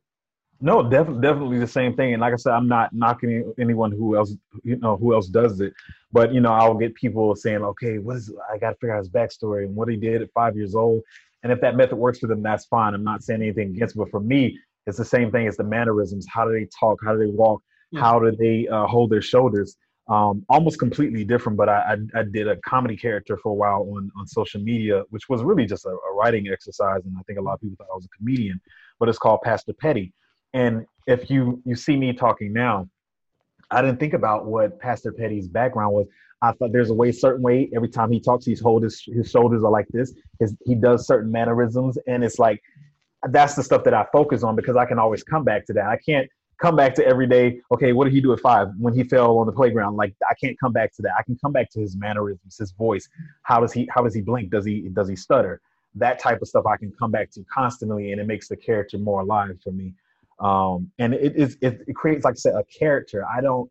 No, 0.60 0.82
definitely, 0.82 1.22
definitely 1.22 1.60
the 1.60 1.68
same 1.68 1.96
thing. 1.96 2.14
And 2.14 2.22
like 2.22 2.34
I 2.34 2.38
said, 2.38 2.54
I'm 2.54 2.68
not 2.68 2.94
knocking 2.94 3.54
anyone 3.60 3.92
who 3.92 4.18
else, 4.18 4.36
you 4.64 4.78
know, 4.78 4.98
who 4.98 5.14
else 5.14 5.28
does 5.28 5.60
it. 5.62 5.74
But 6.12 6.34
you 6.34 6.40
know, 6.40 6.52
I'll 6.52 6.74
get 6.74 6.96
people 6.96 7.36
saying, 7.36 7.62
"Okay, 7.62 8.00
what 8.00 8.18
is? 8.18 8.34
I 8.52 8.58
got 8.58 8.72
to 8.72 8.76
figure 8.76 8.96
out 8.96 9.00
his 9.00 9.10
backstory 9.10 9.66
and 9.66 9.76
what 9.76 9.88
he 9.88 9.98
did 9.98 10.22
at 10.22 10.32
five 10.34 10.56
years 10.56 10.74
old." 10.74 11.04
And 11.44 11.52
if 11.52 11.62
that 11.62 11.76
method 11.76 11.98
works 11.98 12.20
for 12.20 12.28
them, 12.28 12.42
that's 12.42 12.66
fine. 12.66 12.94
I'm 12.94 13.04
not 13.04 13.24
saying 13.24 13.42
anything 13.42 13.70
against. 13.70 13.96
It. 13.96 14.00
But 14.00 14.10
for 14.10 14.20
me, 14.20 14.58
it's 14.88 14.98
the 14.98 15.06
same 15.06 15.32
thing 15.32 15.48
as 15.48 15.58
the 15.58 15.64
mannerisms. 15.64 16.26
How 16.28 16.46
do 16.46 16.54
they 16.54 16.68
talk? 16.80 17.00
How 17.06 17.14
do 17.14 17.20
they 17.20 17.32
walk? 17.32 17.62
Yeah. 17.92 18.02
How 18.02 18.20
do 18.20 18.32
they 18.32 18.68
uh, 18.68 18.88
hold 18.88 19.12
their 19.12 19.22
shoulders? 19.22 19.78
Um, 20.10 20.46
almost 20.50 20.80
completely 20.80 21.24
different. 21.24 21.58
But 21.58 21.70
I, 21.70 21.96
I, 22.16 22.20
I, 22.20 22.24
did 22.24 22.48
a 22.48 22.56
comedy 22.66 22.96
character 22.96 23.38
for 23.38 23.50
a 23.50 23.54
while 23.54 23.82
on, 23.82 24.10
on 24.18 24.26
social 24.26 24.62
media, 24.62 25.04
which 25.10 25.28
was 25.28 25.44
really 25.44 25.66
just 25.66 25.86
a, 25.86 25.90
a 25.90 26.14
writing 26.16 26.48
exercise. 26.48 27.02
And 27.06 27.14
I 27.20 27.22
think 27.24 27.38
a 27.38 27.42
lot 27.42 27.56
of 27.56 27.62
people 27.62 27.76
thought 27.78 27.92
I 27.92 27.96
was 27.96 28.06
a 28.06 28.18
comedian. 28.18 28.60
But 29.00 29.10
it's 29.10 29.20
called 29.20 29.42
Pastor 29.44 29.74
Petty 29.74 30.14
and 30.54 30.86
if 31.06 31.30
you 31.30 31.62
you 31.66 31.76
see 31.76 31.96
me 31.96 32.14
talking 32.14 32.54
now, 32.54 32.90
I 33.72 33.82
didn't 33.82 34.00
think 34.00 34.14
about 34.14 34.46
what 34.46 34.80
Pastor 34.80 35.12
Petty's 35.12 35.48
background 35.48 35.94
was. 35.94 36.08
I 36.42 36.52
thought 36.52 36.72
there's 36.72 36.92
a 36.92 36.94
way, 36.94 37.12
certain 37.12 37.42
way. 37.42 37.70
Every 37.76 37.90
time 37.90 38.12
he 38.12 38.20
talks, 38.20 38.46
he's 38.46 38.60
hold 38.60 38.84
his 38.84 39.02
his 39.06 39.30
shoulders 39.30 39.64
are 39.64 39.72
like 39.72 39.88
this. 39.90 40.14
His 40.40 40.56
he 40.66 40.76
does 40.76 41.08
certain 41.08 41.32
mannerisms, 41.32 41.98
and 42.08 42.24
it's 42.24 42.40
like 42.40 42.62
that's 43.30 43.56
the 43.56 43.64
stuff 43.64 43.84
that 43.86 43.94
I 43.94 44.06
focus 44.12 44.44
on 44.44 44.56
because 44.56 44.76
I 44.76 44.86
can 44.86 45.00
always 45.00 45.24
come 45.24 45.44
back 45.44 45.66
to 45.68 45.74
that. 45.74 45.86
I 45.88 45.98
can't 45.98 46.30
come 46.62 46.76
back 46.76 46.94
to 46.96 47.06
every 47.06 47.28
day. 47.28 47.60
Okay, 47.72 47.92
what 47.92 48.06
did 48.06 48.14
he 48.14 48.22
do 48.22 48.34
at 48.34 48.40
five 48.40 48.70
when 48.78 48.94
he 48.94 49.04
fell 49.04 49.38
on 49.40 49.48
the 49.48 49.52
playground? 49.52 49.96
Like 49.96 50.14
I 50.30 50.34
can't 50.36 50.60
come 50.60 50.74
back 50.74 50.94
to 50.96 51.02
that. 51.04 51.14
I 51.18 51.24
can 51.24 51.38
come 51.44 51.52
back 51.52 51.72
to 51.72 51.80
his 51.80 51.96
mannerisms, 51.96 52.58
his 52.58 52.72
voice. 52.72 53.10
How 53.44 53.60
does 53.60 53.74
he 53.74 53.90
how 53.94 54.04
does 54.04 54.14
he 54.14 54.22
blink? 54.22 54.52
Does 54.52 54.66
he 54.66 54.90
does 54.94 55.10
he 55.10 55.16
stutter? 55.16 55.62
That 55.96 56.20
type 56.20 56.42
of 56.42 56.48
stuff 56.48 56.66
I 56.68 56.78
can 56.78 56.92
come 56.92 57.10
back 57.10 57.32
to 57.32 57.44
constantly, 57.52 58.12
and 58.12 58.22
it 58.22 58.28
makes 58.28 58.48
the 58.48 58.58
character 58.58 59.00
more 59.00 59.22
alive 59.22 59.58
for 59.64 59.72
me 59.72 59.94
um, 60.40 60.92
and 61.00 61.14
it 61.14 61.36
is 61.36 61.58
it, 61.62 61.82
it, 61.88 61.96
creates 61.96 62.24
like 62.24 62.34
I 62.34 62.36
said 62.36 62.54
a 62.56 62.64
character. 62.66 63.26
I 63.26 63.42
don't. 63.42 63.70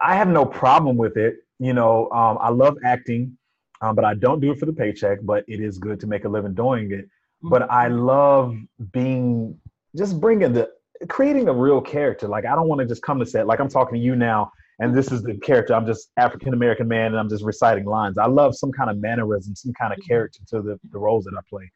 I 0.00 0.16
have 0.16 0.28
no 0.28 0.44
problem 0.44 0.96
with 0.96 1.16
it. 1.16 1.36
You 1.58 1.72
know, 1.72 2.10
um, 2.10 2.38
I 2.40 2.50
love 2.50 2.76
acting, 2.84 3.36
um, 3.80 3.94
but 3.94 4.04
I 4.04 4.14
don't 4.14 4.40
do 4.40 4.52
it 4.52 4.58
for 4.58 4.66
the 4.66 4.72
paycheck. 4.72 5.18
But 5.22 5.44
it 5.48 5.60
is 5.60 5.78
good 5.78 5.98
to 6.00 6.06
make 6.06 6.24
a 6.24 6.28
living 6.28 6.54
doing 6.54 6.92
it. 6.92 7.06
Mm-hmm. 7.06 7.48
But 7.48 7.70
I 7.70 7.88
love 7.88 8.56
being 8.92 9.58
just 9.96 10.20
bringing 10.20 10.52
the 10.52 10.70
creating 11.08 11.48
a 11.48 11.52
real 11.52 11.80
character. 11.80 12.28
Like 12.28 12.46
I 12.46 12.54
don't 12.54 12.68
want 12.68 12.80
to 12.80 12.86
just 12.86 13.02
come 13.02 13.18
to 13.18 13.26
set. 13.26 13.46
Like 13.46 13.58
I'm 13.58 13.68
talking 13.68 13.96
to 13.96 14.00
you 14.00 14.14
now, 14.14 14.52
and 14.78 14.94
this 14.94 15.10
is 15.10 15.24
the 15.24 15.34
character. 15.38 15.74
I'm 15.74 15.86
just 15.86 16.10
African 16.16 16.52
American 16.52 16.86
man, 16.86 17.06
and 17.06 17.18
I'm 17.18 17.28
just 17.28 17.42
reciting 17.42 17.86
lines. 17.86 18.18
I 18.18 18.26
love 18.26 18.54
some 18.54 18.70
kind 18.70 18.88
of 18.88 18.98
mannerism, 18.98 19.56
some 19.56 19.72
kind 19.72 19.92
of 19.92 19.98
mm-hmm. 19.98 20.08
character 20.08 20.40
to 20.50 20.62
the 20.62 20.78
the 20.92 20.98
roles 20.98 21.24
that 21.24 21.34
I 21.36 21.40
play. 21.50 21.72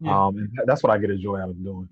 Yeah. 0.00 0.26
Um, 0.26 0.38
and 0.38 0.48
that's 0.64 0.82
what 0.82 0.90
I 0.90 0.96
get 0.96 1.10
a 1.10 1.16
joy 1.18 1.38
out 1.38 1.50
of 1.50 1.62
doing. 1.62 1.86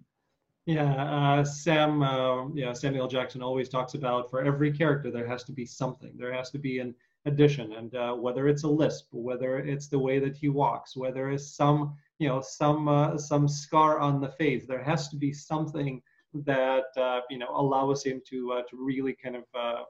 Yeah, 0.69 1.03
uh, 1.03 1.45
Sam, 1.45 2.03
uh, 2.03 2.51
yeah, 2.51 2.75
Samuel 2.75 3.09
Jackson 3.09 3.43
always 3.43 3.71
talks 3.71 3.95
about 3.95 4.29
for 4.29 4.45
every 4.45 4.71
character 4.71 5.11
there 5.11 5.27
has 5.27 5.43
to 5.45 5.53
be 5.53 5.65
something. 5.65 6.13
There 6.15 6.31
has 6.31 6.51
to 6.51 6.59
be 6.59 6.79
an 6.81 6.95
addition, 7.25 7.73
and 7.73 7.95
uh, 7.95 8.13
whether 8.13 8.49
it's 8.49 8.65
a 8.65 8.69
lisp, 8.69 9.07
whether 9.13 9.61
it's 9.61 9.89
the 9.89 9.99
way 9.99 10.19
that 10.19 10.37
he 10.37 10.51
walks, 10.51 10.95
whether 10.95 11.31
it's 11.31 11.57
some, 11.57 11.97
you 12.19 12.29
know, 12.29 12.43
some 12.43 12.87
uh, 12.87 13.17
some 13.17 13.49
scar 13.49 13.99
on 13.99 14.21
the 14.21 14.29
face, 14.29 14.67
there 14.67 14.85
has 14.85 15.09
to 15.09 15.17
be 15.17 15.33
something 15.33 16.03
that 16.35 16.89
uh, 16.99 17.21
you 17.31 17.39
know 17.39 17.49
allows 17.55 18.05
him 18.05 18.21
to 18.29 18.53
uh, 18.53 18.63
to 18.69 18.77
really 18.77 19.15
kind 19.15 19.37
of 19.37 19.45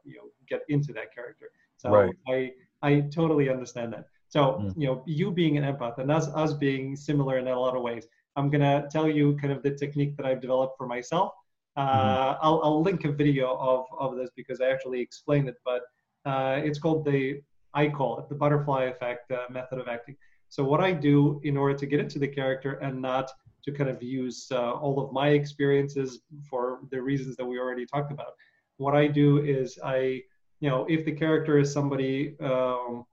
you 0.05 0.14
know 0.14 0.31
get 0.49 0.61
into 0.69 0.93
that 0.93 1.12
character. 1.12 1.51
So 1.77 1.91
right. 1.91 2.14
I 2.29 2.53
I 2.83 3.01
totally 3.12 3.51
understand 3.51 3.95
that. 3.95 4.05
So 4.29 4.41
mm. 4.41 4.75
you 4.77 4.87
know, 4.87 5.03
you 5.07 5.33
being 5.33 5.59
an 5.59 5.64
empath 5.64 5.99
and 5.99 6.12
us 6.12 6.29
us 6.29 6.53
being 6.53 6.95
similar 6.95 7.38
in 7.38 7.49
a 7.49 7.59
lot 7.59 7.75
of 7.75 7.83
ways 7.83 8.07
I'm 8.38 8.51
going 8.51 8.61
to 8.61 8.88
tell 8.88 9.09
you 9.09 9.37
kind 9.37 9.53
of 9.53 9.62
the 9.64 9.72
technique 9.72 10.16
that 10.16 10.24
I've 10.24 10.40
developed 10.40 10.79
for 10.79 10.87
myself. 10.87 11.33
Uh, 11.77 11.81
mm-hmm. 11.83 12.38
I'll, 12.40 12.61
I'll, 12.62 12.83
link 12.83 13.05
a 13.05 13.12
video 13.12 13.57
of, 13.57 13.87
of 13.98 14.16
this 14.16 14.31
because 14.37 14.61
I 14.61 14.66
actually 14.66 15.01
explained 15.01 15.48
it, 15.48 15.57
but 15.64 15.83
uh, 16.24 16.61
it's 16.64 16.79
called 16.79 17.05
the, 17.05 17.40
I 17.74 17.88
call 17.88 18.18
it 18.20 18.29
the 18.29 18.35
butterfly 18.37 18.85
effect 18.85 19.31
uh, 19.33 19.46
method 19.51 19.79
of 19.79 19.88
acting. 19.88 20.16
So 20.48 20.64
what 20.64 20.81
I 20.81 20.92
do 20.92 21.40
in 21.44 21.57
order 21.57 21.74
to 21.74 21.87
get 21.87 22.01
into 22.01 22.18
the 22.18 22.29
character 22.29 22.74
and 22.74 23.03
not 23.03 23.31
to 23.64 23.72
kind 23.72 23.90
of 23.90 24.03
use 24.03 24.48
uh, 24.51 24.72
all 24.72 25.01
of 25.05 25.12
my 25.12 25.29
experiences 25.29 26.20
for 26.48 26.81
the 26.90 27.03
reasons 27.03 27.37
that 27.37 27.44
we 27.44 27.59
already 27.59 27.87
talked 27.87 28.12
about, 28.12 28.33
what 28.79 28.94
I 28.94 29.09
do 29.09 29.38
is 29.38 29.79
I, 29.85 30.22
you 30.61 30.70
know, 30.70 30.87
if 30.88 31.05
the 31.05 31.12
character 31.12 31.59
is 31.59 31.72
somebody 31.72 32.37
um, 32.40 33.05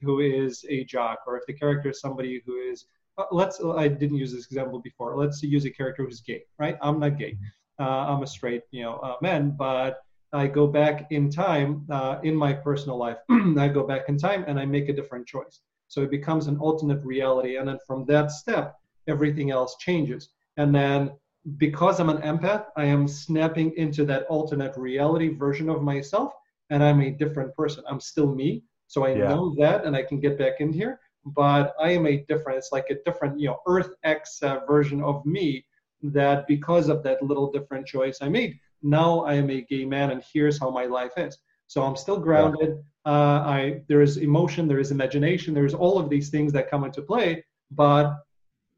who 0.00 0.20
is 0.20 0.64
a 0.68 0.84
jock, 0.84 1.18
or 1.26 1.36
if 1.36 1.44
the 1.46 1.52
character 1.52 1.90
is 1.90 2.00
somebody 2.00 2.42
who 2.44 2.56
is 2.56 2.86
let's 3.30 3.60
I 3.60 3.88
didn't 3.88 4.16
use 4.16 4.32
this 4.32 4.46
example 4.46 4.78
before. 4.78 5.16
Let's 5.16 5.42
use 5.42 5.64
a 5.64 5.70
character 5.70 6.04
who's 6.04 6.20
gay, 6.20 6.42
right? 6.58 6.76
I'm 6.80 7.00
not 7.00 7.18
gay. 7.18 7.36
Uh, 7.78 8.06
I'm 8.08 8.22
a 8.22 8.26
straight, 8.26 8.62
you 8.70 8.82
know, 8.82 8.96
uh, 8.96 9.16
man. 9.22 9.54
But 9.56 10.00
I 10.32 10.46
go 10.46 10.66
back 10.66 11.10
in 11.10 11.30
time 11.30 11.86
uh, 11.90 12.20
in 12.22 12.34
my 12.36 12.52
personal 12.52 12.96
life. 12.96 13.18
I 13.30 13.68
go 13.68 13.86
back 13.86 14.08
in 14.08 14.16
time 14.16 14.44
and 14.46 14.58
I 14.60 14.64
make 14.64 14.88
a 14.88 14.92
different 14.92 15.26
choice. 15.26 15.60
So 15.88 16.02
it 16.02 16.10
becomes 16.10 16.46
an 16.46 16.56
alternate 16.58 17.04
reality, 17.04 17.56
and 17.56 17.66
then 17.66 17.78
from 17.86 18.04
that 18.06 18.30
step, 18.30 18.76
everything 19.08 19.50
else 19.50 19.76
changes. 19.80 20.28
And 20.56 20.74
then 20.74 21.10
because 21.56 21.98
I'm 21.98 22.10
an 22.10 22.22
empath, 22.22 22.66
I 22.76 22.84
am 22.84 23.08
snapping 23.08 23.72
into 23.76 24.04
that 24.04 24.24
alternate 24.26 24.76
reality 24.76 25.34
version 25.34 25.68
of 25.68 25.82
myself, 25.82 26.32
and 26.70 26.84
I'm 26.84 27.00
a 27.00 27.10
different 27.10 27.54
person. 27.56 27.82
I'm 27.88 27.98
still 27.98 28.32
me, 28.32 28.62
so 28.86 29.04
I 29.04 29.14
yeah. 29.14 29.28
know 29.28 29.54
that, 29.58 29.84
and 29.84 29.96
I 29.96 30.02
can 30.02 30.20
get 30.20 30.38
back 30.38 30.60
in 30.60 30.72
here 30.72 31.00
but 31.24 31.74
I 31.80 31.90
am 31.90 32.06
a 32.06 32.18
different, 32.28 32.58
it's 32.58 32.72
like 32.72 32.86
a 32.90 32.96
different, 33.04 33.38
you 33.38 33.48
know, 33.48 33.60
Earth 33.66 33.94
X 34.04 34.42
uh, 34.42 34.60
version 34.66 35.02
of 35.02 35.24
me 35.26 35.64
that 36.02 36.46
because 36.46 36.88
of 36.88 37.02
that 37.02 37.22
little 37.22 37.50
different 37.50 37.86
choice 37.86 38.18
I 38.20 38.28
made, 38.28 38.58
now 38.82 39.20
I 39.20 39.34
am 39.34 39.50
a 39.50 39.60
gay 39.62 39.84
man 39.84 40.10
and 40.10 40.22
here's 40.32 40.58
how 40.58 40.70
my 40.70 40.86
life 40.86 41.12
is. 41.16 41.38
So 41.66 41.82
I'm 41.82 41.96
still 41.96 42.18
grounded. 42.18 42.82
Uh, 43.06 43.42
I 43.46 43.82
there 43.88 44.02
is 44.02 44.16
emotion, 44.16 44.66
there 44.66 44.80
is 44.80 44.90
imagination, 44.90 45.54
there's 45.54 45.74
all 45.74 45.98
of 45.98 46.10
these 46.10 46.28
things 46.28 46.52
that 46.52 46.68
come 46.70 46.84
into 46.84 47.00
play, 47.02 47.44
but 47.70 48.18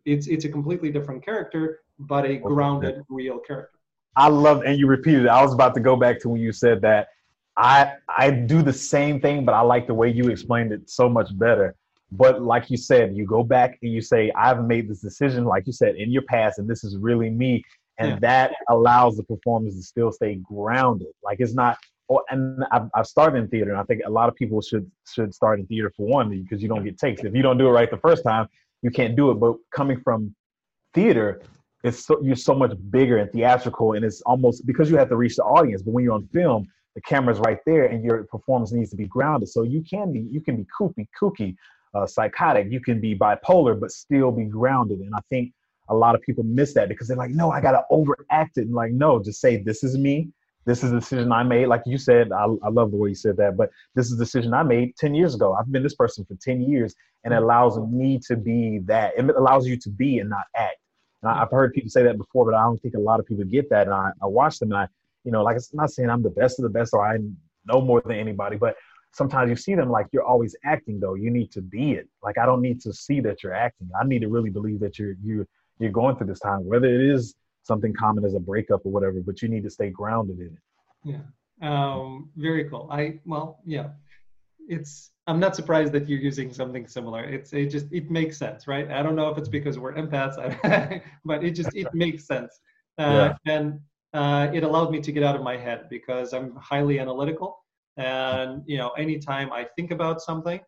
it's 0.05 0.27
it's 0.27 0.45
a 0.45 0.49
completely 0.49 0.91
different 0.91 1.25
character, 1.25 1.81
but 1.99 2.25
a 2.27 2.37
grounded, 2.37 3.03
real 3.09 3.39
character. 3.39 3.79
I 4.17 4.29
love 4.29 4.63
and 4.65 4.79
you 4.79 4.87
repeated 4.87 5.25
it. 5.25 5.29
I 5.29 5.43
was 5.43 5.55
about 5.55 5.75
to 5.75 5.81
go 5.81 5.97
back 5.97 6.21
to 6.21 6.29
when 6.29 6.41
you 6.41 6.53
said 6.53 6.83
that. 6.83 7.09
I 7.57 7.95
I 8.09 8.31
do 8.31 8.63
the 8.63 8.73
same 8.73 9.21
thing, 9.21 9.45
but 9.45 9.55
I 9.55 9.61
like 9.61 9.87
the 9.87 9.95
way 9.95 10.11
you 10.11 10.29
explained 10.29 10.73
it 10.73 10.91
so 10.91 11.09
much 11.09 11.37
better. 11.39 11.75
But 12.13 12.43
like 12.43 12.71
you 12.71 12.77
said, 12.77 13.17
you 13.17 13.25
go 13.25 13.43
back 13.43 13.79
and 13.83 13.91
you 13.91 14.03
say, 14.03 14.31
I've 14.37 14.65
made 14.65 14.87
this 14.89 15.01
decision, 15.01 15.45
like 15.45 15.67
you 15.67 15.73
said, 15.73 15.97
in 15.97 16.11
your 16.13 16.23
past, 16.23 16.59
and 16.59 16.69
this 16.69 16.85
is 16.85 16.99
really 16.99 17.31
me. 17.31 17.65
And 17.99 18.11
yeah. 18.11 18.19
that 18.21 18.53
allows 18.69 19.17
the 19.17 19.23
performance 19.23 19.77
to 19.77 19.83
still 19.83 20.13
stay 20.13 20.35
grounded. 20.37 21.09
Like 21.25 21.41
it's 21.41 21.55
not, 21.55 21.79
oh, 22.11 22.21
and 22.29 22.65
I've, 22.71 22.89
I've 22.95 23.07
started 23.07 23.39
in 23.39 23.49
theater, 23.49 23.71
and 23.71 23.81
I 23.81 23.85
think 23.85 24.03
a 24.05 24.11
lot 24.11 24.29
of 24.29 24.35
people 24.35 24.61
should 24.61 24.91
should 25.11 25.35
start 25.35 25.59
in 25.59 25.67
theater 25.67 25.91
for 25.97 26.07
one 26.07 26.29
because 26.43 26.63
you 26.63 26.69
don't 26.69 26.85
get 26.85 26.99
takes. 26.99 27.25
If 27.25 27.35
you 27.35 27.43
don't 27.43 27.59
do 27.59 27.67
it 27.67 27.71
right 27.71 27.91
the 27.91 27.97
first 27.97 28.25
time, 28.25 28.47
you 28.83 28.91
can't 28.91 29.17
do 29.17 29.31
it. 29.31 29.35
But 29.35 29.57
coming 29.75 30.01
from 30.01 30.35
theater, 30.93 31.41
it's 31.83 32.05
so, 32.05 32.21
you're 32.23 32.37
so 32.37 32.55
much 32.55 32.73
bigger 32.91 33.19
and 33.19 33.31
theatrical, 33.33 33.93
and 33.95 34.05
it's 34.05 34.21
almost 34.23 34.67
because 34.67 34.91
you 34.91 34.99
have 34.99 35.09
to 35.09 35.17
reach 35.17 35.37
the 35.37 35.45
audience. 35.45 35.83
But 35.83 35.93
when 35.93 36.05
you're 36.05 36.15
on 36.15 36.27
film, 36.29 36.67
the 36.95 37.01
camera's 37.03 37.39
right 37.39 37.59
there, 37.65 37.87
and 37.87 38.05
your 38.05 38.25
performance 38.25 38.73
needs 38.73 38.91
to 38.91 38.97
be 38.97 39.07
grounded. 39.07 39.49
So 39.49 39.63
you 39.63 39.83
can 39.83 40.13
be 40.13 40.21
you 40.31 40.43
can 40.43 40.57
be 40.57 40.67
kooky, 40.79 41.07
kooky, 41.19 41.57
uh, 41.95 42.07
psychotic. 42.07 42.69
You 42.71 42.81
can 42.81 43.01
be 43.01 43.17
bipolar, 43.17 43.79
but 43.79 43.91
still 43.91 44.31
be 44.31 44.45
grounded. 44.45 45.01
And 45.01 45.15
I 45.15 45.21
think 45.31 45.53
a 45.89 45.95
lot 45.95 46.15
of 46.15 46.23
people 46.23 46.45
miss 46.45 46.75
that 46.75 46.89
because 46.89 47.09
they're 47.09 47.17
like, 47.17 47.31
no, 47.31 47.51
I 47.51 47.61
got 47.61 47.73
to 47.73 47.85
overact 47.91 48.59
it. 48.59 48.63
And 48.63 48.75
like, 48.75 48.93
no, 48.93 49.23
just 49.23 49.41
say, 49.41 49.59
this 49.59 49.85
is 49.85 49.99
me. 49.99 50.31
This 50.65 50.85
is 50.85 50.91
the 50.91 51.01
decision 51.01 51.33
I 51.33 51.43
made. 51.43 51.67
Like 51.67 51.83
you 51.87 51.99
said, 51.99 52.31
I, 52.31 52.45
I 52.63 52.69
love 52.69 52.93
the 52.93 52.97
way 52.97 53.11
you 53.11 53.15
said 53.15 53.37
that, 53.39 53.57
but 53.57 53.71
this 53.95 54.07
is 54.07 54.17
the 54.17 54.25
decision 54.25 54.55
I 54.55 54.63
made 54.63 54.97
10 54.97 55.15
years 55.15 55.35
ago. 55.35 55.55
I've 55.55 55.71
been 55.71 55.83
this 55.83 55.97
person 55.97 56.25
for 56.25 56.37
10 56.41 56.63
years 56.63 56.95
and 57.25 57.35
it 57.35 57.43
allows 57.43 57.79
me 57.79 58.21
to 58.29 58.37
be 58.37 58.79
that. 58.85 59.13
It 59.17 59.29
allows 59.37 59.67
you 59.67 59.77
to 59.79 59.91
be 59.91 60.21
and 60.21 60.31
not 60.31 60.45
act. 60.55 60.77
And 61.23 61.31
I, 61.31 61.41
have 61.41 61.51
heard 61.51 61.73
people 61.73 61.91
say 61.91 62.05
that 62.05 62.17
before, 62.17 62.45
but 62.45 62.55
I 62.55 62.63
don't 62.63 62.81
think 62.81 62.95
a 62.95 63.01
lot 63.01 63.19
of 63.19 63.27
people 63.27 63.45
get 63.45 63.71
that. 63.71 63.87
And 63.87 63.95
I, 63.95 64.11
I 64.23 64.27
watch 64.27 64.61
them 64.61 64.71
and 64.71 64.79
I, 64.83 64.89
you 65.25 65.33
know, 65.33 65.43
like 65.43 65.57
it's 65.57 65.75
not 65.75 65.91
saying 65.91 66.11
I'm 66.11 66.23
the 66.23 66.31
best 66.31 66.59
of 66.59 66.63
the 66.63 66.69
best 66.69 66.95
or 66.95 67.05
I 67.05 67.19
know 67.67 67.81
more 67.81 68.01
than 68.05 68.17
anybody, 68.17 68.57
but 68.57 68.77
sometimes 69.13 69.51
you 69.51 69.57
see 69.57 69.75
them 69.75 69.91
like 69.91 70.07
you're 70.13 70.25
always 70.25 70.57
acting 70.65 70.99
though 70.99 71.15
you 71.15 71.31
need 71.31 71.51
to 71.51 71.61
be 71.61 71.93
it 71.93 72.09
like 72.23 72.39
i 72.39 72.47
don't 72.47 72.63
need 72.63 72.81
to 72.81 72.93
see 72.93 73.21
that 73.21 73.43
you're 73.43 73.55
acting 73.55 73.89
i 74.01 74.05
need 74.05 74.21
to 74.21 74.29
really 74.29 74.51
believe 74.51 74.81
that 74.81 74.99
you're 74.99 75.15
you 75.23 75.47
you're 75.79 75.93
going 75.93 76.17
through 76.17 76.27
this 76.27 76.41
time 76.41 76.65
whether 76.65 76.87
it 76.87 77.15
is 77.15 77.35
something 77.63 77.95
common 77.95 78.25
as 78.25 78.35
a 78.35 78.41
breakup 78.41 78.81
or 78.85 78.93
whatever 78.93 79.21
but 79.21 79.41
you 79.43 79.49
need 79.49 79.63
to 79.63 79.71
stay 79.71 79.91
grounded 79.91 80.39
in 80.39 80.47
it 80.47 80.63
yeah 81.05 81.21
um 81.63 82.31
very 82.37 82.69
cool 82.69 82.89
i 82.91 83.19
well 83.25 83.61
yeah 83.65 83.89
it's 84.69 85.11
I'm 85.27 85.39
not 85.39 85.55
surprised 85.55 85.93
that 85.93 86.09
you're 86.09 86.19
using 86.19 86.53
something 86.53 86.87
similar. 86.87 87.23
It's 87.25 87.53
it 87.53 87.67
just 87.67 87.87
it 87.93 88.11
makes 88.11 88.37
sense, 88.37 88.67
right? 88.67 88.91
I 88.91 89.03
don't 89.03 89.15
know 89.15 89.29
if 89.29 89.39
it's 89.39 89.49
because 89.49 89.79
we're 89.79 89.95
empaths, 89.95 90.37
but 91.25 91.45
it 91.45 91.53
just 91.53 91.75
it 91.75 91.89
makes 91.95 92.27
sense. 92.27 92.59
Uh, 92.99 93.35
yeah. 93.47 93.55
And 93.55 93.81
uh, 94.13 94.49
it 94.53 94.63
allowed 94.65 94.91
me 94.91 95.01
to 95.01 95.13
get 95.13 95.23
out 95.23 95.37
of 95.37 95.43
my 95.43 95.57
head 95.57 95.89
because 95.89 96.33
I'm 96.33 96.57
highly 96.57 96.99
analytical, 96.99 97.62
and 97.97 98.63
you 98.67 98.79
know, 98.79 98.91
anytime 98.91 99.53
I 99.53 99.67
think 99.77 99.91
about 99.91 100.21
something, 100.21 100.61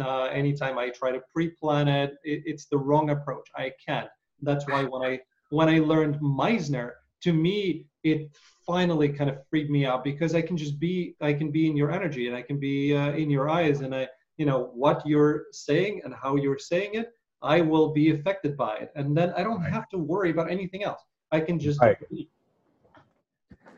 uh, 0.00 0.24
anytime 0.24 0.78
I 0.78 0.88
try 0.90 1.12
to 1.12 1.20
pre-plan 1.32 1.88
it, 1.88 2.14
it, 2.24 2.42
it's 2.46 2.66
the 2.66 2.78
wrong 2.78 3.10
approach. 3.10 3.48
I 3.56 3.72
can't. 3.86 4.08
That's 4.40 4.66
why 4.66 4.84
when 4.84 5.02
I 5.02 5.20
when 5.50 5.68
I 5.68 5.78
learned 5.78 6.16
Meisner, 6.20 6.92
to 7.22 7.32
me 7.32 7.86
it 8.04 8.30
finally 8.66 9.08
kind 9.08 9.30
of 9.30 9.38
freed 9.48 9.70
me 9.70 9.86
out 9.86 10.04
because 10.04 10.34
I 10.34 10.42
can 10.42 10.56
just 10.56 10.78
be 10.78 11.14
I 11.20 11.32
can 11.32 11.50
be 11.50 11.68
in 11.68 11.76
your 11.76 11.90
energy 11.90 12.26
and 12.26 12.36
I 12.36 12.42
can 12.42 12.58
be 12.58 12.94
uh, 12.96 13.12
in 13.12 13.30
your 13.30 13.48
eyes 13.48 13.80
and 13.80 13.94
I 13.94 14.08
you 14.36 14.46
know 14.46 14.70
what 14.74 15.02
you're 15.06 15.44
saying 15.52 16.02
and 16.04 16.14
how 16.14 16.36
you're 16.36 16.58
saying 16.58 16.94
it 16.94 17.12
I 17.42 17.60
will 17.60 17.92
be 17.92 18.10
affected 18.10 18.56
by 18.56 18.76
it 18.76 18.92
and 18.96 19.16
then 19.16 19.32
I 19.36 19.42
don't 19.42 19.62
have 19.62 19.88
to 19.90 19.98
worry 19.98 20.30
about 20.30 20.50
anything 20.50 20.84
else 20.84 21.00
I 21.30 21.40
can 21.40 21.58
just 21.58 21.80
right 21.80 21.96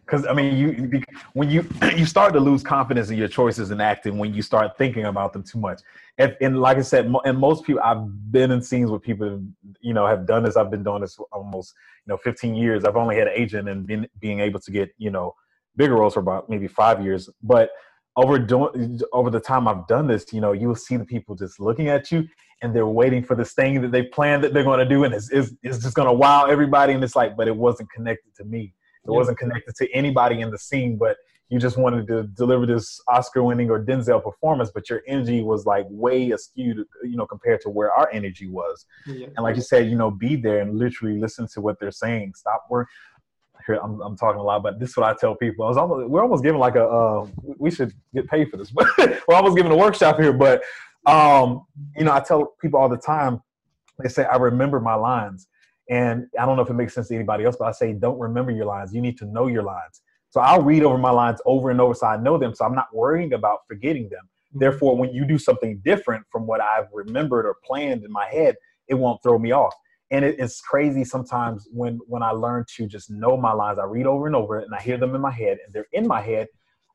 because 0.05 0.27
I 0.27 0.33
mean, 0.33 0.57
you 0.57 1.03
when 1.33 1.51
you 1.51 1.67
you 1.97 2.07
start 2.07 2.33
to 2.35 2.41
lose 2.41 2.63
confidence 2.63 3.11
in 3.11 3.17
your 3.17 3.29
choices 3.29 3.71
in 3.71 3.81
acting 3.81 4.19
when 4.19 4.35
you 4.35 4.43
start 4.43 4.77
thinking 4.77 5.05
about 5.05 5.33
them 5.33 5.43
too 5.43 5.59
much. 5.59 5.81
And, 6.19 6.37
and 6.41 6.61
like 6.61 6.77
I 6.77 6.83
said, 6.83 7.13
and 7.25 7.39
most 7.39 7.65
people, 7.65 7.83
I've 7.83 8.07
been 8.31 8.51
in 8.51 8.63
scenes 8.63 8.91
where 8.91 9.01
people, 9.01 9.43
you 9.81 9.95
know, 9.95 10.07
have 10.07 10.27
done 10.27 10.45
this. 10.45 10.57
I've 10.57 10.71
been 10.71 10.85
doing 10.85 11.01
this 11.01 11.19
almost, 11.33 11.75
you 12.07 12.13
know, 12.13 12.17
15 12.19 12.55
years. 12.55 12.85
I've 12.85 12.97
only 12.97 13.17
had 13.17 13.27
an 13.27 13.35
agent 13.35 13.69
and 13.69 13.87
been 13.87 14.07
being 14.21 14.41
able 14.41 14.61
to 14.61 14.71
get, 14.71 14.95
you 14.99 15.11
know, 15.11 15.35
bigger 15.77 15.95
roles 15.95 16.15
for 16.15 16.21
about 16.21 16.49
maybe 16.49 16.69
five 16.69 17.03
years. 17.03 17.29
But 17.43 17.71
over 18.17 18.39
doing 18.39 19.01
over 19.13 19.31
the 19.31 19.41
time 19.41 19.67
I've 19.67 19.89
done 19.89 20.07
this, 20.07 20.33
you 20.33 20.41
know, 20.41 20.53
you 20.53 20.69
will 20.69 20.77
see 20.77 20.97
the 20.97 21.05
people 21.05 21.35
just 21.35 21.59
looking 21.59 21.89
at 21.89 22.13
you 22.13 22.29
and 22.63 22.75
they're 22.75 22.87
waiting 22.87 23.23
for 23.23 23.35
this 23.35 23.53
thing 23.53 23.83
that 23.83 23.91
they 23.91 24.05
planned 24.05 24.45
that 24.45 24.55
they're 24.55 24.65
going 24.65 24.79
to 24.79 24.89
do, 24.89 25.05
and 25.05 25.13
it's, 25.13 25.31
it's, 25.31 25.53
it's 25.63 25.79
just 25.83 25.95
going 25.95 26.09
to 26.09 26.15
wow 26.15 26.47
everybody. 26.47 26.93
And 26.93 27.03
it's 27.03 27.17
like, 27.17 27.37
but 27.37 27.49
it 27.49 27.57
wasn't 27.57 27.91
connected 27.91 28.35
to 28.37 28.45
me 28.45 28.73
it 29.05 29.11
yeah. 29.11 29.17
wasn't 29.17 29.39
connected 29.39 29.75
to 29.77 29.93
anybody 29.93 30.41
in 30.41 30.51
the 30.51 30.59
scene, 30.59 30.97
but 30.97 31.17
you 31.51 31.59
just 31.59 31.77
wanted 31.77 32.07
to 32.09 32.25
deliver 32.25 32.67
this 32.67 33.01
Oscar-winning 33.07 33.71
or 33.71 33.79
Denzel 33.83 34.23
performance, 34.23 34.71
but 34.75 34.89
your 34.89 35.03
energy 35.07 35.43
was 35.43 35.67
like 35.67 35.85
way 35.91 36.31
askew, 36.31 36.87
you 37.03 37.17
know, 37.17 37.27
compared 37.27 37.61
to 37.63 37.71
where 37.71 37.93
our 37.93 38.09
energy 38.13 38.49
was. 38.49 38.87
Yeah. 39.07 39.27
And 39.37 39.45
like 39.45 39.57
you 39.57 39.63
said, 39.63 39.89
you 39.89 39.97
know, 39.97 40.11
be 40.11 40.37
there 40.37 40.61
and 40.61 40.79
literally 40.79 41.19
listen 41.19 41.47
to 41.55 41.61
what 41.61 41.79
they're 41.79 41.93
saying. 41.93 42.33
Stop 42.35 42.65
work. 42.71 42.89
Here, 43.67 43.79
I'm, 43.83 44.01
I'm 44.01 44.17
talking 44.17 44.41
a 44.41 44.43
lot, 44.43 44.63
but 44.63 44.81
this 44.81 44.91
is 44.91 44.97
what 44.97 45.07
I 45.07 45.15
tell 45.19 45.35
people. 45.35 45.65
I 45.65 45.69
was 45.69 45.77
almost, 45.77 46.09
we're 46.09 46.23
almost 46.23 46.43
giving 46.43 46.61
like 46.61 46.77
a, 46.77 46.85
uh, 46.85 47.27
we 47.59 47.71
should 47.71 47.93
get 48.15 48.27
paid 48.29 48.51
for 48.51 48.57
this, 48.57 48.71
but 48.73 48.89
we're 48.99 49.35
almost 49.35 49.57
giving 49.57 49.73
a 49.73 49.77
workshop 49.77 50.19
here. 50.19 50.33
But, 50.33 50.63
um, 51.07 51.67
you 51.97 52.05
know, 52.05 52.13
I 52.13 52.21
tell 52.21 52.55
people 52.61 52.81
all 52.81 52.89
the 52.89 52.99
time, 52.99 53.43
they 54.03 54.09
say, 54.09 54.25
I 54.25 54.37
remember 54.37 54.81
my 54.81 54.95
lines. 54.95 55.47
And 55.89 56.27
I 56.39 56.47
don't 56.47 56.57
know 56.57 56.63
if 56.63 56.71
it 56.71 56.75
makes 56.75 56.95
sense 56.95 57.09
to 57.09 57.15
anybody 57.15 57.45
else, 57.45 57.57
but 57.59 57.67
I 57.67 57.73
say 57.73 57.93
don't 57.93 58.19
remember 58.19 58.51
your 58.51 58.67
lines. 58.67 58.95
You 58.95 59.01
need 59.01 59.19
to 59.19 59.27
know 59.27 59.47
your 59.47 59.63
lines. 59.63 60.03
So 60.31 60.41
I'll 60.41 60.63
read 60.63 60.83
over 60.83 60.99
my 60.99 61.11
lines 61.11 61.41
over 61.47 61.71
and 61.71 61.81
over 61.81 61.95
so 61.95 62.07
I 62.07 62.17
know 62.17 62.39
them. 62.39 62.55
So 62.55 62.65
I'm 62.65 62.75
not 62.75 62.89
worrying 62.93 63.35
about 63.35 63.61
forgetting 63.69 64.09
them. 64.09 64.25
Mm-hmm. 64.25 64.59
Therefore, 64.61 64.97
when 64.97 65.13
you 65.13 65.25
do 65.25 65.39
something 65.39 65.81
different 65.85 66.25
from 66.33 66.47
what 66.47 66.61
I've 66.61 66.89
remembered 66.93 67.47
or 67.47 67.57
planned 67.65 68.05
in 68.05 68.11
my 68.11 68.27
head, 68.27 68.57
it 68.89 68.95
won't 68.95 69.23
throw 69.23 69.39
me 69.39 69.53
off. 69.53 69.75
And 70.11 70.25
it, 70.25 70.37
it's 70.39 70.61
crazy 70.61 71.05
sometimes 71.05 71.69
when 71.71 71.99
when 72.07 72.23
I 72.23 72.31
learn 72.31 72.65
to 72.77 72.87
just 72.87 73.11
know 73.11 73.37
my 73.37 73.53
lines. 73.53 73.79
I 73.79 73.85
read 73.85 74.07
over 74.07 74.27
and 74.27 74.35
over 74.35 74.59
and 74.59 74.75
I 74.75 74.81
hear 74.81 74.97
them 74.97 75.15
in 75.15 75.21
my 75.21 75.31
head 75.31 75.59
and 75.65 75.73
they're 75.73 75.87
in 75.93 76.07
my 76.07 76.21
head. 76.21 76.49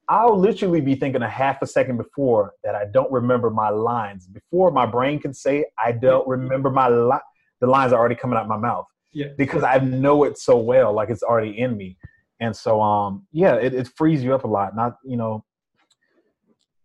I'll 0.10 0.38
literally 0.38 0.82
be 0.82 0.96
thinking 0.96 1.22
a 1.22 1.30
half 1.30 1.62
a 1.62 1.68
second 1.68 1.98
before 1.98 2.54
that 2.64 2.74
I 2.74 2.86
don't 2.92 3.12
remember 3.12 3.52
my 3.52 3.70
lines. 3.70 4.26
Before 4.26 4.72
my 4.72 4.86
brain 4.86 5.20
can 5.20 5.36
say 5.36 5.66
I 5.78 5.92
don't 5.92 6.28
remember 6.28 6.72
my 6.72 6.90
li- 6.90 7.20
the 7.62 7.68
lines 7.68 7.94
are 7.94 8.00
already 8.00 8.16
coming 8.16 8.38
out 8.38 8.48
my 8.48 8.58
mouth. 8.58 8.86
Yeah. 9.12 9.28
Because 9.38 9.64
I 9.64 9.80
know 9.80 10.24
it 10.24 10.38
so 10.38 10.58
well, 10.58 10.94
like 10.94 11.10
it's 11.10 11.24
already 11.24 11.60
in 11.60 11.76
me. 11.78 11.98
And 12.40 12.56
so 12.56 12.82
um 12.82 13.28
yeah, 13.32 13.56
it, 13.56 13.74
it 13.74 13.88
frees 13.96 14.24
you 14.24 14.34
up 14.34 14.44
a 14.44 14.48
lot. 14.48 14.76
Not, 14.76 14.98
you 15.04 15.18
know, 15.18 15.44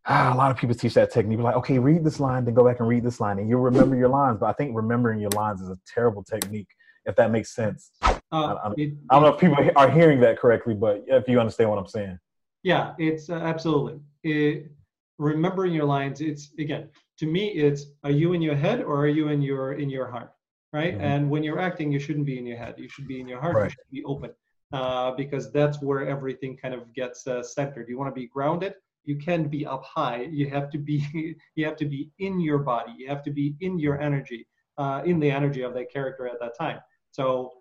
a 0.06 0.34
lot 0.34 0.50
of 0.50 0.56
people 0.56 0.74
teach 0.74 0.94
that 0.94 1.12
technique. 1.12 1.38
Like, 1.38 1.56
okay, 1.56 1.78
read 1.78 2.04
this 2.04 2.20
line, 2.20 2.44
then 2.44 2.54
go 2.54 2.64
back 2.64 2.80
and 2.80 2.88
read 2.88 3.04
this 3.04 3.20
line, 3.20 3.38
and 3.38 3.48
you'll 3.48 3.60
remember 3.60 3.96
your 3.96 4.08
lines. 4.08 4.38
But 4.40 4.46
I 4.46 4.52
think 4.52 4.76
remembering 4.76 5.20
your 5.20 5.30
lines 5.30 5.60
is 5.60 5.68
a 5.68 5.78
terrible 5.92 6.22
technique, 6.22 6.68
if 7.06 7.16
that 7.16 7.30
makes 7.30 7.54
sense. 7.54 7.90
Uh, 8.02 8.10
I, 8.32 8.52
I, 8.52 8.72
it, 8.76 8.94
I, 9.10 9.14
don't 9.14 9.22
know 9.22 9.34
if 9.34 9.40
people 9.40 9.56
are 9.76 9.90
hearing 9.90 10.20
that 10.20 10.38
correctly, 10.38 10.74
but 10.74 11.04
if 11.06 11.28
you 11.28 11.40
understand 11.40 11.70
what 11.70 11.78
I'm 11.78 11.86
saying. 11.86 12.18
Yeah, 12.62 12.94
it's 12.98 13.30
uh, 13.30 13.34
absolutely. 13.34 14.00
It, 14.24 14.70
remembering 15.18 15.72
your 15.72 15.84
lines. 15.84 16.20
It's 16.20 16.50
again, 16.58 16.88
to 17.18 17.26
me, 17.26 17.48
it's 17.48 17.86
are 18.02 18.10
you 18.10 18.32
in 18.32 18.42
your 18.42 18.56
head 18.56 18.82
or 18.82 18.96
are 18.96 19.08
you 19.08 19.28
in 19.28 19.42
your 19.42 19.74
in 19.74 19.90
your 19.90 20.10
heart? 20.10 20.32
Right? 20.74 20.94
Mm-hmm. 20.94 21.04
And 21.04 21.30
when 21.30 21.44
you're 21.44 21.60
acting, 21.60 21.92
you 21.92 22.00
shouldn't 22.00 22.26
be 22.26 22.36
in 22.36 22.44
your 22.44 22.58
head. 22.58 22.74
You 22.76 22.88
should 22.88 23.06
be 23.06 23.20
in 23.20 23.28
your 23.28 23.40
heart. 23.40 23.54
Right. 23.54 23.64
You 23.64 23.70
should 23.70 23.90
be 23.92 24.04
open 24.04 24.32
uh, 24.72 25.12
because 25.12 25.52
that's 25.52 25.80
where 25.80 26.06
everything 26.06 26.56
kind 26.56 26.74
of 26.74 26.92
gets 26.92 27.26
uh, 27.28 27.44
centered. 27.44 27.88
You 27.88 27.96
want 27.96 28.14
to 28.14 28.20
be 28.20 28.26
grounded. 28.26 28.74
You 29.04 29.16
can't 29.16 29.48
be 29.50 29.64
up 29.64 29.84
high. 29.84 30.22
You 30.30 30.50
have 30.50 30.70
to 30.70 30.78
be. 30.78 31.06
you 31.54 31.64
have 31.64 31.76
to 31.76 31.84
be 31.86 32.10
in 32.18 32.40
your 32.40 32.58
body. 32.58 32.92
You 32.98 33.08
have 33.08 33.22
to 33.22 33.30
be 33.30 33.54
in 33.60 33.78
your 33.78 34.00
energy, 34.00 34.48
uh, 34.76 35.02
in 35.06 35.20
the 35.20 35.30
energy 35.30 35.62
of 35.62 35.74
that 35.74 35.92
character 35.92 36.26
at 36.26 36.40
that 36.40 36.58
time. 36.58 36.80
So 37.12 37.52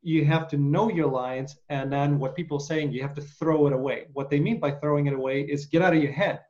you 0.00 0.24
have 0.24 0.48
to 0.48 0.56
know 0.56 0.90
your 0.90 1.08
lines, 1.08 1.58
and 1.68 1.92
then 1.92 2.18
what 2.18 2.34
people 2.34 2.56
are 2.56 2.66
saying, 2.72 2.92
you 2.92 3.02
have 3.02 3.14
to 3.14 3.22
throw 3.22 3.66
it 3.66 3.72
away. 3.72 4.06
What 4.14 4.30
they 4.30 4.40
mean 4.40 4.58
by 4.58 4.72
throwing 4.72 5.06
it 5.08 5.12
away 5.12 5.42
is 5.42 5.66
get 5.66 5.82
out 5.82 5.94
of 5.94 6.02
your 6.02 6.12
head 6.12 6.40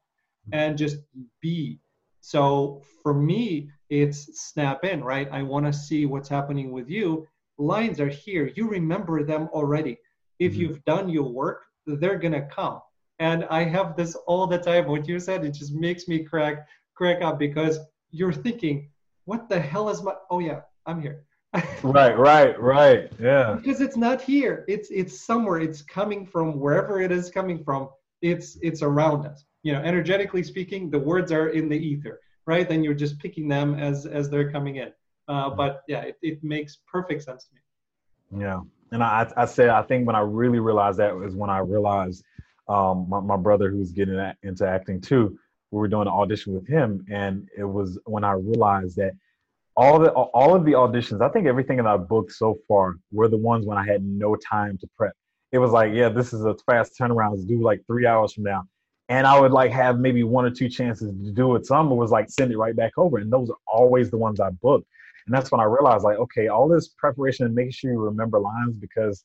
and 0.52 0.78
just 0.78 0.98
be. 1.40 1.80
So 2.22 2.80
for 3.02 3.12
me, 3.12 3.70
it's 3.90 4.40
snap 4.40 4.84
in, 4.84 5.04
right? 5.04 5.28
I 5.30 5.42
want 5.42 5.66
to 5.66 5.72
see 5.72 6.06
what's 6.06 6.28
happening 6.28 6.70
with 6.70 6.88
you. 6.88 7.26
Lines 7.58 8.00
are 8.00 8.08
here. 8.08 8.50
You 8.54 8.68
remember 8.68 9.22
them 9.24 9.48
already. 9.52 9.98
If 10.38 10.52
mm-hmm. 10.52 10.60
you've 10.60 10.84
done 10.84 11.08
your 11.08 11.28
work, 11.28 11.64
they're 11.86 12.18
going 12.18 12.32
to 12.32 12.46
come. 12.46 12.80
And 13.18 13.44
I 13.50 13.64
have 13.64 13.96
this 13.96 14.14
all 14.26 14.46
the 14.46 14.58
time. 14.58 14.86
What 14.86 15.06
you 15.06 15.20
said, 15.20 15.44
it 15.44 15.50
just 15.50 15.74
makes 15.74 16.08
me 16.08 16.24
crack 16.24 16.66
crack 16.94 17.22
up 17.22 17.38
because 17.38 17.78
you're 18.10 18.32
thinking, 18.32 18.88
what 19.24 19.48
the 19.48 19.58
hell 19.58 19.88
is 19.88 20.02
my 20.02 20.14
oh 20.30 20.38
yeah, 20.38 20.60
I'm 20.86 21.00
here. 21.00 21.24
right, 21.82 22.16
right, 22.18 22.58
right. 22.60 23.12
Yeah. 23.20 23.54
Because 23.54 23.80
it's 23.80 23.96
not 23.96 24.22
here. 24.22 24.64
It's 24.68 24.90
it's 24.90 25.20
somewhere. 25.20 25.60
It's 25.60 25.82
coming 25.82 26.24
from 26.24 26.58
wherever 26.58 27.00
it 27.00 27.12
is 27.12 27.30
coming 27.30 27.62
from. 27.62 27.90
It's 28.22 28.58
it's 28.62 28.82
around 28.82 29.26
us. 29.26 29.44
You 29.62 29.72
know, 29.72 29.80
energetically 29.80 30.42
speaking, 30.42 30.90
the 30.90 30.98
words 30.98 31.30
are 31.32 31.48
in 31.48 31.68
the 31.68 31.76
ether 31.76 32.20
right? 32.46 32.68
Then 32.68 32.82
you're 32.82 32.94
just 32.94 33.18
picking 33.18 33.48
them 33.48 33.74
as 33.74 34.06
as 34.06 34.28
they're 34.28 34.50
coming 34.50 34.76
in. 34.76 34.92
Uh, 35.28 35.48
mm-hmm. 35.48 35.56
but 35.56 35.82
yeah, 35.88 36.02
it, 36.02 36.18
it 36.22 36.44
makes 36.44 36.78
perfect 36.90 37.22
sense 37.22 37.44
to 37.44 37.54
me. 37.54 38.42
Yeah, 38.44 38.60
and 38.90 39.02
I 39.02 39.30
I 39.36 39.44
said 39.44 39.68
I 39.68 39.82
think 39.82 40.06
when 40.06 40.16
I 40.16 40.20
really 40.20 40.58
realized 40.58 40.98
that 40.98 41.14
was 41.14 41.34
when 41.34 41.50
I 41.50 41.58
realized 41.58 42.24
um, 42.68 43.06
my 43.08 43.20
my 43.20 43.36
brother 43.36 43.70
who's 43.70 43.92
getting 43.92 44.18
into 44.42 44.66
acting 44.66 45.00
too. 45.00 45.38
We 45.70 45.78
were 45.78 45.88
doing 45.88 46.02
an 46.02 46.08
audition 46.08 46.52
with 46.52 46.68
him, 46.68 47.04
and 47.10 47.48
it 47.56 47.64
was 47.64 47.98
when 48.04 48.24
I 48.24 48.32
realized 48.32 48.96
that 48.96 49.12
all 49.74 49.98
the 49.98 50.10
all 50.10 50.54
of 50.54 50.66
the 50.66 50.72
auditions, 50.72 51.22
I 51.22 51.30
think 51.30 51.46
everything 51.46 51.78
in 51.78 51.86
our 51.86 51.98
book 51.98 52.30
so 52.30 52.58
far 52.68 52.96
were 53.10 53.28
the 53.28 53.38
ones 53.38 53.64
when 53.64 53.78
I 53.78 53.86
had 53.86 54.04
no 54.04 54.36
time 54.36 54.76
to 54.78 54.88
prep. 54.98 55.14
It 55.50 55.58
was 55.58 55.70
like, 55.70 55.92
yeah, 55.94 56.10
this 56.10 56.32
is 56.32 56.44
a 56.44 56.54
fast 56.66 56.92
turnaround. 56.98 57.32
Let's 57.32 57.44
do 57.44 57.62
like 57.62 57.82
three 57.86 58.06
hours 58.06 58.34
from 58.34 58.44
now 58.44 58.64
and 59.12 59.26
I 59.26 59.38
would 59.38 59.52
like 59.52 59.70
have 59.72 59.98
maybe 59.98 60.22
one 60.22 60.46
or 60.46 60.50
two 60.50 60.70
chances 60.70 61.10
to 61.10 61.32
do 61.32 61.54
it. 61.54 61.66
Some 61.66 61.90
was 61.90 62.10
like 62.10 62.30
send 62.30 62.50
it 62.50 62.56
right 62.56 62.74
back 62.74 62.92
over, 62.96 63.18
and 63.18 63.30
those 63.30 63.50
are 63.50 63.58
always 63.66 64.10
the 64.10 64.16
ones 64.16 64.40
I 64.40 64.48
booked. 64.48 64.88
And 65.26 65.36
that's 65.36 65.52
when 65.52 65.60
I 65.60 65.64
realized 65.64 66.02
like, 66.02 66.16
okay, 66.16 66.48
all 66.48 66.66
this 66.66 66.88
preparation 66.88 67.44
and 67.44 67.54
making 67.54 67.72
sure 67.72 67.92
you 67.92 68.00
remember 68.00 68.40
lines 68.40 68.78
because 68.78 69.24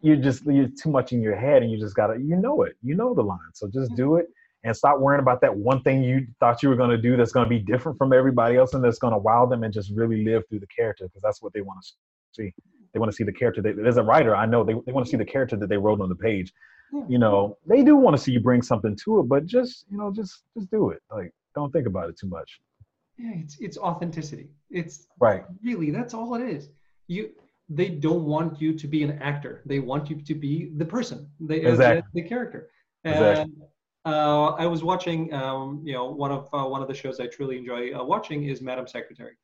you're 0.00 0.16
just 0.16 0.46
you're 0.46 0.70
too 0.82 0.90
much 0.90 1.12
in 1.12 1.20
your 1.20 1.36
head, 1.36 1.62
and 1.62 1.70
you 1.70 1.78
just 1.78 1.94
gotta 1.94 2.18
you 2.18 2.36
know 2.36 2.62
it, 2.62 2.76
you 2.82 2.94
know 2.94 3.12
the 3.12 3.22
line, 3.22 3.52
so 3.52 3.68
just 3.68 3.94
do 3.96 4.16
it 4.16 4.28
and 4.64 4.74
stop 4.74 4.98
worrying 4.98 5.20
about 5.20 5.42
that 5.42 5.54
one 5.54 5.82
thing 5.82 6.02
you 6.02 6.26
thought 6.40 6.62
you 6.62 6.68
were 6.70 6.74
going 6.74 6.90
to 6.90 6.98
do 6.98 7.16
that's 7.16 7.32
going 7.32 7.44
to 7.44 7.50
be 7.50 7.58
different 7.58 7.96
from 7.98 8.12
everybody 8.12 8.56
else 8.56 8.74
and 8.74 8.82
that's 8.82 8.98
going 8.98 9.12
to 9.12 9.18
wow 9.18 9.46
them 9.46 9.62
and 9.62 9.72
just 9.72 9.92
really 9.94 10.24
live 10.24 10.42
through 10.48 10.58
the 10.58 10.66
character 10.66 11.04
because 11.04 11.22
that's 11.22 11.40
what 11.40 11.52
they 11.52 11.60
want 11.60 11.80
to 11.82 11.92
see. 12.32 12.52
They 12.92 12.98
want 12.98 13.12
to 13.12 13.16
see 13.16 13.24
the 13.24 13.32
character. 13.32 13.62
They, 13.62 13.74
as 13.86 13.98
a 13.98 14.02
writer, 14.02 14.34
I 14.34 14.46
know 14.46 14.64
they, 14.64 14.72
they 14.86 14.92
want 14.92 15.06
to 15.06 15.10
see 15.10 15.18
the 15.18 15.24
character 15.24 15.54
that 15.56 15.68
they 15.68 15.76
wrote 15.76 16.00
on 16.00 16.08
the 16.08 16.16
page 16.16 16.52
you 17.08 17.18
know, 17.18 17.56
they 17.66 17.82
do 17.82 17.96
want 17.96 18.16
to 18.16 18.22
see 18.22 18.32
you 18.32 18.40
bring 18.40 18.62
something 18.62 18.96
to 19.04 19.20
it, 19.20 19.24
but 19.24 19.46
just, 19.46 19.84
you 19.90 19.98
know, 19.98 20.12
just 20.12 20.44
just 20.54 20.70
do 20.70 20.90
it. 20.90 21.02
Like, 21.10 21.32
don't 21.54 21.72
think 21.72 21.86
about 21.86 22.08
it 22.08 22.18
too 22.18 22.28
much. 22.28 22.60
Yeah, 23.18 23.32
it's 23.34 23.58
it's 23.60 23.78
authenticity. 23.78 24.48
It's 24.70 25.06
right. 25.18 25.44
Really, 25.62 25.90
that's 25.90 26.14
all 26.14 26.34
it 26.34 26.42
is. 26.42 26.68
You 27.08 27.30
they 27.68 27.88
don't 27.88 28.24
want 28.24 28.60
you 28.60 28.78
to 28.78 28.86
be 28.86 29.02
an 29.02 29.18
actor. 29.20 29.62
They 29.66 29.80
want 29.80 30.08
you 30.08 30.20
to 30.20 30.34
be 30.34 30.70
the 30.76 30.84
person, 30.84 31.28
the, 31.40 31.66
uh, 31.66 31.70
exactly. 31.70 32.02
the, 32.14 32.22
the, 32.22 32.28
character. 32.28 32.70
And 33.04 33.14
exactly. 33.14 33.54
uh, 34.04 34.50
I 34.50 34.66
was 34.66 34.84
watching, 34.84 35.32
um, 35.34 35.82
you 35.84 35.92
know, 35.92 36.06
one 36.10 36.30
of 36.30 36.48
uh, 36.52 36.64
one 36.64 36.82
of 36.82 36.88
the 36.88 36.94
shows 36.94 37.18
I 37.18 37.26
truly 37.26 37.58
enjoy 37.58 37.92
uh, 37.92 38.04
watching 38.04 38.44
is 38.44 38.60
Madam 38.60 38.86
Secretary, 38.86 39.36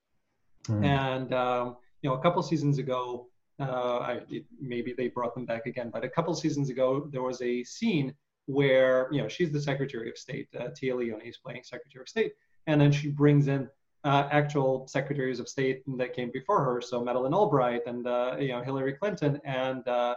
mm. 0.68 0.84
and 0.84 1.32
um, 1.32 1.76
you 2.02 2.10
know, 2.10 2.16
a 2.16 2.22
couple 2.22 2.42
seasons 2.42 2.78
ago, 2.78 3.28
uh, 3.68 3.98
I, 3.98 4.20
it, 4.28 4.44
maybe 4.60 4.94
they 4.96 5.08
brought 5.08 5.34
them 5.34 5.46
back 5.46 5.66
again, 5.66 5.90
but 5.92 6.04
a 6.04 6.08
couple 6.08 6.34
seasons 6.34 6.70
ago, 6.70 7.08
there 7.10 7.22
was 7.22 7.40
a 7.42 7.64
scene 7.64 8.14
where 8.46 9.08
you 9.12 9.22
know 9.22 9.28
she's 9.28 9.52
the 9.52 9.60
Secretary 9.60 10.10
of 10.10 10.18
State. 10.18 10.48
Uh, 10.58 10.68
Téa 10.68 10.96
Leoni 10.96 11.28
is 11.28 11.36
playing 11.38 11.62
Secretary 11.64 12.02
of 12.02 12.08
State, 12.08 12.32
and 12.66 12.80
then 12.80 12.92
she 12.92 13.08
brings 13.08 13.48
in 13.48 13.68
uh, 14.04 14.28
actual 14.30 14.86
secretaries 14.88 15.38
of 15.38 15.48
state 15.48 15.82
that 15.96 16.14
came 16.14 16.30
before 16.32 16.64
her. 16.64 16.80
So 16.80 17.02
Madeleine 17.02 17.34
Albright 17.34 17.82
and 17.86 18.06
uh, 18.06 18.36
you 18.38 18.48
know 18.48 18.62
Hillary 18.62 18.94
Clinton 18.94 19.40
and 19.44 19.86
uh, 19.86 20.14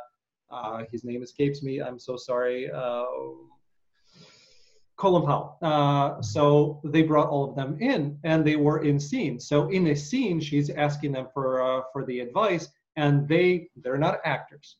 uh 0.51 0.83
his 0.91 1.03
name 1.03 1.23
escapes 1.23 1.63
me. 1.63 1.81
I'm 1.81 1.99
so 1.99 2.17
sorry. 2.17 2.71
Uh, 2.71 3.05
Colin 4.97 5.25
Powell. 5.25 5.57
Uh, 5.61 6.21
so 6.21 6.79
they 6.85 7.01
brought 7.01 7.27
all 7.27 7.49
of 7.49 7.55
them 7.55 7.77
in, 7.81 8.17
and 8.23 8.45
they 8.45 8.55
were 8.55 8.83
in 8.83 8.97
scene. 8.97 9.39
So 9.39 9.67
in 9.69 9.87
a 9.87 9.95
scene, 9.95 10.39
she's 10.39 10.69
asking 10.69 11.11
them 11.11 11.27
for 11.33 11.83
for 11.91 12.05
the 12.05 12.21
advice, 12.21 12.69
and 12.95 13.27
they 13.27 13.69
they're 13.77 13.97
not 13.97 14.19
actors. 14.25 14.77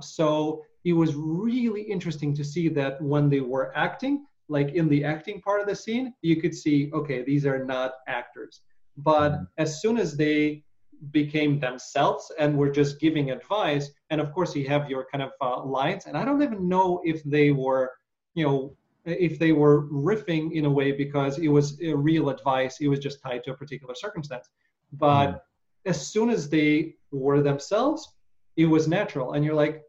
so 0.00 0.62
it 0.84 0.92
was 0.92 1.14
really 1.16 1.82
interesting 1.82 2.32
to 2.34 2.44
see 2.44 2.68
that 2.68 3.02
when 3.02 3.28
they 3.28 3.40
were 3.40 3.76
acting, 3.76 4.24
like 4.48 4.70
in 4.74 4.88
the 4.88 5.04
acting 5.04 5.40
part 5.40 5.60
of 5.60 5.66
the 5.66 5.74
scene, 5.74 6.14
you 6.22 6.40
could 6.40 6.54
see, 6.54 6.90
okay, 6.94 7.24
these 7.24 7.44
are 7.44 7.64
not 7.64 7.94
actors. 8.06 8.60
But 8.96 9.32
mm-hmm. 9.32 9.44
as 9.58 9.82
soon 9.82 9.98
as 9.98 10.16
they 10.16 10.62
became 11.10 11.58
themselves 11.58 12.32
and 12.38 12.56
were 12.56 12.70
just 12.70 13.00
giving 13.00 13.30
advice, 13.30 13.90
and 14.10 14.20
of 14.20 14.32
course 14.32 14.54
you 14.54 14.68
have 14.68 14.88
your 14.88 15.06
kind 15.10 15.22
of 15.22 15.32
uh, 15.40 15.62
lines, 15.64 16.06
and 16.06 16.16
I 16.16 16.24
don't 16.24 16.42
even 16.42 16.68
know 16.68 17.02
if 17.04 17.22
they 17.24 17.50
were, 17.50 17.92
you 18.34 18.44
know, 18.46 18.76
if 19.04 19.38
they 19.38 19.52
were 19.52 19.88
riffing 19.88 20.52
in 20.52 20.64
a 20.64 20.70
way 20.70 20.92
because 20.92 21.38
it 21.38 21.48
was 21.48 21.80
a 21.80 21.94
real 21.94 22.28
advice, 22.28 22.78
it 22.80 22.88
was 22.88 22.98
just 22.98 23.20
tied 23.22 23.44
to 23.44 23.52
a 23.52 23.56
particular 23.56 23.94
circumstance. 23.94 24.48
But 24.92 25.26
mm. 25.26 25.40
as 25.86 26.06
soon 26.06 26.30
as 26.30 26.48
they 26.48 26.94
were 27.18 27.42
themselves, 27.42 28.12
it 28.56 28.66
was 28.66 28.88
natural, 28.88 29.32
and 29.32 29.44
you're 29.44 29.54
like, 29.54 29.82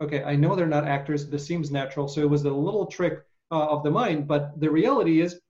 okay, 0.00 0.22
I 0.22 0.36
know 0.36 0.54
they're 0.54 0.66
not 0.66 0.86
actors. 0.86 1.28
This 1.28 1.46
seems 1.46 1.70
natural. 1.70 2.08
So 2.08 2.20
it 2.20 2.30
was 2.30 2.44
a 2.44 2.50
little 2.50 2.86
trick 2.86 3.20
uh, 3.50 3.66
of 3.66 3.82
the 3.82 3.90
mind. 3.90 4.26
But 4.26 4.60
the 4.60 4.70
reality 4.70 5.20
is, 5.20 5.40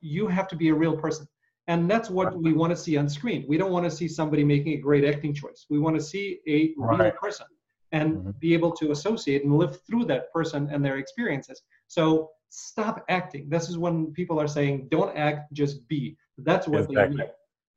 you 0.00 0.28
have 0.28 0.48
to 0.48 0.56
be 0.56 0.68
a 0.68 0.74
real 0.74 0.96
person. 0.96 1.26
And 1.66 1.90
that's 1.90 2.08
what 2.08 2.34
we 2.40 2.52
want 2.52 2.70
to 2.70 2.76
see 2.76 2.96
on 2.96 3.08
screen. 3.08 3.44
We 3.46 3.58
don't 3.58 3.72
want 3.72 3.84
to 3.84 3.90
see 3.90 4.08
somebody 4.08 4.42
making 4.42 4.72
a 4.74 4.78
great 4.78 5.04
acting 5.04 5.34
choice. 5.34 5.66
We 5.68 5.78
want 5.78 5.96
to 5.96 6.02
see 6.02 6.40
a 6.46 6.72
right. 6.78 7.00
real 7.00 7.10
person 7.12 7.46
and 7.92 8.16
mm-hmm. 8.16 8.30
be 8.38 8.54
able 8.54 8.72
to 8.72 8.90
associate 8.90 9.44
and 9.44 9.56
live 9.56 9.78
through 9.86 10.06
that 10.06 10.32
person 10.32 10.68
and 10.72 10.84
their 10.84 10.96
experiences. 10.96 11.62
So 11.86 12.30
stop 12.48 13.04
acting. 13.08 13.48
This 13.48 13.68
is 13.68 13.76
when 13.76 14.12
people 14.12 14.40
are 14.40 14.48
saying, 14.48 14.88
don't 14.90 15.14
act, 15.16 15.52
just 15.52 15.86
be. 15.88 16.16
That's 16.38 16.66
what 16.66 16.80
exactly. 16.80 17.16
they 17.16 17.22
mean. 17.22 17.32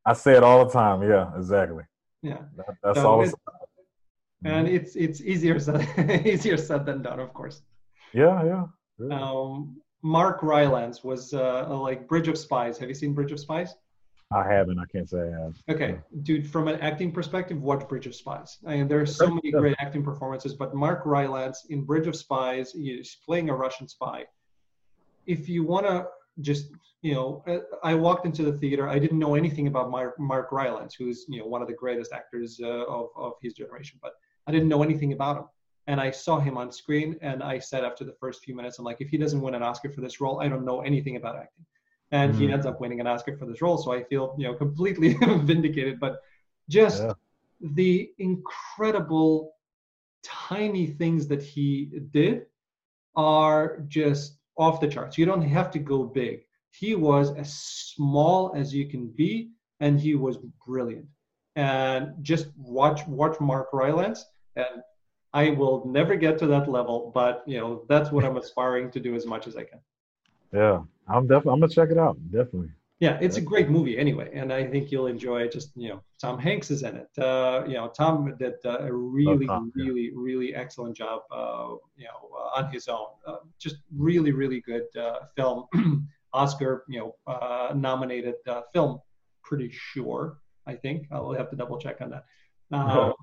I 0.05 0.13
say 0.13 0.35
it 0.35 0.43
all 0.43 0.65
the 0.65 0.71
time. 0.71 1.03
Yeah, 1.03 1.31
exactly. 1.37 1.83
Yeah. 2.21 2.37
That, 2.57 2.75
that's 2.83 2.99
so 2.99 3.07
all. 3.07 3.21
It's, 3.21 3.33
and 4.43 4.67
it's 4.67 4.95
it's 4.95 5.21
easier 5.21 5.59
said 5.59 5.87
easier 6.25 6.57
said 6.57 6.85
than 6.85 7.01
done, 7.01 7.19
of 7.19 7.33
course. 7.33 7.61
Yeah, 8.13 8.43
yeah. 8.43 8.65
Um, 9.11 9.77
Mark 10.03 10.41
Rylance 10.41 11.03
was 11.03 11.33
uh, 11.33 11.67
like 11.69 12.07
Bridge 12.07 12.27
of 12.27 12.37
Spies. 12.37 12.77
Have 12.77 12.89
you 12.89 12.95
seen 12.95 13.13
Bridge 13.13 13.31
of 13.31 13.39
Spies? 13.39 13.75
I 14.33 14.47
haven't. 14.47 14.79
I 14.79 14.85
can't 14.85 15.09
say 15.09 15.19
I 15.19 15.41
have. 15.41 15.55
Okay, 15.69 15.99
dude. 16.23 16.47
From 16.49 16.67
an 16.67 16.79
acting 16.79 17.11
perspective, 17.11 17.61
watch 17.61 17.87
Bridge 17.87 18.07
of 18.07 18.15
Spies. 18.15 18.57
I 18.65 18.77
mean, 18.77 18.87
there 18.87 19.01
are 19.01 19.05
so 19.05 19.27
many 19.27 19.51
great 19.51 19.75
acting 19.79 20.03
performances, 20.03 20.53
but 20.53 20.73
Mark 20.73 21.05
Rylance 21.05 21.65
in 21.69 21.83
Bridge 21.83 22.07
of 22.07 22.15
Spies 22.15 22.73
is 22.75 23.17
playing 23.25 23.49
a 23.49 23.55
Russian 23.55 23.87
spy. 23.87 24.25
If 25.27 25.49
you 25.49 25.63
want 25.63 25.85
to 25.85 26.07
just, 26.39 26.71
you 27.01 27.13
know, 27.13 27.43
uh, 27.47 27.59
I 27.83 27.95
walked 27.95 28.25
into 28.25 28.43
the 28.43 28.53
theater. 28.53 28.87
I 28.87 28.99
didn't 28.99 29.19
know 29.19 29.35
anything 29.35 29.67
about 29.67 29.91
Mark, 29.91 30.17
Mark 30.19 30.51
Rylance, 30.51 30.95
who's 30.95 31.25
you 31.27 31.39
know 31.39 31.47
one 31.47 31.61
of 31.61 31.67
the 31.67 31.73
greatest 31.73 32.13
actors 32.13 32.59
uh, 32.63 32.85
of 32.85 33.09
of 33.15 33.33
his 33.41 33.53
generation, 33.53 33.99
but 34.01 34.13
I 34.47 34.51
didn't 34.51 34.69
know 34.69 34.83
anything 34.83 35.13
about 35.13 35.37
him 35.37 35.45
and 35.87 35.99
I 35.99 36.11
saw 36.11 36.39
him 36.39 36.57
on 36.57 36.71
screen, 36.71 37.17
and 37.21 37.41
I 37.41 37.59
said 37.59 37.83
after 37.83 38.03
the 38.03 38.13
first 38.13 38.43
few 38.43 38.55
minutes, 38.55 38.77
I'm 38.77 38.85
like, 38.85 39.01
if 39.01 39.09
he 39.09 39.17
doesn't 39.17 39.41
win 39.41 39.55
an 39.55 39.63
Oscar 39.63 39.89
for 39.89 40.01
this 40.01 40.21
role, 40.21 40.41
I 40.41 40.47
don't 40.47 40.63
know 40.63 40.81
anything 40.81 41.15
about 41.15 41.35
acting. 41.35 41.65
And 42.11 42.33
mm-hmm. 42.33 42.41
he 42.41 42.51
ends 42.51 42.65
up 42.65 42.79
winning 42.79 42.99
an 42.99 43.07
Oscar 43.07 43.37
for 43.37 43.45
this 43.45 43.61
role, 43.61 43.77
so 43.77 43.91
I 43.91 44.03
feel 44.03 44.35
you 44.37 44.47
know 44.47 44.53
completely 44.53 45.13
vindicated. 45.43 45.99
But 45.99 46.21
just 46.69 47.03
yeah. 47.03 47.13
the 47.61 48.11
incredible 48.19 49.53
tiny 50.23 50.87
things 50.87 51.27
that 51.27 51.41
he 51.41 51.89
did 52.11 52.45
are 53.15 53.83
just 53.87 54.37
off 54.57 54.79
the 54.79 54.87
charts. 54.87 55.17
You 55.17 55.25
don't 55.25 55.41
have 55.41 55.71
to 55.71 55.79
go 55.79 56.03
big. 56.03 56.45
He 56.71 56.95
was 56.95 57.35
as 57.35 57.53
small 57.53 58.53
as 58.55 58.73
you 58.73 58.87
can 58.87 59.07
be, 59.07 59.51
and 59.79 59.99
he 59.99 60.15
was 60.15 60.37
brilliant. 60.65 61.05
And 61.55 62.13
just 62.21 62.47
watch 62.57 63.05
watch 63.07 63.39
Mark 63.39 63.69
Rylance 63.73 64.25
and 64.55 64.81
I 65.33 65.51
will 65.51 65.85
never 65.85 66.15
get 66.15 66.37
to 66.39 66.47
that 66.47 66.69
level, 66.69 67.11
but 67.13 67.43
you 67.45 67.59
know 67.59 67.85
that's 67.87 68.11
what 68.11 68.25
I'm 68.25 68.37
aspiring 68.43 68.91
to 68.91 68.99
do 68.99 69.15
as 69.15 69.25
much 69.25 69.47
as 69.47 69.55
I 69.55 69.63
can. 69.63 69.79
Yeah, 70.53 70.81
I'm 71.07 71.27
definitely. 71.27 71.53
I'm 71.53 71.59
gonna 71.61 71.73
check 71.73 71.89
it 71.89 71.97
out. 71.97 72.17
Definitely. 72.31 72.71
Yeah, 73.01 73.17
it's 73.19 73.37
a 73.37 73.41
great 73.41 73.67
movie 73.67 73.97
anyway, 73.97 74.29
and 74.31 74.53
I 74.53 74.63
think 74.63 74.91
you'll 74.91 75.07
enjoy 75.07 75.41
it. 75.41 75.51
Just 75.51 75.71
you 75.75 75.89
know, 75.89 76.03
Tom 76.21 76.37
Hanks 76.37 76.69
is 76.69 76.83
in 76.83 76.97
it. 76.97 77.09
Uh, 77.17 77.63
you 77.65 77.73
know, 77.73 77.87
Tom 77.87 78.35
did 78.37 78.53
uh, 78.63 78.77
a 78.77 78.93
really, 78.93 79.47
Tom, 79.47 79.71
really, 79.75 80.03
yeah. 80.03 80.11
really 80.13 80.53
excellent 80.53 80.95
job. 80.95 81.21
Uh, 81.31 81.77
you 81.97 82.05
know, 82.05 82.29
uh, 82.37 82.59
on 82.59 82.71
his 82.71 82.87
own, 82.87 83.07
uh, 83.25 83.37
just 83.57 83.77
really, 83.97 84.31
really 84.31 84.61
good 84.61 84.85
uh, 84.95 85.21
film. 85.35 85.65
Oscar, 86.33 86.85
you 86.87 86.99
know, 87.27 87.73
nominated 87.73 88.35
film. 88.71 88.99
Pretty 89.43 89.71
sure. 89.71 90.37
I 90.67 90.75
think 90.75 91.07
I'll 91.11 91.33
have 91.33 91.49
to 91.49 91.55
double 91.55 91.79
check 91.79 92.01
on 92.01 92.11
that. 92.11 92.25
Um, 92.71 93.13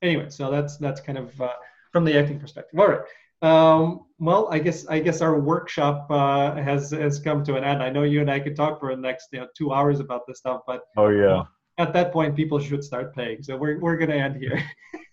anyway, 0.00 0.30
so 0.30 0.50
that's 0.50 0.78
that's 0.78 1.02
kind 1.02 1.18
of 1.18 1.38
uh, 1.40 1.52
from 1.92 2.04
the 2.04 2.18
acting 2.18 2.40
perspective. 2.40 2.80
All 2.80 2.88
right. 2.88 3.00
Um, 3.42 4.06
well, 4.18 4.48
I 4.50 4.58
guess 4.58 4.86
I 4.86 4.98
guess 4.98 5.20
our 5.20 5.38
workshop 5.38 6.06
uh, 6.10 6.54
has 6.54 6.90
has 6.90 7.18
come 7.18 7.44
to 7.44 7.56
an 7.56 7.64
end. 7.64 7.82
I 7.82 7.90
know 7.90 8.02
you 8.02 8.20
and 8.20 8.30
I 8.30 8.40
could 8.40 8.56
talk 8.56 8.80
for 8.80 8.94
the 8.94 9.00
next 9.00 9.28
you 9.32 9.40
know, 9.40 9.46
two 9.56 9.72
hours 9.72 10.00
about 10.00 10.26
this 10.26 10.38
stuff, 10.38 10.62
but 10.66 10.82
oh 10.96 11.08
yeah, 11.08 11.44
at 11.78 11.92
that 11.92 12.12
point 12.12 12.34
people 12.34 12.58
should 12.58 12.82
start 12.82 13.14
paying. 13.14 13.42
So 13.42 13.56
we're 13.56 13.78
we're 13.78 13.96
gonna 13.96 14.14
end 14.14 14.36
here. 14.36 14.62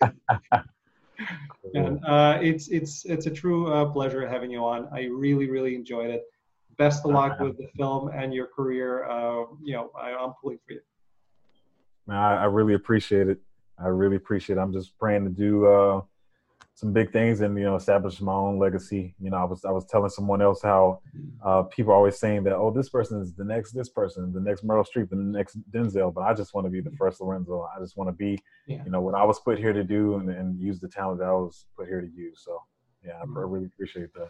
and 1.74 2.04
uh, 2.06 2.40
it's 2.42 2.70
it's 2.70 3.06
it's 3.06 3.26
a 3.26 3.32
true 3.32 3.72
uh, 3.72 3.86
pleasure 3.86 4.28
having 4.28 4.52
you 4.52 4.64
on. 4.64 4.88
I 4.94 5.04
really 5.04 5.50
really 5.50 5.76
enjoyed 5.76 6.10
it. 6.10 6.24
Best 6.78 7.06
of 7.06 7.12
luck 7.12 7.40
with 7.40 7.58
the 7.58 7.68
film 7.78 8.10
and 8.10 8.34
your 8.34 8.48
career. 8.48 9.06
Uh, 9.06 9.46
you 9.62 9.74
know, 9.74 9.92
I, 10.00 10.12
am 10.12 10.34
pulling 10.42 10.58
for 10.66 10.74
you. 10.74 10.82
I, 12.10 12.36
I 12.36 12.46
really 12.46 12.74
appreciate 12.74 13.28
it. 13.28 13.40
I 13.78 13.90
really 13.90 14.16
appreciate 14.16 14.58
it. 14.58 14.62
I'm 14.62 14.74
just 14.74 14.98
praying 14.98 15.26
to 15.26 15.30
do 15.30 15.68
uh, 15.68 16.02
some 16.76 16.92
big 16.92 17.12
things 17.12 17.42
and 17.42 17.58
you 17.58 17.64
know 17.64 17.76
establish 17.76 18.20
my 18.20 18.34
own 18.34 18.58
legacy. 18.58 19.14
You 19.20 19.30
know, 19.30 19.38
I 19.38 19.44
was 19.44 19.64
I 19.64 19.72
was 19.72 19.86
telling 19.86 20.10
someone 20.10 20.42
else 20.42 20.62
how 20.62 21.02
uh, 21.46 21.64
people 21.64 21.94
are 21.94 21.96
always 21.96 22.18
saying 22.18 22.44
that 22.46 22.56
oh 22.56 22.72
this 22.72 22.90
person 22.90 23.22
is 23.22 23.34
the 23.34 23.44
next 23.44 23.74
this 23.74 23.90
person, 23.90 24.34
the 24.34 24.42
next 24.42 24.66
Meryl 24.66 24.86
Streep, 24.86 25.10
the 25.10 25.16
next 25.16 25.58
Denzel, 25.72 26.14
but 26.14 26.22
I 26.22 26.34
just 26.34 26.54
want 26.54 26.66
to 26.66 26.72
be 26.72 26.82
the 26.82 26.92
first 26.92 27.22
Lorenzo. 27.22 27.68
I 27.76 27.80
just 27.80 27.96
want 27.96 28.10
to 28.10 28.14
be 28.14 28.40
yeah. 28.68 28.84
you 28.84 28.92
know 28.92 29.02
what 29.02 29.16
I 29.16 29.24
was 29.24 29.40
put 29.40 29.60
here 29.60 29.74
to 29.74 29.84
do 29.84 30.16
and, 30.16 30.30
and, 30.30 30.60
use 30.60 30.80
the 30.80 30.88
talent 30.88 31.20
that 31.20 31.28
I 31.28 31.32
was 31.32 31.66
put 31.76 31.88
here 31.88 32.00
to 32.00 32.08
use. 32.08 32.42
So 32.44 32.62
yeah, 33.04 33.14
I, 33.22 33.26
mm-hmm. 33.26 33.38
really 33.38 33.66
appreciate 33.66 34.14
that. 34.14 34.30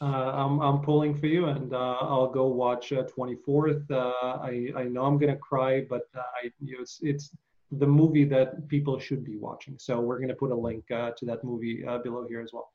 Uh, 0.00 0.32
I'm 0.32 0.60
I'm 0.60 0.80
pulling 0.80 1.16
for 1.16 1.26
you, 1.26 1.46
and 1.46 1.72
uh, 1.72 1.96
I'll 2.00 2.30
go 2.30 2.48
watch 2.48 2.92
uh, 2.92 3.04
24th. 3.04 3.90
Uh, 3.90 4.12
I 4.20 4.72
I 4.76 4.84
know 4.84 5.04
I'm 5.04 5.18
gonna 5.18 5.36
cry, 5.36 5.82
but 5.88 6.02
uh, 6.16 6.20
I 6.42 6.50
you 6.60 6.74
know, 6.74 6.82
it's 6.82 6.98
it's 7.00 7.30
the 7.72 7.86
movie 7.86 8.24
that 8.24 8.68
people 8.68 8.98
should 8.98 9.24
be 9.24 9.36
watching. 9.36 9.76
So 9.78 10.00
we're 10.00 10.18
going 10.18 10.28
to 10.28 10.34
put 10.34 10.50
a 10.50 10.54
link 10.54 10.84
uh, 10.90 11.10
to 11.16 11.26
that 11.26 11.42
movie 11.42 11.84
uh, 11.84 11.98
below 11.98 12.26
here 12.28 12.40
as 12.40 12.50
well. 12.52 12.68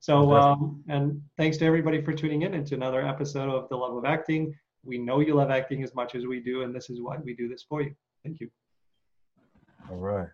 So, 0.00 0.34
um, 0.34 0.84
and 0.88 1.22
thanks 1.38 1.56
to 1.58 1.64
everybody 1.64 2.02
for 2.02 2.12
tuning 2.12 2.42
in 2.42 2.52
into 2.52 2.74
another 2.74 3.06
episode 3.06 3.48
of 3.48 3.70
The 3.70 3.76
Love 3.76 3.96
of 3.96 4.04
Acting. 4.04 4.54
We 4.84 4.98
know 4.98 5.20
you 5.20 5.34
love 5.34 5.50
acting 5.50 5.82
as 5.82 5.94
much 5.94 6.14
as 6.14 6.26
we 6.26 6.40
do, 6.40 6.62
and 6.62 6.74
this 6.74 6.90
is 6.90 7.00
why 7.00 7.16
we 7.16 7.34
do 7.34 7.48
this 7.48 7.64
for 7.66 7.80
you. 7.80 7.94
Thank 8.22 8.40
you. 8.40 8.50
All 9.90 9.96
right. 9.96 10.28